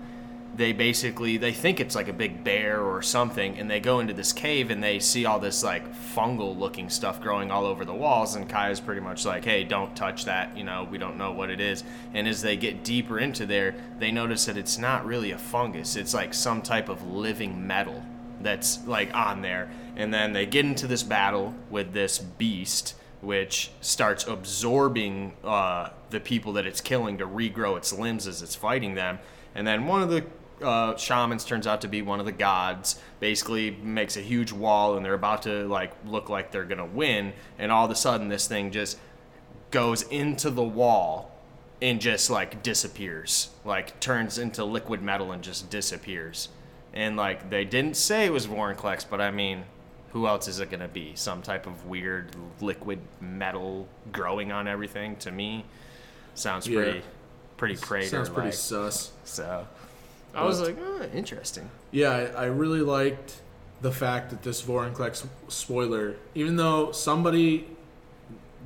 they 0.54 0.74
basically 0.74 1.38
they 1.38 1.54
think 1.54 1.80
it's 1.80 1.94
like 1.94 2.08
a 2.08 2.12
big 2.12 2.44
bear 2.44 2.82
or 2.82 3.00
something 3.00 3.56
and 3.58 3.70
they 3.70 3.80
go 3.80 4.00
into 4.00 4.12
this 4.12 4.30
cave 4.34 4.70
and 4.70 4.84
they 4.84 4.98
see 4.98 5.24
all 5.24 5.38
this 5.38 5.62
like 5.62 5.90
fungal 5.94 6.54
looking 6.58 6.90
stuff 6.90 7.18
growing 7.18 7.50
all 7.50 7.64
over 7.64 7.86
the 7.86 7.94
walls 7.94 8.34
and 8.34 8.46
Kaya's 8.46 8.78
pretty 8.78 9.00
much 9.00 9.24
like 9.24 9.42
hey 9.42 9.64
don't 9.64 9.96
touch 9.96 10.26
that 10.26 10.54
you 10.54 10.64
know 10.64 10.86
we 10.90 10.98
don't 10.98 11.16
know 11.16 11.32
what 11.32 11.48
it 11.48 11.60
is 11.60 11.82
and 12.12 12.28
as 12.28 12.42
they 12.42 12.58
get 12.58 12.84
deeper 12.84 13.18
into 13.18 13.46
there 13.46 13.74
they 13.98 14.12
notice 14.12 14.44
that 14.44 14.58
it's 14.58 14.76
not 14.76 15.06
really 15.06 15.30
a 15.30 15.38
fungus 15.38 15.96
it's 15.96 16.12
like 16.12 16.34
some 16.34 16.60
type 16.60 16.90
of 16.90 17.02
living 17.06 17.66
metal 17.66 18.02
that's 18.42 18.84
like 18.86 19.12
on 19.14 19.42
there 19.42 19.70
and 19.96 20.12
then 20.12 20.32
they 20.32 20.46
get 20.46 20.64
into 20.64 20.86
this 20.86 21.02
battle 21.02 21.54
with 21.70 21.92
this 21.92 22.18
beast 22.18 22.94
which 23.20 23.70
starts 23.80 24.26
absorbing 24.26 25.32
uh, 25.44 25.88
the 26.10 26.18
people 26.18 26.52
that 26.54 26.66
it's 26.66 26.80
killing 26.80 27.18
to 27.18 27.26
regrow 27.26 27.76
its 27.76 27.92
limbs 27.92 28.26
as 28.26 28.42
it's 28.42 28.54
fighting 28.54 28.94
them 28.94 29.18
and 29.54 29.66
then 29.66 29.86
one 29.86 30.02
of 30.02 30.10
the 30.10 30.24
uh, 30.62 30.96
shamans 30.96 31.44
turns 31.44 31.66
out 31.66 31.80
to 31.80 31.88
be 31.88 32.02
one 32.02 32.20
of 32.20 32.26
the 32.26 32.32
gods. 32.32 33.00
Basically, 33.20 33.70
makes 33.70 34.16
a 34.16 34.20
huge 34.20 34.52
wall, 34.52 34.96
and 34.96 35.04
they're 35.04 35.14
about 35.14 35.42
to 35.42 35.66
like 35.66 35.92
look 36.06 36.28
like 36.28 36.50
they're 36.50 36.64
gonna 36.64 36.86
win. 36.86 37.32
And 37.58 37.72
all 37.72 37.84
of 37.84 37.90
a 37.90 37.96
sudden, 37.96 38.28
this 38.28 38.46
thing 38.46 38.70
just 38.70 38.98
goes 39.70 40.02
into 40.02 40.50
the 40.50 40.62
wall 40.62 41.32
and 41.80 42.00
just 42.00 42.30
like 42.30 42.62
disappears, 42.62 43.50
like 43.64 43.98
turns 44.00 44.38
into 44.38 44.64
liquid 44.64 45.02
metal 45.02 45.32
and 45.32 45.42
just 45.42 45.68
disappears. 45.70 46.48
And 46.94 47.16
like 47.16 47.48
they 47.50 47.64
didn't 47.64 47.96
say 47.96 48.26
it 48.26 48.32
was 48.32 48.46
Vorinclex, 48.46 49.04
but 49.08 49.20
I 49.20 49.30
mean, 49.30 49.64
who 50.12 50.26
else 50.26 50.46
is 50.48 50.60
it 50.60 50.70
gonna 50.70 50.88
be? 50.88 51.12
Some 51.14 51.40
type 51.42 51.66
of 51.66 51.86
weird 51.86 52.36
liquid 52.60 52.98
metal 53.20 53.88
growing 54.12 54.52
on 54.52 54.68
everything. 54.68 55.16
To 55.16 55.30
me, 55.30 55.64
sounds 56.34 56.66
Yeah. 56.68 56.82
pretty, 56.82 57.02
pretty 57.56 57.76
Praetor. 57.76 58.08
Sounds 58.08 58.28
pretty 58.28 58.52
sus. 58.52 59.12
So 59.24 59.66
I 60.34 60.44
was 60.44 60.60
like, 60.60 60.76
oh, 60.80 61.02
interesting. 61.14 61.70
Yeah, 61.90 62.10
I, 62.10 62.42
I 62.42 62.44
really 62.46 62.80
liked 62.80 63.40
the 63.80 63.92
fact 63.92 64.30
that 64.30 64.42
this 64.42 64.62
Vorinclex 64.62 65.26
spoiler, 65.48 66.14
even 66.34 66.56
though 66.56 66.92
somebody 66.92 67.66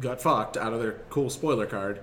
got 0.00 0.20
fucked 0.20 0.56
out 0.56 0.72
of 0.72 0.80
their 0.80 0.92
cool 1.10 1.30
spoiler 1.30 1.64
card, 1.66 2.00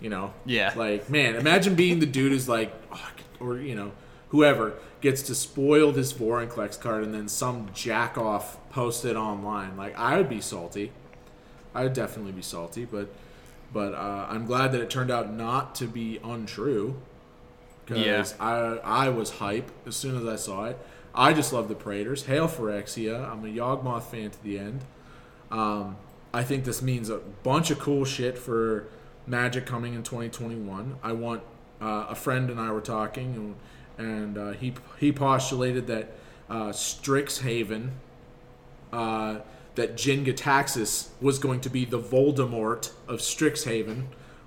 you 0.00 0.08
know. 0.10 0.32
Yeah. 0.44 0.72
Like, 0.74 1.08
man, 1.08 1.36
imagine 1.36 1.74
being 1.74 2.00
the 2.00 2.06
dude 2.06 2.32
who's 2.32 2.48
like, 2.48 2.72
oh, 2.90 3.10
or 3.38 3.58
you 3.58 3.74
know, 3.74 3.92
whoever 4.32 4.72
gets 5.02 5.20
to 5.22 5.34
spoil 5.34 5.92
this 5.92 6.12
Vorinclex 6.12 6.80
card 6.80 7.04
and 7.04 7.12
then 7.14 7.28
some 7.28 7.68
jack 7.74 8.16
off 8.16 8.56
post 8.70 9.04
it 9.04 9.14
online. 9.14 9.76
Like, 9.76 9.96
I 9.98 10.16
would 10.16 10.28
be 10.30 10.40
salty. 10.40 10.90
I 11.74 11.84
would 11.84 11.92
definitely 11.92 12.32
be 12.32 12.42
salty, 12.42 12.84
but 12.84 13.08
but 13.72 13.94
uh, 13.94 14.26
I'm 14.28 14.44
glad 14.46 14.72
that 14.72 14.80
it 14.80 14.90
turned 14.90 15.10
out 15.10 15.32
not 15.32 15.74
to 15.76 15.86
be 15.86 16.18
untrue. 16.22 16.96
Because 17.84 18.04
Yeah. 18.04 18.24
I 18.40 19.06
I 19.06 19.08
was 19.10 19.30
hype 19.32 19.70
as 19.86 19.96
soon 19.96 20.16
as 20.16 20.26
I 20.26 20.36
saw 20.36 20.64
it. 20.64 20.78
I 21.14 21.32
just 21.34 21.52
love 21.52 21.68
the 21.68 21.74
Praetors. 21.74 22.24
Hail 22.24 22.48
Phyrexia. 22.48 23.30
I'm 23.30 23.44
a 23.44 23.48
Yawgmoth 23.48 24.04
fan 24.04 24.30
to 24.30 24.42
the 24.42 24.58
end. 24.58 24.80
Um, 25.50 25.96
I 26.32 26.42
think 26.42 26.64
this 26.64 26.80
means 26.80 27.10
a 27.10 27.18
bunch 27.18 27.70
of 27.70 27.78
cool 27.78 28.06
shit 28.06 28.38
for 28.38 28.86
Magic 29.26 29.66
coming 29.66 29.92
in 29.94 30.02
2021. 30.02 30.96
I 31.02 31.12
want 31.12 31.42
uh, 31.82 32.06
a 32.08 32.14
friend 32.14 32.48
and 32.50 32.58
I 32.58 32.72
were 32.72 32.80
talking, 32.80 33.34
and, 33.34 33.56
and 33.98 34.36
uh, 34.38 34.50
he 34.52 34.74
he 34.98 35.12
postulated 35.12 35.86
that 35.88 36.12
uh, 36.50 36.68
Strixhaven, 36.70 37.90
uh, 38.92 39.38
that 39.74 39.96
Jin-Gitaxias 39.96 41.08
was 41.20 41.38
going 41.38 41.60
to 41.60 41.70
be 41.70 41.84
the 41.84 41.98
Voldemort 42.00 42.92
of 43.08 43.20
Strixhaven, 43.20 44.04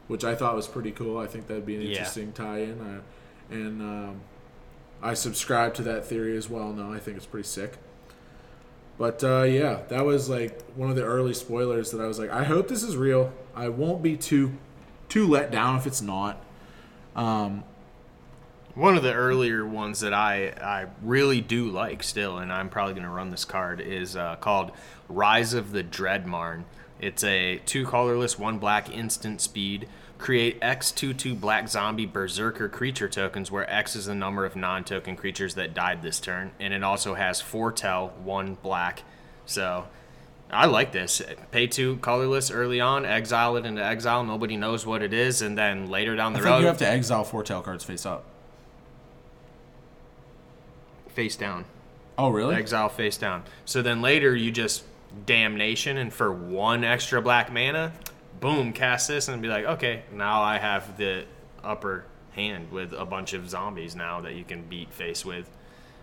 which 0.07 0.23
I 0.23 0.35
thought 0.35 0.55
was 0.55 0.67
pretty 0.67 0.91
cool. 0.91 1.17
I 1.17 1.27
think 1.27 1.47
that'd 1.47 1.65
be 1.65 1.75
an 1.75 1.81
Yeah. 1.81 1.87
interesting 1.89 2.31
tie-in, 2.33 2.79
uh, 2.79 3.53
and 3.53 3.81
um, 3.81 4.21
I 5.01 5.13
subscribe 5.13 5.73
to 5.75 5.81
that 5.83 6.05
theory 6.05 6.37
as 6.37 6.49
well. 6.49 6.71
Now 6.73 6.91
I 6.91 6.99
think 6.99 7.17
it's 7.17 7.25
pretty 7.25 7.47
sick. 7.47 7.77
But 8.97 9.23
uh, 9.23 9.43
yeah, 9.43 9.79
that 9.89 10.05
was 10.05 10.29
like 10.29 10.61
one 10.75 10.89
of 10.89 10.95
the 10.95 11.03
early 11.03 11.33
spoilers 11.33 11.91
that 11.91 11.99
I 11.99 12.07
was 12.07 12.17
like, 12.17 12.29
I 12.29 12.43
hope 12.45 12.67
this 12.69 12.81
is 12.81 12.95
real. 12.95 13.33
I 13.55 13.67
won't 13.69 14.01
be 14.01 14.15
too 14.15 14.53
too 15.09 15.27
let 15.27 15.51
down 15.51 15.75
if 15.77 15.85
it's 15.85 16.01
not. 16.01 16.41
Um, 17.15 17.63
One 18.75 18.97
of 18.97 19.03
the 19.03 19.13
earlier 19.13 19.65
ones 19.65 20.01
that 20.01 20.13
I, 20.13 20.49
I 20.49 20.87
really 21.01 21.39
do 21.39 21.69
like 21.69 22.03
still, 22.03 22.39
and 22.39 22.51
I'm 22.51 22.67
probably 22.67 22.93
going 22.93 23.05
to 23.05 23.09
run 23.09 23.29
this 23.31 23.45
card, 23.45 23.79
is 23.79 24.17
uh, 24.17 24.35
called 24.35 24.73
Rise 25.07 25.53
of 25.53 25.71
the 25.71 25.81
Dread 25.81 26.27
Marn. 26.27 26.65
It's 26.99 27.23
a 27.23 27.61
two 27.65 27.85
colorless, 27.85 28.37
one 28.37 28.59
black 28.59 28.89
instant 28.89 29.39
speed. 29.39 29.87
Create 30.17 30.57
X 30.61 30.91
2 30.91 31.13
2 31.13 31.35
black 31.35 31.69
zombie 31.69 32.05
berserker 32.05 32.67
creature 32.67 33.07
tokens, 33.07 33.49
where 33.49 33.69
X 33.69 33.95
is 33.95 34.07
the 34.07 34.15
number 34.15 34.45
of 34.45 34.57
non 34.57 34.83
token 34.83 35.15
creatures 35.15 35.55
that 35.55 35.73
died 35.73 36.01
this 36.01 36.19
turn. 36.19 36.51
And 36.59 36.73
it 36.73 36.83
also 36.83 37.13
has 37.15 37.39
foretell, 37.39 38.09
one 38.23 38.55
black. 38.61 39.03
So 39.45 39.87
I 40.51 40.65
like 40.65 40.91
this. 40.91 41.21
Pay 41.51 41.67
two 41.67 41.95
colorless 41.97 42.51
early 42.51 42.81
on, 42.81 43.05
exile 43.05 43.55
it 43.55 43.65
into 43.65 43.83
exile. 43.83 44.25
Nobody 44.25 44.57
knows 44.57 44.85
what 44.85 45.01
it 45.01 45.13
is, 45.13 45.41
and 45.41 45.57
then 45.57 45.89
later 45.89 46.17
down 46.17 46.33
I 46.33 46.39
the 46.39 46.43
think 46.43 46.53
road, 46.53 46.59
you 46.59 46.67
have 46.67 46.77
to 46.79 46.87
exile 46.87 47.23
foretell 47.23 47.61
cards 47.61 47.85
face 47.85 48.05
up. 48.05 48.25
Face 51.15 51.35
down. 51.35 51.65
Oh 52.17 52.29
really? 52.29 52.55
Exile 52.55 52.89
face 52.89 53.17
down. 53.17 53.43
So 53.65 53.81
then 53.81 54.01
later 54.01 54.35
you 54.35 54.51
just 54.51 54.83
damnation, 55.25 55.97
and 55.97 56.13
for 56.13 56.31
one 56.31 56.83
extra 56.83 57.21
black 57.21 57.51
mana, 57.51 57.93
boom, 58.39 58.73
cast 58.73 59.07
this 59.07 59.27
and 59.27 59.41
be 59.41 59.47
like, 59.47 59.65
okay, 59.65 60.03
now 60.13 60.41
I 60.43 60.57
have 60.57 60.97
the 60.97 61.25
upper 61.63 62.05
hand 62.33 62.71
with 62.71 62.93
a 62.93 63.05
bunch 63.05 63.33
of 63.33 63.49
zombies 63.49 63.95
now 63.95 64.21
that 64.21 64.35
you 64.35 64.43
can 64.43 64.61
beat 64.63 64.93
face 64.93 65.25
with, 65.25 65.49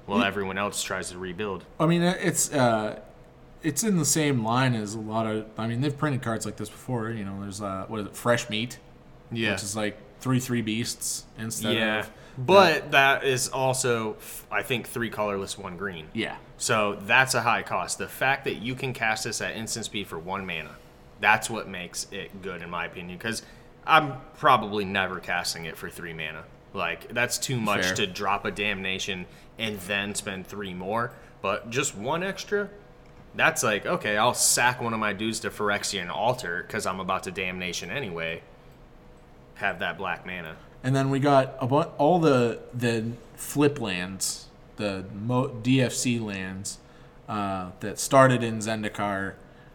while 0.06 0.22
everyone 0.24 0.58
else 0.58 0.82
tries 0.82 1.10
to 1.10 1.18
rebuild. 1.18 1.64
I 1.78 1.86
mean, 1.86 2.02
it's 2.02 2.52
uh, 2.52 3.00
it's 3.62 3.84
in 3.84 3.96
the 3.96 4.04
same 4.04 4.44
line 4.44 4.74
as 4.74 4.94
a 4.94 5.00
lot 5.00 5.26
of. 5.26 5.46
I 5.58 5.66
mean, 5.66 5.80
they've 5.82 5.96
printed 5.96 6.22
cards 6.22 6.44
like 6.46 6.56
this 6.56 6.68
before. 6.70 7.10
You 7.10 7.24
know, 7.24 7.38
there's 7.42 7.60
uh, 7.62 7.84
what 7.88 8.00
is 8.00 8.06
it, 8.06 8.16
fresh 8.16 8.48
meat, 8.50 8.78
Yeah. 9.30 9.52
which 9.52 9.62
is 9.62 9.76
like 9.76 9.96
three 10.20 10.40
three 10.40 10.62
beasts 10.62 11.24
instead 11.38 11.74
Yeah. 11.76 12.00
of 12.00 12.10
But 12.38 12.92
that 12.92 13.24
is 13.24 13.48
also, 13.48 14.16
I 14.50 14.62
think, 14.62 14.88
three 14.88 15.10
colorless, 15.10 15.58
one 15.58 15.76
green. 15.76 16.08
yeah. 16.14 16.36
So 16.56 16.96
that's 17.06 17.34
a 17.34 17.42
high 17.42 17.62
cost. 17.62 17.98
The 17.98 18.06
fact 18.06 18.44
that 18.44 18.56
you 18.56 18.76
can 18.76 18.92
cast 18.92 19.24
this 19.24 19.40
at 19.40 19.56
instant 19.56 19.84
speed 19.86 20.06
for 20.06 20.18
one 20.18 20.46
mana, 20.46 20.76
that's 21.20 21.50
what 21.50 21.68
makes 21.68 22.06
it 22.12 22.40
good 22.40 22.62
in 22.62 22.70
my 22.70 22.86
opinion. 22.86 23.18
Because 23.18 23.42
I'm 23.86 24.14
probably 24.36 24.84
never 24.84 25.18
casting 25.18 25.64
it 25.64 25.76
for 25.76 25.90
three 25.90 26.12
mana. 26.12 26.44
Like 26.72 27.12
that's 27.12 27.36
too 27.36 27.60
much 27.60 27.86
Fair. 27.86 27.94
to 27.96 28.06
drop 28.06 28.44
a 28.44 28.50
damnation 28.50 29.26
and 29.58 29.78
then 29.80 30.14
spend 30.14 30.46
three 30.46 30.72
more. 30.72 31.12
But 31.42 31.68
just 31.70 31.96
one 31.96 32.22
extra, 32.22 32.70
that's 33.34 33.62
like 33.62 33.84
okay. 33.84 34.16
I'll 34.16 34.32
sack 34.34 34.80
one 34.80 34.94
of 34.94 35.00
my 35.00 35.12
dudes 35.12 35.40
to 35.40 35.50
Phyrexian 35.50 36.08
Altar 36.08 36.64
because 36.66 36.86
I'm 36.86 37.00
about 37.00 37.24
to 37.24 37.30
damnation 37.30 37.90
anyway. 37.90 38.42
Have 39.54 39.80
that 39.80 39.98
black 39.98 40.24
mana. 40.24 40.56
And 40.84 40.94
then 40.96 41.10
we 41.10 41.20
got 41.20 41.54
a 41.60 41.66
bu- 41.66 41.90
all 41.98 42.18
the 42.18 42.58
the 42.74 43.12
flip 43.36 43.80
lands, 43.80 44.46
the 44.76 45.04
mo- 45.14 45.48
DFC 45.62 46.20
lands 46.20 46.78
uh, 47.28 47.70
that 47.80 47.98
started 47.98 48.42
in 48.42 48.58
Zendikar. 48.58 49.34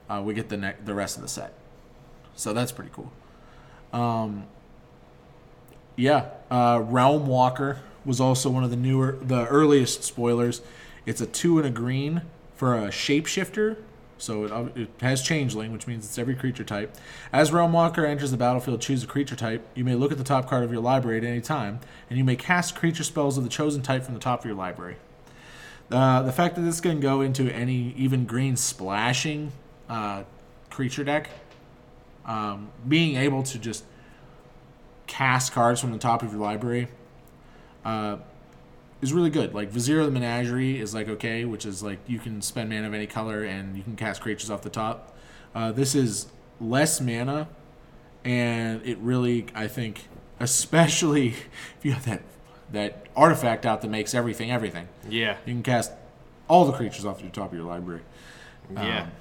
Uh, 0.10 0.22
we 0.24 0.34
get 0.34 0.50
the 0.50 0.58
ne- 0.58 0.76
the 0.84 0.94
rest 0.94 1.16
of 1.16 1.22
the 1.22 1.28
set, 1.30 1.54
so 2.36 2.54
that's 2.54 2.72
pretty 2.72 2.92
cool. 2.94 3.12
Um, 3.94 4.46
yeah, 5.96 6.30
uh, 6.52 6.80
Realmwalker 6.80 7.80
was 8.06 8.22
also 8.22 8.50
one 8.50 8.64
of 8.64 8.70
the 8.70 8.76
newer, 8.78 9.18
the 9.22 9.46
earliest 9.48 10.04
spoilers. 10.04 10.62
It's 11.06 11.22
a 11.22 11.26
two 11.26 11.58
and 11.58 11.68
a 11.68 11.72
green 11.72 12.22
for 12.56 12.76
a 12.76 12.88
shapeshifter. 12.88 13.78
So 14.18 14.44
it, 14.46 14.78
it 14.78 14.90
has 15.02 15.22
changeling, 15.22 15.72
which 15.72 15.88
means 15.88 16.06
it's 16.06 16.18
every 16.18 16.36
creature 16.36 16.64
type. 16.64 16.96
As 17.32 17.52
Realmwalker 17.52 18.08
enters 18.08 18.32
the 18.32 18.38
battlefield, 18.38 18.82
choose 18.82 19.04
a 19.04 19.08
creature 19.08 19.36
type. 19.36 19.66
You 19.76 19.84
may 19.84 19.96
look 19.96 20.12
at 20.12 20.18
the 20.18 20.24
top 20.24 20.50
card 20.50 20.64
of 20.64 20.72
your 20.72 20.82
library 20.82 21.18
at 21.18 21.24
any 21.24 21.42
time, 21.42 21.80
and 22.10 22.18
you 22.18 22.24
may 22.24 22.36
cast 22.36 22.76
creature 22.76 23.04
spells 23.04 23.38
of 23.38 23.44
the 23.44 23.50
chosen 23.50 23.82
type 23.82 24.04
from 24.04 24.14
the 24.14 24.20
top 24.20 24.40
of 24.40 24.46
your 24.46 24.56
library. 24.56 24.98
Uh, 25.92 26.22
the 26.24 26.32
fact 26.32 26.56
that 26.56 26.62
this 26.62 26.82
can 26.82 27.00
go 27.00 27.22
into 27.22 27.50
any 27.54 27.94
even 27.98 28.26
green 28.26 28.58
splashing 28.58 29.52
uh, 29.88 30.24
creature 30.70 31.04
deck, 31.04 31.30
um, 32.26 32.70
being 32.88 33.16
able 33.16 33.44
to 33.44 33.58
just 33.58 33.86
cast 35.06 35.54
cards 35.54 35.80
from 35.80 35.92
the 35.92 35.98
top 35.98 36.22
of 36.22 36.34
your 36.34 36.42
library 36.42 36.90
uh, 37.86 38.18
is 39.02 39.14
really 39.14 39.30
good. 39.30 39.54
Like 39.54 39.70
Vizier 39.70 40.00
of 40.00 40.06
the 40.08 40.12
Menagerie 40.12 40.80
is 40.80 40.94
like 40.94 41.08
okay, 41.08 41.46
which 41.46 41.66
is 41.66 41.84
like 41.84 42.00
you 42.08 42.20
can 42.20 42.42
spend 42.42 42.70
mana 42.70 42.88
of 42.88 42.94
any 42.94 43.08
color 43.08 43.44
and 43.44 43.76
you 43.78 43.84
can 43.84 43.96
cast 43.96 44.22
creatures 44.22 44.50
off 44.50 44.62
the 44.62 44.70
top. 44.70 45.16
Uh, 45.56 45.72
this 45.72 45.96
is 45.96 46.28
less 46.60 47.00
mana 47.02 47.48
and 48.26 48.82
it 48.86 48.98
really, 48.98 49.46
I 49.56 49.68
think, 49.68 50.08
especially 50.40 51.28
if 51.78 51.78
you 51.84 51.92
have 51.94 52.06
that 52.06 52.22
that 52.72 53.06
artifact 53.16 53.66
out 53.66 53.82
that 53.82 53.88
makes 53.90 54.14
everything 54.14 54.52
everything, 54.52 54.88
Yeah. 55.10 55.38
you 55.46 55.54
can 55.54 55.64
cast 55.64 55.94
all 56.50 56.66
the 56.66 56.74
creatures 56.74 57.06
off 57.06 57.22
the 57.22 57.30
top 57.30 57.52
of 57.52 57.58
your 57.58 57.66
library. 57.68 58.02
Yeah. 58.74 59.04
Um, 59.04 59.12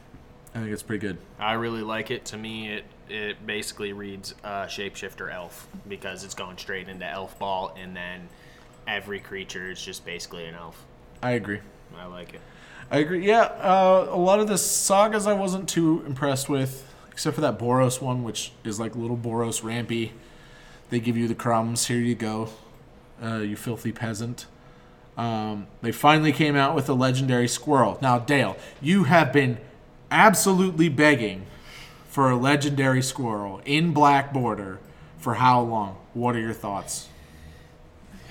I 0.54 0.58
think 0.60 0.72
it's 0.72 0.82
pretty 0.82 1.06
good. 1.06 1.18
I 1.38 1.52
really 1.52 1.82
like 1.82 2.10
it. 2.10 2.24
To 2.26 2.36
me, 2.36 2.72
it 2.72 2.84
it 3.08 3.46
basically 3.46 3.92
reads 3.92 4.34
uh, 4.42 4.64
shapeshifter 4.64 5.32
elf 5.32 5.68
because 5.88 6.24
it's 6.24 6.34
going 6.34 6.56
straight 6.58 6.88
into 6.88 7.06
elf 7.06 7.38
ball, 7.38 7.76
and 7.80 7.94
then 7.94 8.28
every 8.87 9.20
creature 9.20 9.70
is 9.70 9.82
just 9.82 10.05
basically 10.05 10.47
an 10.47 10.55
elf. 10.55 10.84
I 11.22 11.32
agree. 11.32 11.61
I 11.99 12.07
like 12.07 12.34
it. 12.34 12.41
I 12.91 12.99
agree. 12.99 13.26
Yeah, 13.26 13.43
uh, 13.43 14.07
a 14.11 14.16
lot 14.16 14.39
of 14.39 14.49
the 14.49 14.59
sagas 14.59 15.26
I 15.26 15.32
wasn't 15.32 15.68
too 15.68 16.05
impressed 16.07 16.49
with, 16.49 16.87
except 17.11 17.34
for 17.34 17.41
that 17.41 17.59
Boros 17.59 18.01
one, 18.01 18.22
which 18.22 18.53
is 18.64 18.78
like 18.78 18.95
little 18.95 19.16
Boros 19.16 19.62
Rampy. 19.64 20.12
They 20.91 21.01
give 21.01 21.16
you 21.16 21.26
the 21.26 21.34
crumbs. 21.34 21.87
Here 21.87 21.99
you 21.99 22.14
go, 22.14 22.51
uh, 23.22 23.39
you 23.39 23.57
filthy 23.57 23.91
peasant. 23.91 24.47
Um, 25.16 25.66
they 25.82 25.93
finally 25.93 26.32
came 26.32 26.55
out 26.57 26.74
with 26.74 26.89
a 26.89 26.95
legendary 26.95 27.49
squirrel. 27.49 27.99
Now, 28.03 28.18
Dale, 28.18 28.57
you 28.80 29.05
have 29.05 29.32
been 29.32 29.59
absolutely 30.11 30.89
begging 30.89 31.47
for 32.09 32.30
a 32.30 32.37
legendary 32.37 33.03
squirrel 33.03 33.61
in 33.64 33.93
Black 33.93 34.32
Border 34.32 34.78
for 35.18 35.34
how 35.34 35.61
long? 35.61 35.97
What 36.14 36.37
are 36.37 36.41
your 36.41 36.53
thoughts? 36.53 37.09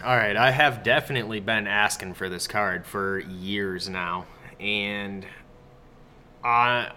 All 0.03 0.15
right, 0.15 0.35
I 0.35 0.51
have 0.51 0.83
definitely 0.83 1.39
been 1.39 1.67
asking 1.67 2.13
for 2.13 2.29
this 2.29 2.47
card 2.47 2.85
for 2.85 3.19
years 3.19 3.89
now, 3.89 4.25
and 4.59 5.25
I 6.43 6.91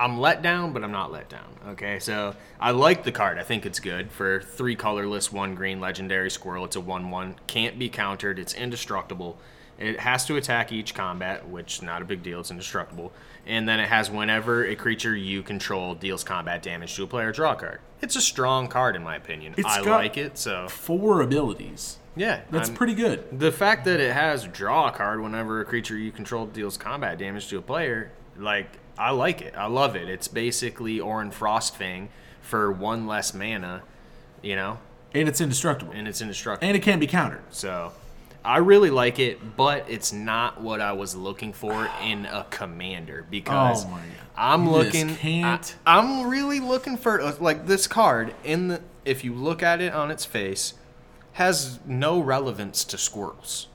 I'm 0.00 0.18
let 0.18 0.40
down, 0.40 0.72
but 0.72 0.82
I'm 0.82 0.92
not 0.92 1.12
let 1.12 1.28
down. 1.28 1.54
Okay, 1.68 1.98
so 1.98 2.34
I 2.58 2.70
like 2.70 3.04
the 3.04 3.12
card. 3.12 3.38
I 3.38 3.42
think 3.42 3.66
it's 3.66 3.80
good 3.80 4.10
for 4.10 4.40
three 4.40 4.74
colorless, 4.74 5.30
one 5.30 5.54
green 5.54 5.78
legendary 5.78 6.30
squirrel. 6.30 6.64
It's 6.64 6.76
a 6.76 6.80
one-one, 6.80 7.36
can't 7.46 7.78
be 7.78 7.90
countered. 7.90 8.38
It's 8.38 8.54
indestructible. 8.54 9.36
It 9.78 10.00
has 10.00 10.24
to 10.26 10.36
attack 10.36 10.72
each 10.72 10.94
combat, 10.94 11.46
which 11.46 11.82
not 11.82 12.00
a 12.00 12.06
big 12.06 12.22
deal. 12.22 12.40
It's 12.40 12.50
indestructible, 12.50 13.12
and 13.46 13.68
then 13.68 13.78
it 13.78 13.90
has 13.90 14.10
whenever 14.10 14.64
a 14.64 14.74
creature 14.74 15.14
you 15.14 15.42
control 15.42 15.94
deals 15.94 16.24
combat 16.24 16.62
damage 16.62 16.96
to 16.96 17.02
a 17.02 17.06
player, 17.06 17.30
draw 17.30 17.52
a 17.52 17.56
card. 17.56 17.80
It's 18.00 18.16
a 18.16 18.22
strong 18.22 18.68
card 18.68 18.96
in 18.96 19.02
my 19.02 19.16
opinion. 19.16 19.54
It's 19.58 19.68
I 19.68 19.80
like 19.82 20.16
it. 20.16 20.38
So 20.38 20.68
Four 20.68 21.20
abilities. 21.20 21.98
Yeah, 22.16 22.40
That's 22.50 22.68
I'm- 22.68 22.76
pretty 22.76 22.94
good. 22.94 23.38
the 23.38 23.52
fact 23.52 23.84
that 23.84 24.00
it 24.00 24.12
has 24.12 24.44
draw 24.44 24.88
a 24.88 24.92
card 24.92 25.20
whenever 25.20 25.60
a 25.60 25.64
creature 25.64 25.96
you 25.96 26.10
control 26.12 26.46
deals 26.46 26.76
combat 26.76 27.18
damage 27.18 27.48
to 27.48 27.58
a 27.58 27.62
player, 27.62 28.10
like 28.36 28.78
I 28.98 29.10
like 29.12 29.40
it. 29.40 29.54
I 29.56 29.66
love 29.66 29.96
it. 29.96 30.08
It's 30.08 30.28
basically 30.28 30.98
Ohran 30.98 31.32
Frostfang 31.32 32.08
for 32.42 32.70
one 32.70 33.06
less 33.06 33.32
mana, 33.32 33.82
you 34.42 34.56
know, 34.56 34.78
And 35.14 35.28
it's 35.28 35.40
indestructible. 35.40 35.92
and 35.94 36.06
it's 36.08 36.20
indestructible. 36.20 36.66
And 36.68 36.76
it 36.76 36.80
can't 36.80 37.00
be 37.00 37.06
countered. 37.06 37.42
So 37.50 37.92
I 38.44 38.58
really 38.58 38.90
like 38.90 39.18
it, 39.18 39.56
but 39.56 39.84
it's 39.88 40.12
not 40.12 40.60
what 40.60 40.80
I 40.80 40.92
was 40.92 41.14
looking 41.14 41.52
for 41.52 41.88
in 42.02 42.26
a 42.26 42.44
commander 42.50 43.24
because 43.30 43.84
Oh 43.84 43.88
my 43.88 43.98
God. 43.98 44.04
I'm 44.36 44.64
You 44.64 44.70
looking. 44.70 45.14
can't. 45.16 45.76
I, 45.86 45.98
am 45.98 46.28
really 46.28 46.60
looking 46.60 46.96
for 46.96 47.22
like 47.40 47.66
this 47.66 47.86
card 47.86 48.34
in 48.44 48.68
the. 48.68 48.80
If 49.04 49.24
you 49.24 49.32
look 49.34 49.62
at 49.62 49.80
it 49.80 49.94
on 49.94 50.10
its 50.10 50.24
face, 50.26 50.74
has 51.40 51.80
no 51.86 52.20
relevance 52.20 52.84
to 52.84 52.98
squirrels. 52.98 53.66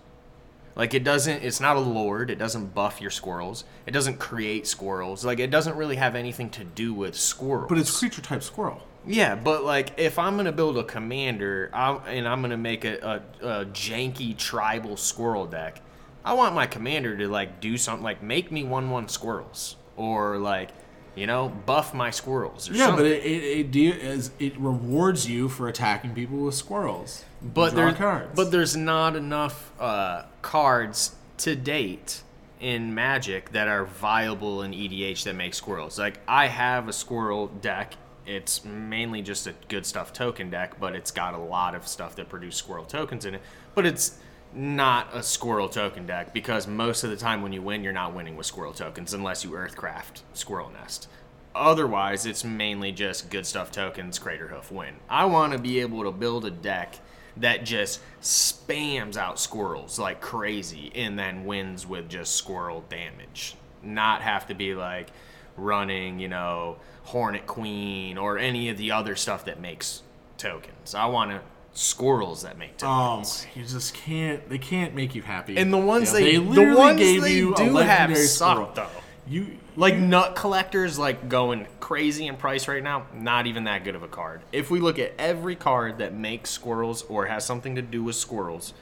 Like 0.76 0.93
it 0.93 1.03
doesn't. 1.03 1.43
It's 1.43 1.59
not 1.59 1.78
a 1.78 1.80
lord. 1.80 2.30
It 2.30 2.38
doesn't 2.38 2.76
buff 2.76 3.01
your 3.01 3.09
squirrels. 3.09 3.63
It 3.88 3.91
doesn't 3.91 4.20
create 4.20 4.68
squirrels. 4.68 5.26
Like 5.26 5.39
it 5.39 5.49
doesn't 5.49 5.76
really 5.76 5.95
have 5.95 6.13
anything 6.13 6.51
to 6.51 6.63
do 6.63 6.93
with 6.93 7.16
squirrels. 7.16 7.70
But 7.70 7.80
it's 7.80 7.97
creature 7.97 8.22
type 8.22 8.43
squirrel. 8.43 8.84
Yeah, 9.07 9.34
but 9.34 9.63
like 9.63 9.93
if 9.97 10.20
I'm 10.20 10.38
gonna 10.38 10.51
build 10.51 10.78
a 10.78 10.84
commander 10.84 11.72
i 11.74 11.95
and 12.07 12.28
I'm 12.28 12.41
gonna 12.41 12.55
make 12.55 12.86
a, 12.86 13.24
a, 13.41 13.47
a 13.61 13.66
janky 13.66 14.38
tribal 14.38 14.95
squirrel 14.95 15.47
deck, 15.47 15.82
I 16.24 16.34
want 16.34 16.53
my 16.53 16.68
commander 16.68 17.18
to 17.18 17.28
like 17.28 17.61
do 17.61 17.80
something 17.80 18.03
like 18.03 18.22
make 18.22 18.51
me 18.51 18.63
one 18.63 18.91
one 18.91 19.07
squirrels 19.07 19.76
or 19.97 20.38
like 20.38 20.70
you 21.16 21.28
know 21.28 21.49
buff 21.66 21.93
my 21.93 22.11
squirrels. 22.11 22.70
Or 22.70 22.74
Yeah, 22.74 22.86
something. 22.88 23.05
but 23.05 23.11
it 23.11 23.24
it, 23.26 23.43
it, 23.59 23.72
de- 23.72 23.88
is, 23.91 24.32
it 24.39 24.57
rewards 24.59 25.30
you 25.30 25.49
for 25.49 25.68
attacking 25.68 26.13
people 26.13 26.38
with 26.39 26.55
squirrels. 26.55 27.24
but 27.41 27.72
Draw 27.72 27.86
there's 27.86 27.97
cards. 27.97 28.32
but 28.36 28.51
there's 28.51 28.76
not 28.76 29.16
enough 29.16 29.72
uh, 29.80 30.24
cards 30.41 31.16
to 31.39 31.55
date 31.55 32.22
in 32.59 32.93
Magic 32.95 33.51
that 33.51 33.68
are 33.68 33.86
viable 33.86 34.61
in 34.61 34.72
EDH 34.72 35.24
that 35.26 35.36
make 35.36 35.53
squirrels. 35.53 35.99
Like 35.99 36.20
I 36.28 36.47
have 36.47 36.88
a 36.88 36.93
squirrel 36.93 37.47
deck. 37.47 37.95
It's 38.26 38.66
mainly 38.66 39.22
just 39.22 39.45
a 39.45 39.53
good 39.68 39.86
stuff 39.86 40.11
token 40.13 40.49
deck, 40.49 40.80
but 40.80 40.95
it's 40.95 41.11
got 41.11 41.34
a 41.36 41.38
lot 41.38 41.76
of 41.76 41.88
stuff 41.88 42.16
that 42.16 42.28
produce 42.30 42.55
squirrel 42.55 42.86
tokens 42.86 43.26
in 43.26 43.36
it. 43.36 43.41
But 43.76 43.86
it's 43.86 44.18
not 44.55 45.13
a 45.13 45.21
squirrel 45.21 45.69
token 45.69 46.05
deck 46.05 46.33
because 46.33 46.67
most 46.67 47.03
of 47.03 47.09
the 47.09 47.17
time 47.17 47.41
when 47.41 47.53
you 47.53 47.61
win, 47.61 47.83
you're 47.83 47.93
not 47.93 48.13
winning 48.13 48.37
with 48.37 48.45
squirrel 48.45 48.73
tokens 48.73 49.13
unless 49.13 49.43
you 49.43 49.51
Earthcraft 49.51 50.21
Squirrel 50.33 50.71
Nest. 50.71 51.07
Otherwise, 51.53 52.25
it's 52.25 52.43
mainly 52.43 52.91
just 52.91 53.29
good 53.29 53.45
stuff 53.45 53.71
tokens, 53.71 54.19
Craterhoof 54.19 54.71
win. 54.71 54.95
I 55.09 55.25
want 55.25 55.53
to 55.53 55.59
be 55.59 55.79
able 55.79 56.03
to 56.03 56.11
build 56.11 56.45
a 56.45 56.51
deck 56.51 56.99
that 57.37 57.65
just 57.65 58.01
spams 58.21 59.17
out 59.17 59.39
squirrels 59.39 59.99
like 59.99 60.21
crazy 60.21 60.91
and 60.95 61.19
then 61.19 61.45
wins 61.45 61.85
with 61.85 62.09
just 62.09 62.35
squirrel 62.35 62.83
damage. 62.89 63.55
Not 63.83 64.21
have 64.21 64.47
to 64.47 64.53
be 64.53 64.73
like 64.73 65.09
running, 65.57 66.19
you 66.19 66.27
know, 66.27 66.77
Hornet 67.03 67.45
Queen 67.45 68.17
or 68.17 68.37
any 68.37 68.69
of 68.69 68.77
the 68.77 68.91
other 68.91 69.15
stuff 69.15 69.45
that 69.45 69.59
makes 69.59 70.01
tokens. 70.37 70.95
I 70.95 71.05
want 71.05 71.31
to 71.31 71.41
squirrels 71.76 72.41
that 72.43 72.57
make 72.57 72.71
oh, 72.82 73.17
tokens. 73.17 73.45
you 73.53 73.63
just 73.63 73.93
can't. 73.93 74.47
They 74.49 74.57
can't 74.57 74.95
make 74.95 75.13
you 75.13 75.21
happy. 75.21 75.57
And 75.57 75.71
the 75.71 75.78
ones 75.78 76.11
Yeah, 76.11 76.19
they, 76.19 76.38
literally 76.38 76.71
the 76.71 76.78
ones 76.78 76.99
gave 76.99 77.21
they 77.21 77.34
you 77.36 77.53
a 77.53 77.57
do 77.57 77.63
have 77.63 78.09
legendary 78.09 78.26
suck 78.26 78.76
though. 78.76 78.89
You 79.28 79.57
Like 79.76 79.97
nut 79.97 80.36
collectors, 80.36 80.97
like 80.97 81.30
going 81.30 81.67
crazy 81.80 82.28
in 82.28 82.38
price 82.38 82.67
right 82.67 82.82
now. 82.84 83.07
Not 83.13 83.47
even 83.47 83.65
that 83.65 83.84
good 83.84 83.95
of 83.95 84.03
a 84.03 84.07
card. 84.07 84.41
If 84.51 84.71
we 84.71 84.80
look 84.80 84.97
at 84.99 85.13
every 85.19 85.55
card 85.55 85.97
that 85.97 86.13
makes 86.13 86.49
squirrels 86.49 87.03
or 87.03 87.26
has 87.26 87.45
something 87.45 87.76
to 87.76 87.82
do 87.82 88.03
with 88.03 88.15
squirrels, 88.15 88.73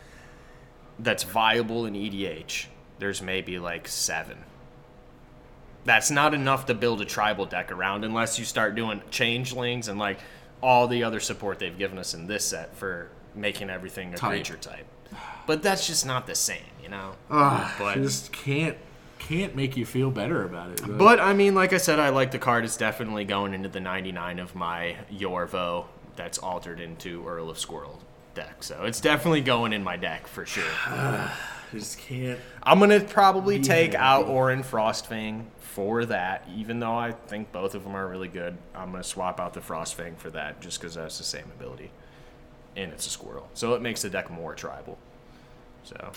that's 1.00 1.24
viable 1.24 1.86
in 1.86 1.94
EDH, 1.94 2.68
there's 3.00 3.22
maybe 3.22 3.58
like 3.58 3.88
seven. 3.88 4.38
That's 5.86 6.12
not 6.12 6.34
enough 6.34 6.68
to 6.68 6.74
build 6.74 7.02
a 7.02 7.06
tribal 7.06 7.46
deck 7.46 7.72
around 7.72 8.06
unless 8.06 8.38
you 8.38 8.46
start 8.46 8.76
doing 8.76 9.02
changelings 9.10 9.88
and 9.88 9.98
like 10.00 10.20
all 10.64 10.88
the 10.88 11.04
other 11.04 11.20
support 11.20 11.60
they've 11.60 11.78
given 11.78 11.98
us 12.00 12.14
in 12.14 12.26
this 12.28 12.46
set 12.46 12.76
for 12.76 13.10
making 13.36 13.70
everything 13.70 14.14
a 14.14 14.18
Type. 14.18 14.30
creature 14.32 14.56
type. 14.58 14.86
But 15.46 15.62
that's 15.62 15.86
just 15.86 16.06
not 16.06 16.26
the 16.26 16.36
same, 16.36 16.64
you 16.82 16.90
know. 16.90 17.16
ah, 17.30 17.76
but 17.78 17.96
just 17.96 18.32
can't 18.32 18.78
can't 19.20 19.56
make 19.56 19.78
you 19.78 19.86
feel 19.86 20.10
better 20.12 20.44
about 20.44 20.72
it. 20.72 20.98
but 20.98 21.20
I 21.20 21.34
mean, 21.34 21.54
like 21.56 21.72
I 21.74 21.78
said, 21.78 22.00
I 22.00 22.10
like 22.10 22.32
the 22.32 22.40
card. 22.40 22.64
It's 22.66 22.78
definitely 22.78 23.26
going 23.26 23.54
into 23.54 23.70
the 23.70 23.80
99 23.80 24.40
of 24.40 24.56
my 24.56 24.96
Yorvo 25.14 25.86
that's 26.16 26.38
altered 26.38 26.80
into 26.80 27.28
Earl 27.28 27.50
of 27.50 27.58
Squirrel 27.60 28.00
deck. 28.36 28.64
So 28.64 28.84
it's 28.86 29.00
definitely 29.02 29.42
going 29.42 29.74
in 29.74 29.84
my 29.84 29.98
deck 29.98 30.28
for 30.28 30.46
sure. 30.46 30.64
I 30.88 31.32
just 31.72 32.00
can't. 32.00 32.40
I'm 32.64 32.80
gonna 32.80 33.00
probably 33.02 33.60
take 33.60 33.94
out 33.96 34.26
happy. 34.26 34.32
Ohran 34.34 34.64
Frostfang 34.66 35.46
for 35.74 36.06
that, 36.06 36.48
even 36.56 36.80
though 36.80 36.96
I 36.96 37.12
think 37.12 37.52
both 37.52 37.74
of 37.74 37.84
them 37.84 37.96
are 37.96 38.08
really 38.08 38.28
good. 38.28 38.56
I'm 38.76 38.92
gonna 38.92 39.04
swap 39.04 39.40
out 39.40 39.54
the 39.56 39.60
Frostfang 39.60 40.18
for 40.18 40.30
that 40.30 40.62
just 40.62 40.80
because 40.80 40.94
that's 40.94 41.18
the 41.18 41.24
same 41.24 41.46
ability, 41.58 41.90
and 42.76 42.92
it's 42.92 43.08
a 43.08 43.10
squirrel, 43.10 43.50
so 43.56 43.74
it 43.74 43.82
makes 43.82 44.04
the 44.04 44.10
deck 44.10 44.30
more 44.30 44.54
tribal. 44.54 45.00
So 45.84 46.12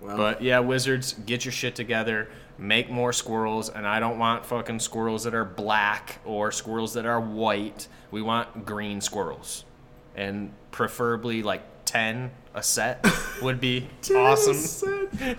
Well, 0.00 0.16
But 0.16 0.40
yeah, 0.42 0.60
wizards, 0.60 1.12
get 1.26 1.44
your 1.44 1.52
shit 1.52 1.74
together. 1.74 2.30
Make 2.56 2.88
more 2.90 3.12
squirrels, 3.12 3.68
and 3.68 3.86
I 3.86 4.00
don't 4.00 4.18
want 4.18 4.46
fucking 4.46 4.80
squirrels 4.80 5.24
that 5.24 5.34
are 5.34 5.44
black 5.44 6.18
or 6.24 6.50
squirrels 6.50 6.94
that 6.94 7.04
are 7.04 7.20
white. 7.20 7.86
We 8.10 8.22
want 8.22 8.64
green 8.64 9.00
squirrels, 9.02 9.64
and 10.16 10.52
preferably 10.70 11.42
like 11.42 11.62
ten 11.84 12.30
a 12.54 12.62
set 12.62 13.06
would 13.42 13.60
be 13.60 13.88
awesome. 14.16 15.08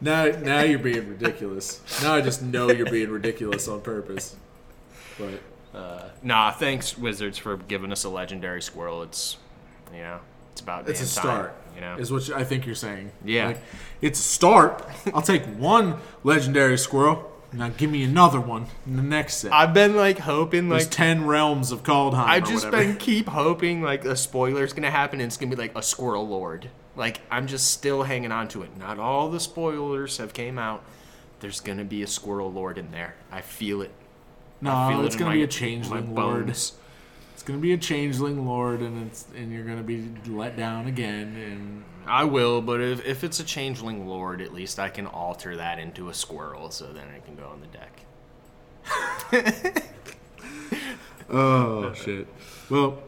now, 0.00 0.26
now 0.26 0.62
you're 0.62 0.78
being 0.78 1.08
ridiculous. 1.08 1.80
Now 2.02 2.14
I 2.14 2.20
just 2.20 2.42
know 2.42 2.70
you're 2.70 2.90
being 2.90 3.10
ridiculous 3.10 3.68
on 3.68 3.80
purpose. 3.80 4.36
But 5.18 5.78
uh, 5.78 6.08
Nah, 6.22 6.52
thanks 6.52 6.98
wizards 6.98 7.38
for 7.38 7.56
giving 7.56 7.92
us 7.92 8.04
a 8.04 8.08
legendary 8.08 8.62
squirrel. 8.62 9.02
It's 9.02 9.36
you 9.92 10.00
know 10.00 10.20
it's 10.52 10.60
about 10.60 10.88
it's 10.88 11.00
a 11.00 11.20
time, 11.20 11.24
start. 11.24 11.56
you 11.74 11.80
know. 11.80 11.96
is 11.96 12.12
what 12.12 12.30
I 12.30 12.44
think 12.44 12.66
you're 12.66 12.74
saying. 12.74 13.12
Yeah. 13.24 13.48
Like, 13.48 13.62
it's 14.00 14.18
a 14.18 14.22
start. 14.22 14.84
I'll 15.14 15.22
take 15.22 15.44
one 15.44 15.98
legendary 16.24 16.78
squirrel. 16.78 17.26
Now 17.52 17.68
give 17.68 17.90
me 17.90 18.04
another 18.04 18.40
one 18.40 18.66
in 18.86 18.96
the 18.96 19.02
next 19.02 19.38
set. 19.38 19.52
I've 19.52 19.74
been 19.74 19.96
like 19.96 20.18
hoping 20.18 20.68
There's 20.68 20.84
like 20.84 20.90
ten 20.90 21.26
realms 21.26 21.72
of 21.72 21.82
Kaldheim. 21.82 22.24
I've 22.24 22.48
just 22.48 22.70
been 22.70 22.96
keep 22.96 23.28
hoping 23.28 23.82
like 23.82 24.04
a 24.04 24.14
spoiler's 24.16 24.72
gonna 24.72 24.90
happen 24.90 25.20
and 25.20 25.26
it's 25.28 25.36
gonna 25.36 25.50
be 25.50 25.60
like 25.60 25.76
a 25.76 25.82
squirrel 25.82 26.28
lord. 26.28 26.70
Like 26.96 27.20
I'm 27.30 27.46
just 27.46 27.70
still 27.72 28.02
hanging 28.02 28.32
on 28.32 28.48
to 28.48 28.62
it. 28.62 28.76
Not 28.76 28.98
all 28.98 29.30
the 29.30 29.40
spoilers 29.40 30.16
have 30.18 30.32
came 30.32 30.58
out. 30.58 30.82
There's 31.40 31.60
gonna 31.60 31.84
be 31.84 32.02
a 32.02 32.06
squirrel 32.06 32.52
lord 32.52 32.76
in 32.78 32.90
there. 32.90 33.14
I 33.30 33.40
feel 33.40 33.80
it. 33.82 33.92
I 34.62 34.88
feel 34.90 34.98
No, 34.98 35.02
it 35.02 35.06
it's 35.06 35.16
gonna 35.16 35.30
my- 35.30 35.36
be 35.36 35.42
a 35.42 35.46
changeling 35.46 36.14
lord. 36.14 36.46
bones. 36.46 36.72
It's 37.32 37.42
gonna 37.42 37.58
be 37.60 37.72
a 37.72 37.78
changeling 37.78 38.44
lord, 38.46 38.80
and 38.80 39.06
it's 39.06 39.24
and 39.34 39.50
you're 39.52 39.64
gonna 39.64 39.82
be 39.82 40.10
let 40.26 40.56
down 40.58 40.86
again. 40.88 41.34
And 41.36 41.84
I 42.06 42.24
will, 42.24 42.60
but 42.60 42.80
if, 42.82 43.06
if 43.06 43.24
it's 43.24 43.40
a 43.40 43.44
changeling 43.44 44.06
lord, 44.06 44.42
at 44.42 44.52
least 44.52 44.78
I 44.78 44.90
can 44.90 45.06
alter 45.06 45.56
that 45.56 45.78
into 45.78 46.10
a 46.10 46.14
squirrel, 46.14 46.70
so 46.70 46.92
then 46.92 47.04
I 47.16 47.20
can 47.20 47.36
go 47.36 47.46
on 47.46 47.60
the 47.62 47.66
deck. 47.68 48.02
oh 51.30 51.92
shit. 51.94 52.26
Well, 52.68 52.98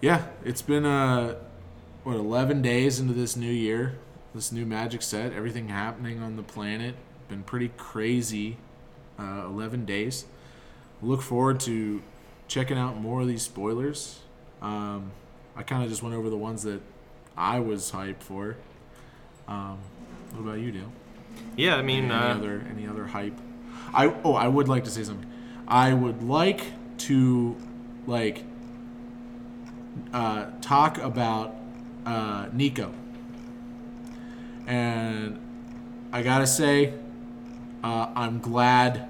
yeah, 0.00 0.26
it's 0.44 0.62
been 0.62 0.84
uh, 0.84 1.34
what 2.04 2.16
11 2.16 2.62
days 2.62 2.98
into 3.00 3.12
this 3.12 3.36
new 3.36 3.50
year, 3.50 3.98
this 4.34 4.52
new 4.52 4.66
magic 4.66 5.02
set. 5.02 5.32
Everything 5.32 5.68
happening 5.68 6.22
on 6.22 6.36
the 6.36 6.42
planet 6.42 6.94
been 7.30 7.44
pretty 7.44 7.70
crazy. 7.78 8.58
Uh, 9.18 9.44
11 9.46 9.86
days. 9.86 10.26
Look 11.00 11.22
forward 11.22 11.60
to 11.60 12.02
checking 12.48 12.76
out 12.76 13.00
more 13.00 13.22
of 13.22 13.28
these 13.28 13.42
spoilers. 13.42 14.18
Um, 14.60 15.12
I 15.56 15.62
kind 15.62 15.82
of 15.82 15.88
just 15.88 16.02
went 16.02 16.14
over 16.14 16.28
the 16.28 16.36
ones 16.36 16.64
that 16.64 16.80
I 17.36 17.60
was 17.60 17.92
hyped 17.92 18.22
for. 18.22 18.56
Um, 19.46 19.78
what 20.32 20.40
about 20.40 20.58
you, 20.58 20.72
Dale? 20.72 20.92
Yeah, 21.56 21.76
I 21.76 21.82
mean, 21.82 22.10
any 22.10 22.14
uh, 22.14 22.34
other 22.34 22.66
any 22.70 22.86
other 22.86 23.06
hype? 23.06 23.38
I 23.94 24.12
oh 24.24 24.34
I 24.34 24.48
would 24.48 24.68
like 24.68 24.84
to 24.84 24.90
say 24.90 25.04
something. 25.04 25.30
I 25.68 25.94
would 25.94 26.22
like 26.22 26.62
to 26.98 27.56
like 28.06 28.42
uh, 30.12 30.46
talk 30.60 30.98
about 30.98 31.54
uh, 32.06 32.46
Niko, 32.46 32.90
and 34.66 35.38
I 36.12 36.22
gotta 36.22 36.46
say, 36.46 36.94
uh, 37.82 38.08
I'm 38.14 38.40
glad 38.40 39.08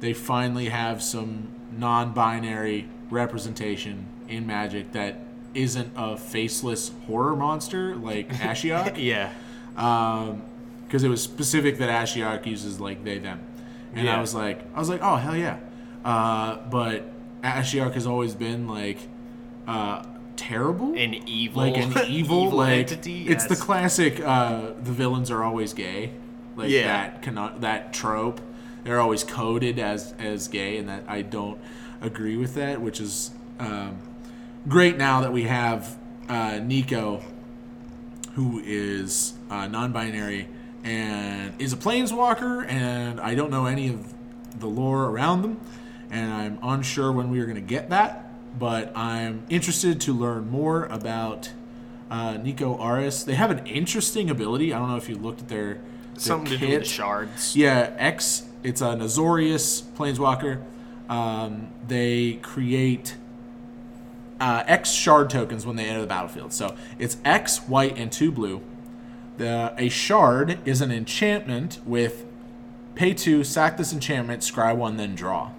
they 0.00 0.12
finally 0.12 0.68
have 0.68 1.02
some 1.02 1.48
non-binary 1.76 2.88
representation 3.10 4.06
in 4.28 4.46
Magic 4.46 4.92
that 4.92 5.20
isn't 5.54 5.92
a 5.96 6.16
faceless 6.16 6.92
horror 7.06 7.36
monster 7.36 7.96
like 7.96 8.28
Ashiok. 8.32 8.96
Yeah, 8.98 9.32
because 9.74 11.02
it 11.02 11.08
was 11.08 11.22
specific 11.22 11.78
that 11.78 11.88
Ashiok 11.88 12.46
uses 12.46 12.80
like 12.80 13.04
they 13.04 13.18
them, 13.18 13.40
and 13.94 14.08
I 14.08 14.20
was 14.20 14.34
like, 14.34 14.60
I 14.74 14.78
was 14.78 14.88
like, 14.88 15.00
oh 15.02 15.16
hell 15.16 15.36
yeah, 15.36 15.58
uh, 16.04 16.58
but 16.70 17.08
Ashiok 17.42 17.94
has 17.94 18.06
always 18.06 18.34
been 18.34 18.68
like 18.68 18.98
uh, 19.66 20.04
terrible, 20.36 20.92
an 20.94 21.14
evil, 21.28 21.62
like 21.62 21.76
an 21.76 21.92
evil, 22.06 22.50
like 22.50 22.78
entity. 22.90 23.26
it's 23.28 23.46
the 23.46 23.56
classic. 23.56 24.20
Uh, 24.20 24.72
the 24.82 24.92
villains 24.92 25.30
are 25.30 25.42
always 25.42 25.72
gay, 25.74 26.12
like 26.56 26.70
Yeah. 26.70 26.86
that 26.86 27.22
cannot 27.22 27.60
that 27.62 27.92
trope. 27.92 28.40
They're 28.84 29.00
always 29.00 29.24
coded 29.24 29.78
as 29.78 30.14
as 30.18 30.48
gay, 30.48 30.76
and 30.78 30.88
that 30.88 31.04
I 31.08 31.22
don't 31.22 31.58
agree 32.00 32.36
with 32.36 32.54
that, 32.54 32.80
which 32.80 33.00
is 33.00 33.30
um, 33.58 33.98
great 34.68 34.96
now 34.96 35.20
that 35.22 35.32
we 35.32 35.44
have 35.44 35.96
uh, 36.28 36.52
Niko 36.60 37.22
who 38.34 38.60
is 38.64 39.32
uh, 39.50 39.66
non-binary 39.66 40.46
and 40.84 41.54
is 41.58 41.72
a 41.72 41.76
planeswalker, 41.76 42.68
and 42.68 43.18
I 43.20 43.34
don't 43.34 43.50
know 43.50 43.64
any 43.66 43.88
of 43.88 44.12
the 44.60 44.66
lore 44.66 45.06
around 45.06 45.42
them, 45.42 45.60
and 46.10 46.32
I'm 46.32 46.58
unsure 46.62 47.10
when 47.12 47.30
we 47.30 47.40
are 47.40 47.44
going 47.44 47.56
to 47.56 47.60
get 47.62 47.88
that. 47.90 48.25
But 48.58 48.96
I'm 48.96 49.44
interested 49.48 50.00
to 50.02 50.14
learn 50.14 50.50
more 50.50 50.86
about 50.86 51.52
uh, 52.10 52.34
Niko 52.34 52.80
Aris. 52.80 53.24
They 53.24 53.34
have 53.34 53.50
an 53.50 53.66
interesting 53.66 54.30
ability. 54.30 54.72
I 54.72 54.78
don't 54.78 54.88
know 54.88 54.96
if 54.96 55.08
you 55.08 55.16
looked 55.16 55.42
at 55.42 55.48
their, 55.48 55.74
their 55.74 55.80
something 56.16 56.52
to 56.52 56.58
do 56.58 56.78
with 56.78 56.86
shards. 56.86 57.54
Yeah, 57.54 57.94
X. 57.98 58.44
It's 58.62 58.80
a 58.80 58.96
Azorius 58.96 59.82
planeswalker. 59.82 60.62
Um, 61.08 61.68
they 61.86 62.34
create 62.42 63.16
uh, 64.40 64.64
X 64.66 64.90
shard 64.90 65.30
tokens 65.30 65.66
when 65.66 65.76
they 65.76 65.84
enter 65.84 66.00
the 66.00 66.06
battlefield. 66.06 66.52
So 66.52 66.76
it's 66.98 67.18
X, 67.24 67.58
white, 67.68 67.96
and 67.98 68.10
two 68.10 68.32
blue. 68.32 68.62
The 69.36 69.74
a 69.76 69.88
shard 69.88 70.58
is 70.64 70.80
an 70.80 70.90
enchantment 70.90 71.80
with 71.84 72.24
pay 72.94 73.12
two, 73.12 73.44
sack 73.44 73.76
this 73.76 73.92
enchantment, 73.92 74.42
scry 74.42 74.74
one, 74.74 74.96
then 74.96 75.14
draw. 75.14 75.50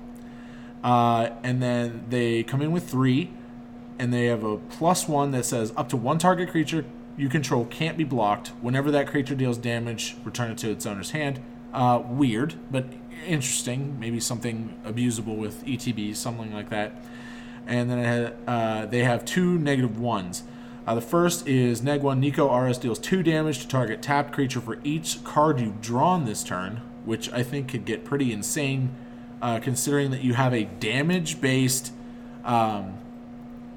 Uh, 0.87 1.35
and 1.43 1.61
then 1.61 2.05
they 2.07 2.43
come 2.43 2.61
in 2.61 2.71
with 2.71 2.89
three, 2.89 3.29
and 3.99 4.13
they 4.13 4.27
have 4.27 4.45
a 4.45 4.55
plus 4.55 5.05
one 5.05 5.31
that 5.31 5.43
says 5.43 5.73
up 5.75 5.89
to 5.89 5.97
one 5.97 6.17
target 6.17 6.49
creature 6.49 6.85
you 7.17 7.27
control 7.27 7.65
can't 7.65 7.97
be 7.97 8.05
blocked. 8.05 8.53
Whenever 8.61 8.89
that 8.91 9.05
creature 9.05 9.35
deals 9.35 9.57
damage, 9.57 10.15
return 10.23 10.49
it 10.49 10.57
to 10.59 10.69
its 10.71 10.85
owner's 10.85 11.11
hand. 11.11 11.43
Uh, 11.73 12.01
weird, 12.05 12.55
but 12.71 12.85
interesting. 13.27 13.99
Maybe 13.99 14.21
something 14.21 14.79
abusable 14.85 15.35
with 15.35 15.65
ETB, 15.65 16.15
something 16.15 16.53
like 16.53 16.69
that. 16.69 17.03
And 17.65 17.89
then 17.89 18.33
uh, 18.47 18.85
they 18.85 19.03
have 19.03 19.25
two 19.25 19.57
negative 19.57 19.99
ones. 19.99 20.43
Uh, 20.85 20.95
the 20.95 21.01
first 21.01 21.45
is 21.49 21.83
neg 21.83 22.01
one. 22.01 22.21
Niko 22.21 22.49
Aris 22.49 22.77
deals 22.77 22.97
two 22.97 23.23
damage 23.23 23.59
to 23.59 23.67
target 23.67 24.01
tapped 24.01 24.31
creature 24.31 24.61
for 24.61 24.79
each 24.85 25.21
card 25.25 25.59
you've 25.59 25.81
drawn 25.81 26.23
this 26.23 26.45
turn, 26.45 26.79
which 27.03 27.29
I 27.33 27.43
think 27.43 27.67
could 27.67 27.83
get 27.83 28.05
pretty 28.05 28.31
insane, 28.31 28.95
uh, 29.41 29.59
considering 29.59 30.11
that 30.11 30.23
you 30.23 30.33
have 30.33 30.53
a 30.53 30.63
damage 30.65 31.39
based 31.41 31.91
um, 32.43 32.97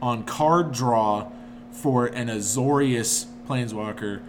on 0.00 0.24
card 0.24 0.72
draw 0.72 1.30
for 1.72 2.06
an 2.06 2.28
Azorius 2.28 3.26
Planeswalker, 3.48 4.20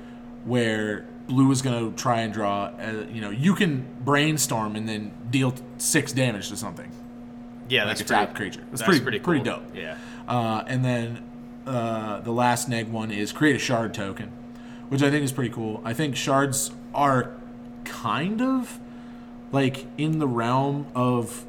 where 0.45 1.05
blue 1.27 1.51
is 1.51 1.61
going 1.61 1.91
to 1.91 1.97
try 2.01 2.21
and 2.21 2.33
draw. 2.33 2.65
Uh, 2.79 3.05
you 3.11 3.21
know, 3.21 3.29
you 3.29 3.53
can 3.55 3.85
brainstorm 4.03 4.75
and 4.75 4.87
then 4.89 5.11
deal 5.29 5.53
six 5.77 6.11
damage 6.11 6.49
to 6.49 6.57
something 6.57 6.91
Yeah, 7.69 7.81
like 7.85 7.89
that's 7.97 8.01
a 8.01 8.05
pretty, 8.05 8.19
tapped 8.25 8.35
creature. 8.35 8.59
That's, 8.69 8.81
That's 8.81 8.83
pretty 8.83 9.01
pretty 9.01 9.19
pretty 9.19 9.43
cool. 9.43 9.59
dope. 9.59 9.75
Yeah. 9.75 9.97
Uh, 10.27 10.63
and 10.67 10.83
then 10.83 11.23
uh, 11.65 12.19
the 12.21 12.31
last 12.31 12.67
neg 12.67 12.89
one 12.89 13.11
is 13.11 13.31
create 13.31 13.55
a 13.55 13.59
shard 13.59 13.93
token, 13.93 14.31
which 14.89 15.01
I 15.03 15.09
think 15.09 15.23
is 15.23 15.31
pretty 15.31 15.51
cool. 15.53 15.81
I 15.85 15.93
think 15.93 16.15
shards 16.15 16.71
are 16.93 17.31
kind 17.85 18.41
of 18.41 18.79
like 19.51 19.85
in 19.97 20.19
the 20.19 20.27
realm 20.27 20.87
of 20.95 21.45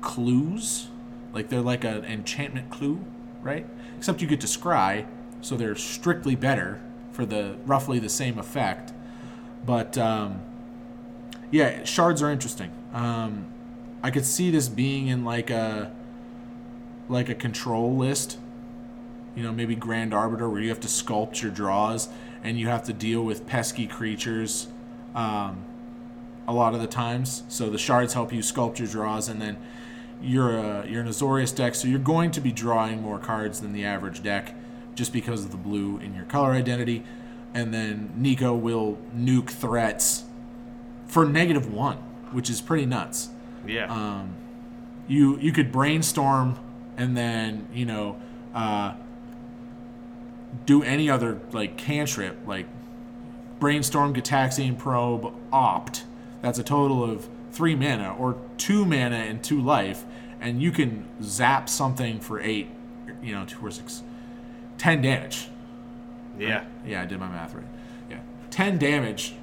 clues, 0.00 0.88
like 1.32 1.48
they're 1.48 1.60
like 1.60 1.84
an 1.84 2.04
enchantment 2.04 2.70
clue, 2.70 3.04
right? 3.42 3.66
Except 3.96 4.20
you 4.20 4.28
get 4.28 4.40
to 4.40 4.46
scry, 4.46 5.06
so 5.40 5.56
they're 5.56 5.74
strictly 5.74 6.34
better 6.34 6.80
for 7.10 7.26
the 7.26 7.56
roughly 7.66 7.98
the 7.98 8.08
same 8.08 8.38
effect. 8.38 8.92
But 9.64 9.96
um, 9.98 10.42
yeah, 11.50 11.84
shards 11.84 12.22
are 12.22 12.30
interesting. 12.30 12.70
Um, 12.92 13.46
I 14.02 14.10
could 14.10 14.24
see 14.24 14.50
this 14.50 14.68
being 14.68 15.08
in 15.08 15.24
like 15.24 15.50
a 15.50 15.92
like 17.08 17.28
a 17.28 17.34
control 17.34 17.96
list. 17.96 18.38
You 19.34 19.42
know, 19.42 19.52
maybe 19.52 19.74
Grand 19.74 20.12
Arbiter, 20.12 20.48
where 20.48 20.60
you 20.60 20.68
have 20.68 20.80
to 20.80 20.88
sculpt 20.88 21.40
your 21.40 21.50
draws 21.50 22.08
and 22.44 22.58
you 22.58 22.68
have 22.68 22.82
to 22.84 22.92
deal 22.92 23.22
with 23.22 23.46
pesky 23.46 23.86
creatures 23.86 24.66
um, 25.14 25.64
a 26.48 26.52
lot 26.52 26.74
of 26.74 26.80
the 26.80 26.86
times. 26.86 27.42
So 27.48 27.70
the 27.70 27.78
shards 27.78 28.14
help 28.14 28.32
you 28.32 28.40
sculpt 28.40 28.78
your 28.78 28.88
draws, 28.88 29.28
and 29.28 29.40
then 29.40 29.56
you're 30.20 30.56
a, 30.56 30.86
you're 30.86 31.00
an 31.02 31.08
Azorius 31.08 31.54
deck, 31.54 31.74
so 31.74 31.88
you're 31.88 31.98
going 31.98 32.30
to 32.32 32.40
be 32.40 32.52
drawing 32.52 33.02
more 33.02 33.18
cards 33.18 33.60
than 33.60 33.72
the 33.72 33.84
average 33.84 34.22
deck, 34.22 34.54
just 34.94 35.12
because 35.12 35.44
of 35.44 35.50
the 35.50 35.56
blue 35.56 35.98
in 35.98 36.14
your 36.14 36.24
color 36.24 36.52
identity. 36.52 37.04
And 37.54 37.72
then 37.74 38.12
Niko 38.18 38.58
will 38.58 38.98
nuke 39.16 39.50
threats 39.50 40.24
for 41.06 41.26
negative 41.26 41.72
one, 41.72 41.98
which 42.30 42.48
is 42.48 42.60
pretty 42.62 42.86
nuts 42.86 43.28
Yeah. 43.66 43.92
um, 43.92 44.34
you 45.06 45.38
you 45.38 45.52
could 45.52 45.70
brainstorm 45.70 46.58
and 46.96 47.14
then 47.16 47.66
you 47.74 47.84
know 47.84 48.16
uh, 48.54 48.94
do 50.66 50.82
any 50.82 51.10
other 51.10 51.40
like 51.52 51.76
cantrip 51.76 52.38
like 52.46 52.66
brainstorm 53.60 54.14
Gitaxian 54.14 54.78
probe 54.78 55.34
opt 55.52 56.04
that's 56.42 56.58
a 56.58 56.62
total 56.62 57.02
of 57.02 57.28
three 57.50 57.74
mana 57.74 58.14
or 58.18 58.36
two 58.58 58.84
mana 58.84 59.16
and 59.16 59.42
two 59.42 59.60
life 59.60 60.04
and 60.40 60.60
you 60.60 60.70
can 60.70 61.06
zap 61.22 61.68
something 61.68 62.20
for 62.20 62.40
eight 62.40 62.68
you 63.22 63.34
know 63.34 63.44
two 63.46 63.64
or 63.64 63.70
six 63.70 64.02
ten 64.76 65.00
damage 65.00 65.48
yeah. 66.38 66.64
yeah, 66.86 67.02
I 67.02 67.06
did 67.06 67.18
my 67.18 67.28
math 67.28 67.54
right. 67.54 67.64
Yeah, 68.10 68.18
ten 68.50 68.78
damage 68.78 69.34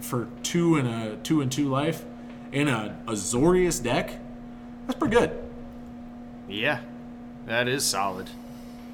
for 0.00 0.28
two 0.42 0.76
and 0.76 0.88
a 0.88 1.16
two 1.16 1.40
and 1.40 1.50
two 1.50 1.68
life 1.68 2.04
in 2.52 2.68
a 2.68 2.96
Azorius 3.06 3.82
deck. 3.82 4.18
That's 4.86 4.98
pretty 4.98 5.16
good. 5.16 5.38
Yeah. 6.48 6.80
That 7.46 7.68
is 7.68 7.84
solid. 7.84 8.30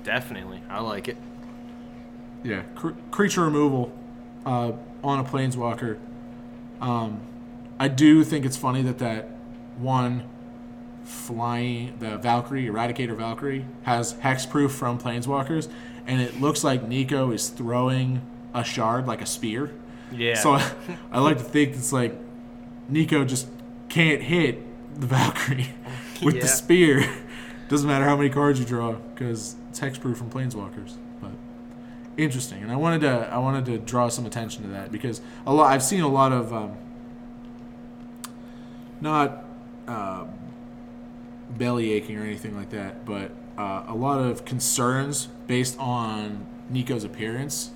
Definitely. 0.05 0.63
I 0.69 0.81
like 0.81 1.09
it. 1.09 1.17
Yeah, 2.45 2.63
cr- 2.75 2.91
creature 3.11 3.43
removal 3.43 3.93
uh, 4.45 4.73
on 5.03 5.19
a 5.19 5.25
planeswalker. 5.25 5.99
Um, 6.81 7.21
I 7.79 7.89
do 7.89 8.25
think 8.25 8.45
it's 8.45 8.57
funny 8.57 8.83
that 8.83 8.99
that 8.99 9.29
one 9.77 10.25
flying 11.05 11.97
the 11.99 12.17
Valkyrie 12.19 12.67
Eradicator 12.67 13.17
Valkyrie 13.17 13.65
has 13.83 14.15
hexproof 14.15 14.71
from 14.71 14.99
planeswalkers, 14.99 15.69
and 16.07 16.21
it 16.21 16.41
looks 16.41 16.65
like 16.65 16.89
Niko 16.89 17.33
is 17.35 17.49
throwing 17.49 18.23
a 18.55 18.65
shard 18.65 19.07
like 19.07 19.21
a 19.23 19.27
spear. 19.27 19.71
Yeah. 20.13 20.35
So 20.35 20.53
I 21.13 21.21
like 21.21 21.39
to 21.39 21.45
think 21.45 21.75
it's 21.75 21.93
like 21.93 22.15
Niko 22.91 23.27
just 23.27 23.49
can't 23.89 24.23
hit 24.23 24.61
the 25.01 25.07
Valkyrie 25.07 25.69
with 26.23 26.37
Yeah. 26.37 26.43
the 26.43 26.49
spear. 26.49 27.09
Doesn't 27.69 27.89
matter 27.89 28.05
how 28.05 28.17
many 28.17 28.31
cards 28.31 28.59
you 28.61 28.65
draw 28.65 28.93
because 28.93 29.57
it's 29.71 29.81
hexproof 29.81 30.17
from 30.17 30.31
Planeswalkers. 30.31 30.95
But 31.21 31.33
interesting, 32.17 32.63
and 32.63 32.71
I 32.73 32.77
wanted 32.77 33.01
to 33.03 33.29
I 33.31 33.39
wanted 33.39 33.65
to 33.67 33.79
draw 33.79 34.09
some 34.09 34.25
attention 34.27 34.63
to 34.63 34.69
that 34.71 34.91
because 34.93 35.21
a 35.47 35.53
lot 35.53 35.73
I've 35.73 35.83
seen 35.83 36.01
a 36.01 36.09
lot 36.09 36.33
of 36.33 36.53
um, 36.53 36.77
not 39.01 39.45
uh, 39.87 40.25
belly 41.51 41.93
aching 41.93 42.19
or 42.19 42.23
anything 42.23 42.57
like 42.57 42.71
that, 42.71 43.05
but 43.05 43.31
uh, 43.59 43.85
a 43.89 43.95
lot 43.95 44.19
of 44.19 44.45
concerns 44.45 45.27
based 45.47 45.79
on 45.79 46.47
Niko's 46.71 47.05
appearance, 47.05 47.71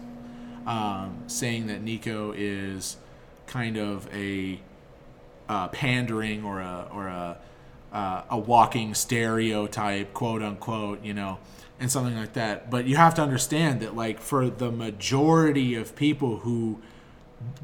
um, 0.66 1.23
saying 1.27 1.68
that 1.68 1.85
Niko 1.85 2.35
is 2.37 2.97
kind 3.47 3.77
of 3.77 4.09
a 4.14 4.61
uh, 5.49 5.68
pandering 5.68 6.45
or 6.45 6.61
a 6.61 6.89
or 6.93 7.09
a 7.09 7.39
uh, 7.93 8.23
a 8.31 8.39
walking 8.39 8.95
stereotype, 8.95 10.14
quote 10.14 10.43
unquote, 10.43 11.03
you 11.03 11.12
know, 11.12 11.39
and 11.81 11.91
something 11.91 12.16
like 12.16 12.35
that. 12.35 12.71
But 12.71 12.87
you 12.87 12.97
have 12.97 13.14
to 13.14 13.23
understand 13.23 13.81
that, 13.81 13.97
like, 13.97 14.21
for 14.21 14.49
the 14.49 14.71
majority 14.71 15.75
of 15.75 15.97
people 15.97 16.39
who 16.39 16.81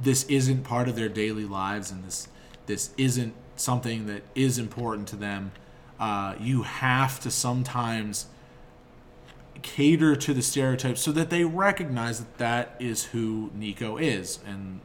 this 0.01 0.25
isn't 0.25 0.65
part 0.65 0.89
of 0.89 0.97
their 0.97 1.09
daily 1.09 1.45
lives 1.45 1.91
and 1.91 2.03
this 2.05 2.29
this 2.65 2.91
isn't 2.97 3.35
something 3.57 4.07
that 4.07 4.23
is 4.35 4.59
important 4.59 5.09
to 5.09 5.17
them, 5.17 5.53
uh, 5.99 6.35
you 6.41 6.63
have 6.63 7.21
to 7.21 7.31
sometimes 7.31 8.27
cater 9.63 10.15
to 10.15 10.35
the 10.35 10.43
stereotypes 10.43 11.01
so 11.01 11.11
that 11.13 11.31
they 11.31 11.45
recognize 11.45 12.19
that 12.19 12.39
that 12.39 12.77
is 12.79 13.05
who 13.07 13.51
Niko 13.59 14.01
is 14.01 14.39
and 14.47 14.81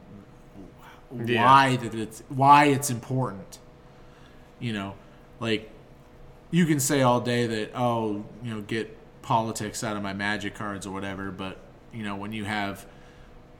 Yeah. 1.28 1.44
why 1.44 1.76
that 1.76 1.94
it's 1.94 2.22
why 2.30 2.64
it's 2.66 2.90
important. 2.90 3.58
You 4.58 4.72
know, 4.72 4.94
like 5.40 5.70
you 6.50 6.64
can 6.66 6.80
say 6.80 7.02
all 7.02 7.20
day 7.20 7.46
that 7.46 7.72
oh, 7.74 8.24
you 8.42 8.54
know, 8.54 8.60
get 8.62 8.96
politics 9.22 9.84
out 9.84 9.96
of 9.96 10.02
my 10.02 10.12
magic 10.14 10.54
cards 10.54 10.86
or 10.86 10.90
whatever, 10.92 11.30
but 11.30 11.58
you 11.92 12.02
know, 12.02 12.16
when 12.16 12.32
you 12.32 12.44
have 12.44 12.86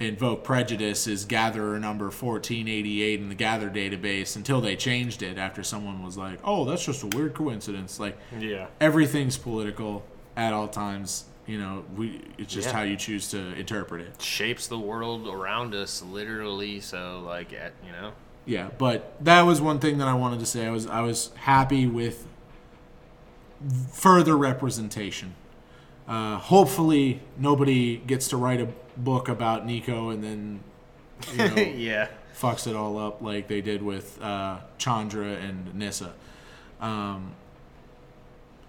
invoke 0.00 0.42
prejudice 0.42 1.06
is 1.06 1.24
gatherer 1.24 1.78
number 1.78 2.06
1488 2.06 3.20
in 3.20 3.28
the 3.28 3.34
gather 3.34 3.70
database 3.70 4.34
until 4.36 4.60
they 4.60 4.74
changed 4.74 5.22
it 5.22 5.38
after 5.38 5.62
someone 5.62 6.02
was 6.04 6.16
like, 6.16 6.38
"Oh, 6.42 6.64
that's 6.64 6.84
just 6.84 7.02
a 7.04 7.06
weird 7.16 7.34
coincidence." 7.34 8.00
Like 8.00 8.18
Yeah. 8.38 8.66
everything's 8.80 9.36
political 9.38 10.04
at 10.36 10.52
all 10.52 10.66
times. 10.68 11.24
You 11.46 11.58
know, 11.58 11.84
we 11.96 12.20
it's 12.38 12.52
just 12.52 12.68
Yeah. 12.68 12.74
how 12.76 12.82
you 12.82 12.96
choose 12.96 13.28
to 13.30 13.38
interpret 13.58 14.00
it. 14.00 14.20
Shapes 14.22 14.66
the 14.66 14.78
world 14.78 15.28
around 15.28 15.74
us 15.74 16.02
literally. 16.02 16.80
So 16.80 17.22
like, 17.24 17.52
at, 17.52 17.72
you 17.86 17.92
know. 17.92 18.12
Yeah, 18.44 18.70
but 18.78 19.14
that 19.24 19.42
was 19.42 19.60
one 19.60 19.78
thing 19.78 19.98
that 19.98 20.08
I 20.08 20.14
wanted 20.14 20.40
to 20.40 20.46
say. 20.46 20.66
I 20.66 20.70
was 20.70 20.86
I 20.88 21.00
was 21.02 21.30
happy 21.36 21.86
with 21.86 22.26
further 23.92 24.36
representation. 24.36 25.34
Uh, 26.08 26.36
hopefully, 26.38 27.20
nobody 27.38 27.96
gets 27.98 28.26
to 28.28 28.36
write 28.36 28.60
a 28.60 28.66
book 28.96 29.28
about 29.28 29.66
Niko 29.66 30.12
and 30.12 30.22
then 30.22 30.60
you 31.32 31.38
know, 31.48 31.54
yeah. 31.56 32.08
fucks 32.38 32.66
it 32.66 32.76
all 32.76 32.98
up 32.98 33.22
like 33.22 33.48
they 33.48 33.60
did 33.60 33.82
with 33.82 34.20
uh, 34.22 34.58
Chandra 34.78 35.28
and 35.28 35.74
Nissa. 35.74 36.12
Um, 36.80 37.32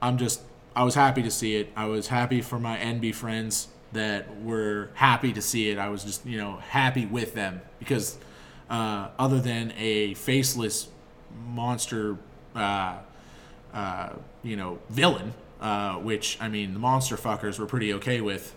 I'm 0.01 0.17
just, 0.17 0.41
I 0.75 0.83
was 0.83 0.95
happy 0.95 1.23
to 1.23 1.31
see 1.31 1.55
it. 1.55 1.69
I 1.75 1.85
was 1.85 2.07
happy 2.07 2.41
for 2.41 2.59
my 2.59 2.77
NB 2.77 3.15
friends 3.15 3.67
that 3.93 4.41
were 4.41 4.89
happy 4.95 5.33
to 5.33 5.41
see 5.41 5.69
it. 5.69 5.77
I 5.77 5.89
was 5.89 6.03
just, 6.03 6.25
you 6.25 6.37
know, 6.37 6.57
happy 6.57 7.05
with 7.05 7.33
them 7.33 7.61
because 7.79 8.17
uh, 8.69 9.09
other 9.17 9.39
than 9.39 9.73
a 9.77 10.13
faceless 10.15 10.89
monster, 11.47 12.17
uh, 12.55 12.97
uh, 13.73 14.09
you 14.43 14.55
know, 14.55 14.79
villain, 14.89 15.33
uh, 15.61 15.95
which 15.95 16.37
I 16.41 16.49
mean, 16.49 16.73
the 16.73 16.79
monster 16.79 17.15
fuckers 17.15 17.59
were 17.59 17.65
pretty 17.65 17.93
okay 17.93 18.19
with 18.21 18.53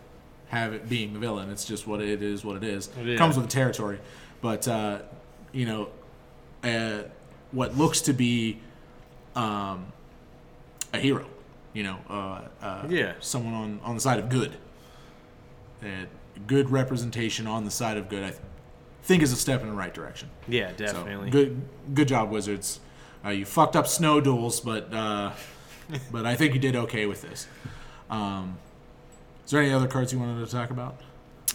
have 0.48 0.72
it 0.72 0.88
being 0.88 1.12
the 1.12 1.18
villain. 1.18 1.50
It's 1.50 1.64
just 1.64 1.86
what 1.86 2.00
it 2.00 2.22
is, 2.22 2.44
what 2.44 2.56
it 2.56 2.64
is. 2.64 2.88
Yeah. 3.02 3.16
Comes 3.16 3.36
with 3.36 3.46
the 3.46 3.52
territory, 3.52 3.98
but 4.40 4.66
uh, 4.68 5.00
you 5.52 5.66
know, 5.66 5.88
uh, 6.62 7.02
what 7.52 7.76
looks 7.76 8.00
to 8.02 8.12
be 8.12 8.58
um, 9.34 9.86
a 10.94 10.98
hero, 10.98 11.26
you 11.72 11.82
know, 11.82 11.98
uh, 12.08 12.40
uh, 12.64 12.86
Yeah. 12.88 13.14
someone 13.20 13.54
on 13.54 13.80
on 13.82 13.94
the 13.94 14.00
side 14.00 14.18
of 14.18 14.28
good. 14.28 14.56
Uh, 15.82 15.86
good 16.46 16.70
representation 16.70 17.46
on 17.46 17.64
the 17.64 17.70
side 17.70 17.96
of 17.96 18.08
good, 18.08 18.22
I 18.22 18.28
th- 18.28 18.40
think, 19.02 19.22
is 19.22 19.32
a 19.32 19.36
step 19.36 19.62
in 19.62 19.68
the 19.68 19.74
right 19.74 19.92
direction. 19.92 20.28
Yeah, 20.48 20.68
So, 20.76 20.84
definitely. 20.86 21.30
good, 21.30 21.60
good 21.94 22.08
job, 22.08 22.30
Wizards. 22.30 22.80
Uh, 23.24 23.30
you 23.30 23.44
fucked 23.46 23.74
up 23.76 23.86
snow 23.86 24.20
duals, 24.20 24.62
but 24.64 24.92
uh, 24.92 25.32
but 26.12 26.26
I 26.26 26.34
think 26.36 26.54
you 26.54 26.60
did 26.60 26.76
okay 26.76 27.06
with 27.06 27.22
this. 27.22 27.46
Um, 28.10 28.58
is 29.46 29.52
there 29.52 29.62
any 29.62 29.72
other 29.72 29.86
cards 29.86 30.12
you 30.12 30.18
wanted 30.18 30.44
to 30.44 30.52
talk 30.52 30.70
about? 30.70 31.00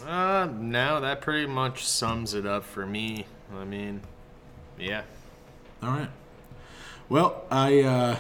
Uh, 0.08 0.48
no, 0.50 1.02
that 1.02 1.20
pretty 1.20 1.46
much 1.46 1.86
sums 1.86 2.34
it 2.34 2.46
up 2.46 2.64
for 2.64 2.86
me. 2.86 3.26
I 3.54 3.66
mean, 3.66 4.00
yeah. 4.80 5.02
All 5.84 5.90
right. 5.90 6.10
Well, 7.10 7.44
I 7.52 7.82
uh, 7.82 8.16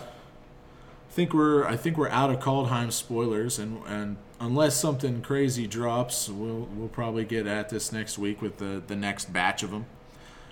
think 1.09 1.33
we're 1.33 1.65
I 1.65 1.77
think 1.77 1.97
we're 1.97 2.09
out 2.09 2.29
of 2.29 2.39
Kaldheim 2.39 2.91
spoilers, 2.91 3.57
and 3.59 3.81
and 3.87 4.17
unless 4.41 4.75
something 4.75 5.21
crazy 5.21 5.67
drops, 5.67 6.27
we'll 6.27 6.67
we'll 6.75 6.89
probably 6.89 7.23
get 7.23 7.47
at 7.47 7.69
this 7.69 7.93
next 7.93 8.17
week 8.17 8.41
with 8.41 8.57
the 8.57 8.83
the 8.85 8.95
next 8.97 9.31
batch 9.31 9.63
of 9.63 9.71
them. 9.71 9.85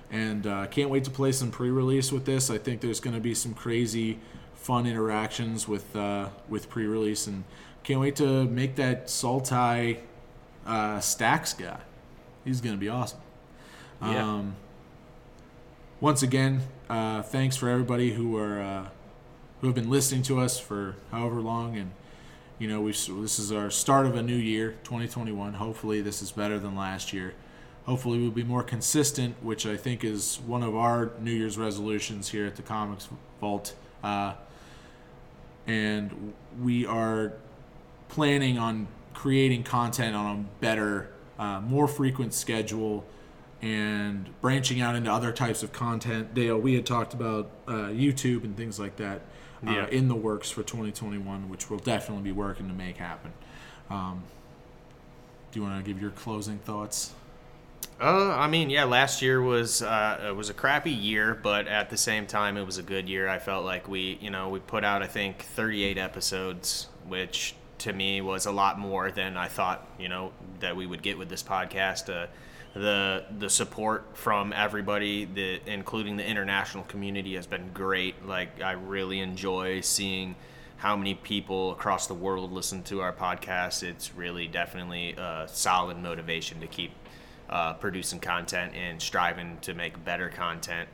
And 0.09 0.47
uh, 0.47 0.67
can't 0.67 0.89
wait 0.89 1.03
to 1.03 1.11
play 1.11 1.33
some 1.33 1.51
pre-release 1.51 2.11
with 2.13 2.23
this. 2.23 2.49
I 2.49 2.57
think 2.57 2.79
there's 2.79 3.01
going 3.01 3.15
to 3.15 3.21
be 3.21 3.35
some 3.35 3.53
crazy, 3.53 4.17
fun 4.55 4.87
interactions 4.87 5.67
with 5.67 5.93
uh, 5.93 6.29
with 6.47 6.69
pre-release, 6.69 7.27
and 7.27 7.43
can't 7.83 7.99
wait 7.99 8.15
to 8.17 8.45
make 8.45 8.75
that 8.75 9.07
Sultai 9.07 9.99
uh, 10.65 10.99
stacks 10.99 11.53
guy. 11.53 11.79
He's 12.45 12.61
going 12.61 12.75
to 12.75 12.79
be 12.79 12.89
awesome. 12.89 13.19
Yeah. 14.01 14.23
Um, 14.23 14.55
once 15.99 16.23
again, 16.23 16.61
uh, 16.89 17.21
thanks 17.21 17.57
for 17.57 17.69
everybody 17.69 18.13
who 18.13 18.37
are 18.37 18.61
uh, 18.61 18.87
who 19.61 19.67
have 19.67 19.75
been 19.75 19.89
listening 19.89 20.23
to 20.23 20.39
us 20.39 20.59
for 20.59 20.95
however 21.11 21.41
long, 21.41 21.77
and 21.77 21.91
you 22.57 22.67
know 22.67 22.79
we 22.79 22.91
this 22.91 23.39
is 23.39 23.51
our 23.51 23.69
start 23.69 24.05
of 24.05 24.15
a 24.15 24.21
new 24.21 24.35
year, 24.35 24.75
2021. 24.85 25.55
Hopefully, 25.55 26.01
this 26.01 26.21
is 26.21 26.31
better 26.31 26.57
than 26.57 26.75
last 26.75 27.11
year. 27.11 27.33
Hopefully, 27.85 28.19
we'll 28.19 28.31
be 28.31 28.43
more 28.43 28.63
consistent, 28.63 29.35
which 29.43 29.65
I 29.65 29.75
think 29.75 30.03
is 30.03 30.39
one 30.45 30.63
of 30.63 30.75
our 30.75 31.11
New 31.19 31.33
Year's 31.33 31.57
resolutions 31.57 32.29
here 32.29 32.45
at 32.45 32.55
the 32.55 32.61
Comics 32.61 33.09
Vault. 33.41 33.75
Uh, 34.03 34.35
and 35.67 36.33
we 36.61 36.85
are 36.85 37.33
planning 38.09 38.57
on 38.57 38.87
creating 39.13 39.63
content 39.63 40.15
on 40.15 40.25
a 40.39 40.61
better, 40.61 41.09
uh, 41.37 41.61
more 41.61 41.87
frequent 41.87 42.33
schedule 42.33 43.05
and 43.61 44.29
branching 44.41 44.79
out 44.81 44.95
into 44.95 45.11
other 45.11 45.31
types 45.31 45.63
of 45.63 45.71
content. 45.73 46.33
Dale, 46.33 46.57
we 46.57 46.75
had 46.75 46.85
talked 46.85 47.13
about 47.13 47.49
uh, 47.67 47.71
YouTube 47.89 48.43
and 48.43 48.55
things 48.55 48.79
like 48.79 48.95
that 48.97 49.21
uh, 49.67 49.71
Yeah. 49.71 49.87
in 49.87 50.07
the 50.07 50.15
works 50.15 50.49
for 50.49 50.63
2021, 50.63 51.49
which 51.49 51.69
we'll 51.69 51.79
definitely 51.79 52.23
be 52.23 52.31
working 52.31 52.67
to 52.69 52.73
make 52.73 52.97
happen. 52.97 53.33
Um, 53.89 54.23
do 55.51 55.59
you 55.59 55.65
want 55.65 55.83
to 55.83 55.91
give 55.91 56.01
your 56.01 56.11
closing 56.11 56.59
thoughts? 56.59 57.11
Uh, 57.99 58.33
I 58.33 58.47
mean, 58.47 58.69
yeah, 58.69 58.85
last 58.85 59.21
year 59.21 59.41
was 59.41 59.81
uh, 59.81 60.27
it 60.29 60.35
was 60.35 60.49
a 60.49 60.53
crappy 60.53 60.91
year, 60.91 61.37
but 61.41 61.67
at 61.67 61.89
the 61.89 61.97
same 61.97 62.27
time, 62.27 62.55
it 62.55 62.65
was 62.65 62.77
a 62.77 62.83
good 62.83 63.09
year. 63.09 63.27
I 63.27 63.39
felt 63.39 63.65
like 63.65 63.89
we, 63.89 64.17
you 64.21 64.29
know, 64.29 64.47
we 64.47 64.59
put 64.59 64.85
out 64.85 65.01
I 65.03 65.07
think 65.07 65.41
38 65.41 65.97
episodes, 65.97 66.87
which 67.07 67.55
to 67.79 67.93
me 67.93 68.21
was 68.21 68.45
a 68.45 68.51
lot 68.51 68.79
more 68.79 69.11
than 69.11 69.37
I 69.37 69.47
thought, 69.47 69.87
you 69.99 70.09
know, 70.09 70.31
that 70.59 70.75
we 70.75 70.85
would 70.85 71.01
get 71.01 71.17
with 71.17 71.29
this 71.29 71.43
podcast. 71.43 72.09
Uh, 72.13 72.27
the 72.73 73.25
the 73.37 73.49
support 73.49 74.15
from 74.15 74.53
everybody, 74.53 75.25
the 75.25 75.59
including 75.65 76.17
the 76.17 76.25
international 76.25 76.83
community, 76.83 77.35
has 77.35 77.47
been 77.47 77.71
great. 77.73 78.25
Like 78.25 78.61
I 78.61 78.73
really 78.73 79.19
enjoy 79.19 79.81
seeing 79.81 80.35
how 80.77 80.95
many 80.95 81.13
people 81.13 81.71
across 81.71 82.07
the 82.07 82.13
world 82.13 82.51
listen 82.51 82.83
to 82.83 83.01
our 83.01 83.11
podcast. 83.11 83.83
It's 83.83 84.13
really 84.15 84.47
definitely 84.47 85.13
a 85.13 85.45
solid 85.47 85.97
motivation 85.97 86.61
to 86.61 86.67
keep 86.67 86.91
uh, 87.49 87.73
producing 87.73 88.19
content 88.19 88.73
and 88.75 89.01
striving 89.01 89.57
to 89.61 89.73
make 89.73 90.03
better 90.05 90.29
content. 90.29 90.87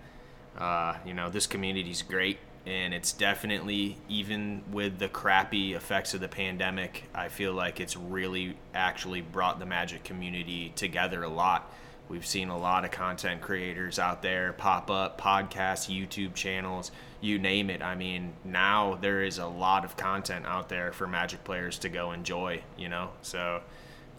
Uh, 0.58 0.96
you 1.06 1.14
know, 1.14 1.30
this 1.30 1.46
community's 1.46 2.02
great, 2.02 2.40
and 2.66 2.94
it's 2.94 3.14
definitely, 3.14 3.98
even 4.10 4.64
with 4.72 4.98
the 4.98 5.08
crappy 5.08 5.74
effects 5.74 6.14
of 6.14 6.22
the 6.22 6.28
pandemic, 6.28 7.04
I 7.14 7.28
feel 7.28 7.54
like 7.54 7.80
it's 7.80 7.96
really 7.96 8.58
actually 8.74 9.22
brought 9.22 9.60
the 9.60 9.66
Magic 9.66 10.04
community 10.04 10.74
together 10.76 11.24
a 11.24 11.30
lot. 11.30 11.72
We've 12.10 12.26
seen 12.26 12.50
a 12.50 12.58
lot 12.58 12.86
of 12.86 12.92
content 12.92 13.42
creators 13.42 14.00
out 14.00 14.22
there 14.22 14.54
pop 14.54 14.90
up, 14.90 15.20
podcasts, 15.20 15.90
YouTube 15.90 16.34
channels, 16.34 16.92
you 17.22 17.40
name 17.40 17.70
it. 17.70 17.82
I 17.82 17.96
mean, 17.96 18.34
now 18.44 18.96
there 19.00 19.24
is 19.24 19.38
a 19.38 19.48
lot 19.48 19.86
of 19.86 19.98
content 19.98 20.46
out 20.46 20.70
there 20.70 20.92
for 20.92 21.08
Magic 21.08 21.44
players 21.44 21.80
to 21.80 21.90
go 21.90 22.12
enjoy, 22.12 22.62
you 22.78 22.90
know? 22.90 23.12
So 23.22 23.62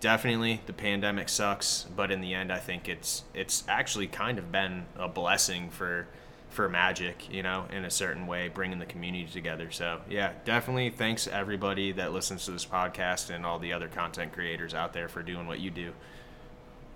definitely 0.01 0.61
the 0.66 0.72
pandemic 0.72 1.28
sucks, 1.28 1.86
but 1.97 2.11
in 2.11 2.20
the 2.20 2.34
end 2.34 2.53
I 2.53 2.59
think 2.59 2.88
it's 2.88 3.24
it's 3.34 3.64
actually 3.68 4.07
kind 4.09 4.38
of 4.38 4.53
been 4.53 4.86
a 4.97 5.09
blessing 5.09 5.70
for 5.70 6.07
for 6.57 6.68
Magic, 6.68 7.30
you 7.32 7.42
know, 7.42 7.66
in 7.70 7.84
a 7.84 7.90
certain 7.90 8.26
way, 8.26 8.48
bringing 8.48 8.78
the 8.78 8.86
community 8.86 9.26
together. 9.30 9.70
So, 9.70 10.00
yeah, 10.09 10.32
definitely 10.44 10.90
thanks 10.90 11.28
everybody 11.28 11.92
that 11.92 12.12
listens 12.12 12.46
to 12.46 12.50
this 12.50 12.64
podcast 12.66 13.30
and 13.30 13.46
all 13.46 13.59
the 13.59 13.72
other 13.74 13.86
content 13.88 14.32
creators 14.32 14.74
out 14.74 14.92
there 14.92 15.07
for 15.09 15.22
doing 15.22 15.46
what 15.46 15.61
you 15.61 15.70
do. 15.70 15.92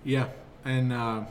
Yeah, 0.03 0.27
and 0.65 0.91
uh, 0.91 1.21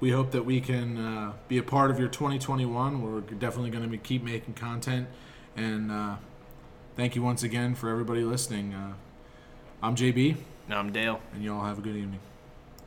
we 0.00 0.10
hope 0.10 0.32
that 0.32 0.44
we 0.44 0.60
can 0.60 0.98
uh, 0.98 1.32
be 1.46 1.56
a 1.58 1.62
part 1.62 1.90
of 1.90 1.98
your 1.98 2.08
2021. 2.08 3.00
We're 3.00 3.20
definitely 3.20 3.70
going 3.70 3.88
to 3.88 3.96
keep 3.96 4.22
making 4.24 4.54
content, 4.54 5.06
and 5.56 5.90
uh, 5.92 6.16
thank 6.96 7.14
you 7.14 7.22
once 7.22 7.42
again 7.44 7.74
for 7.76 7.90
everybody 7.90 8.22
listening. 8.24 8.74
Uh, 8.74 8.94
I'm 9.82 9.94
JB, 9.94 10.36
Now 10.68 10.80
I'm 10.80 10.92
Dale. 10.92 11.20
and 11.32 11.44
you 11.44 11.54
all 11.54 11.64
have 11.64 11.78
a 11.78 11.82
good 11.82 11.96
evening. 11.96 12.18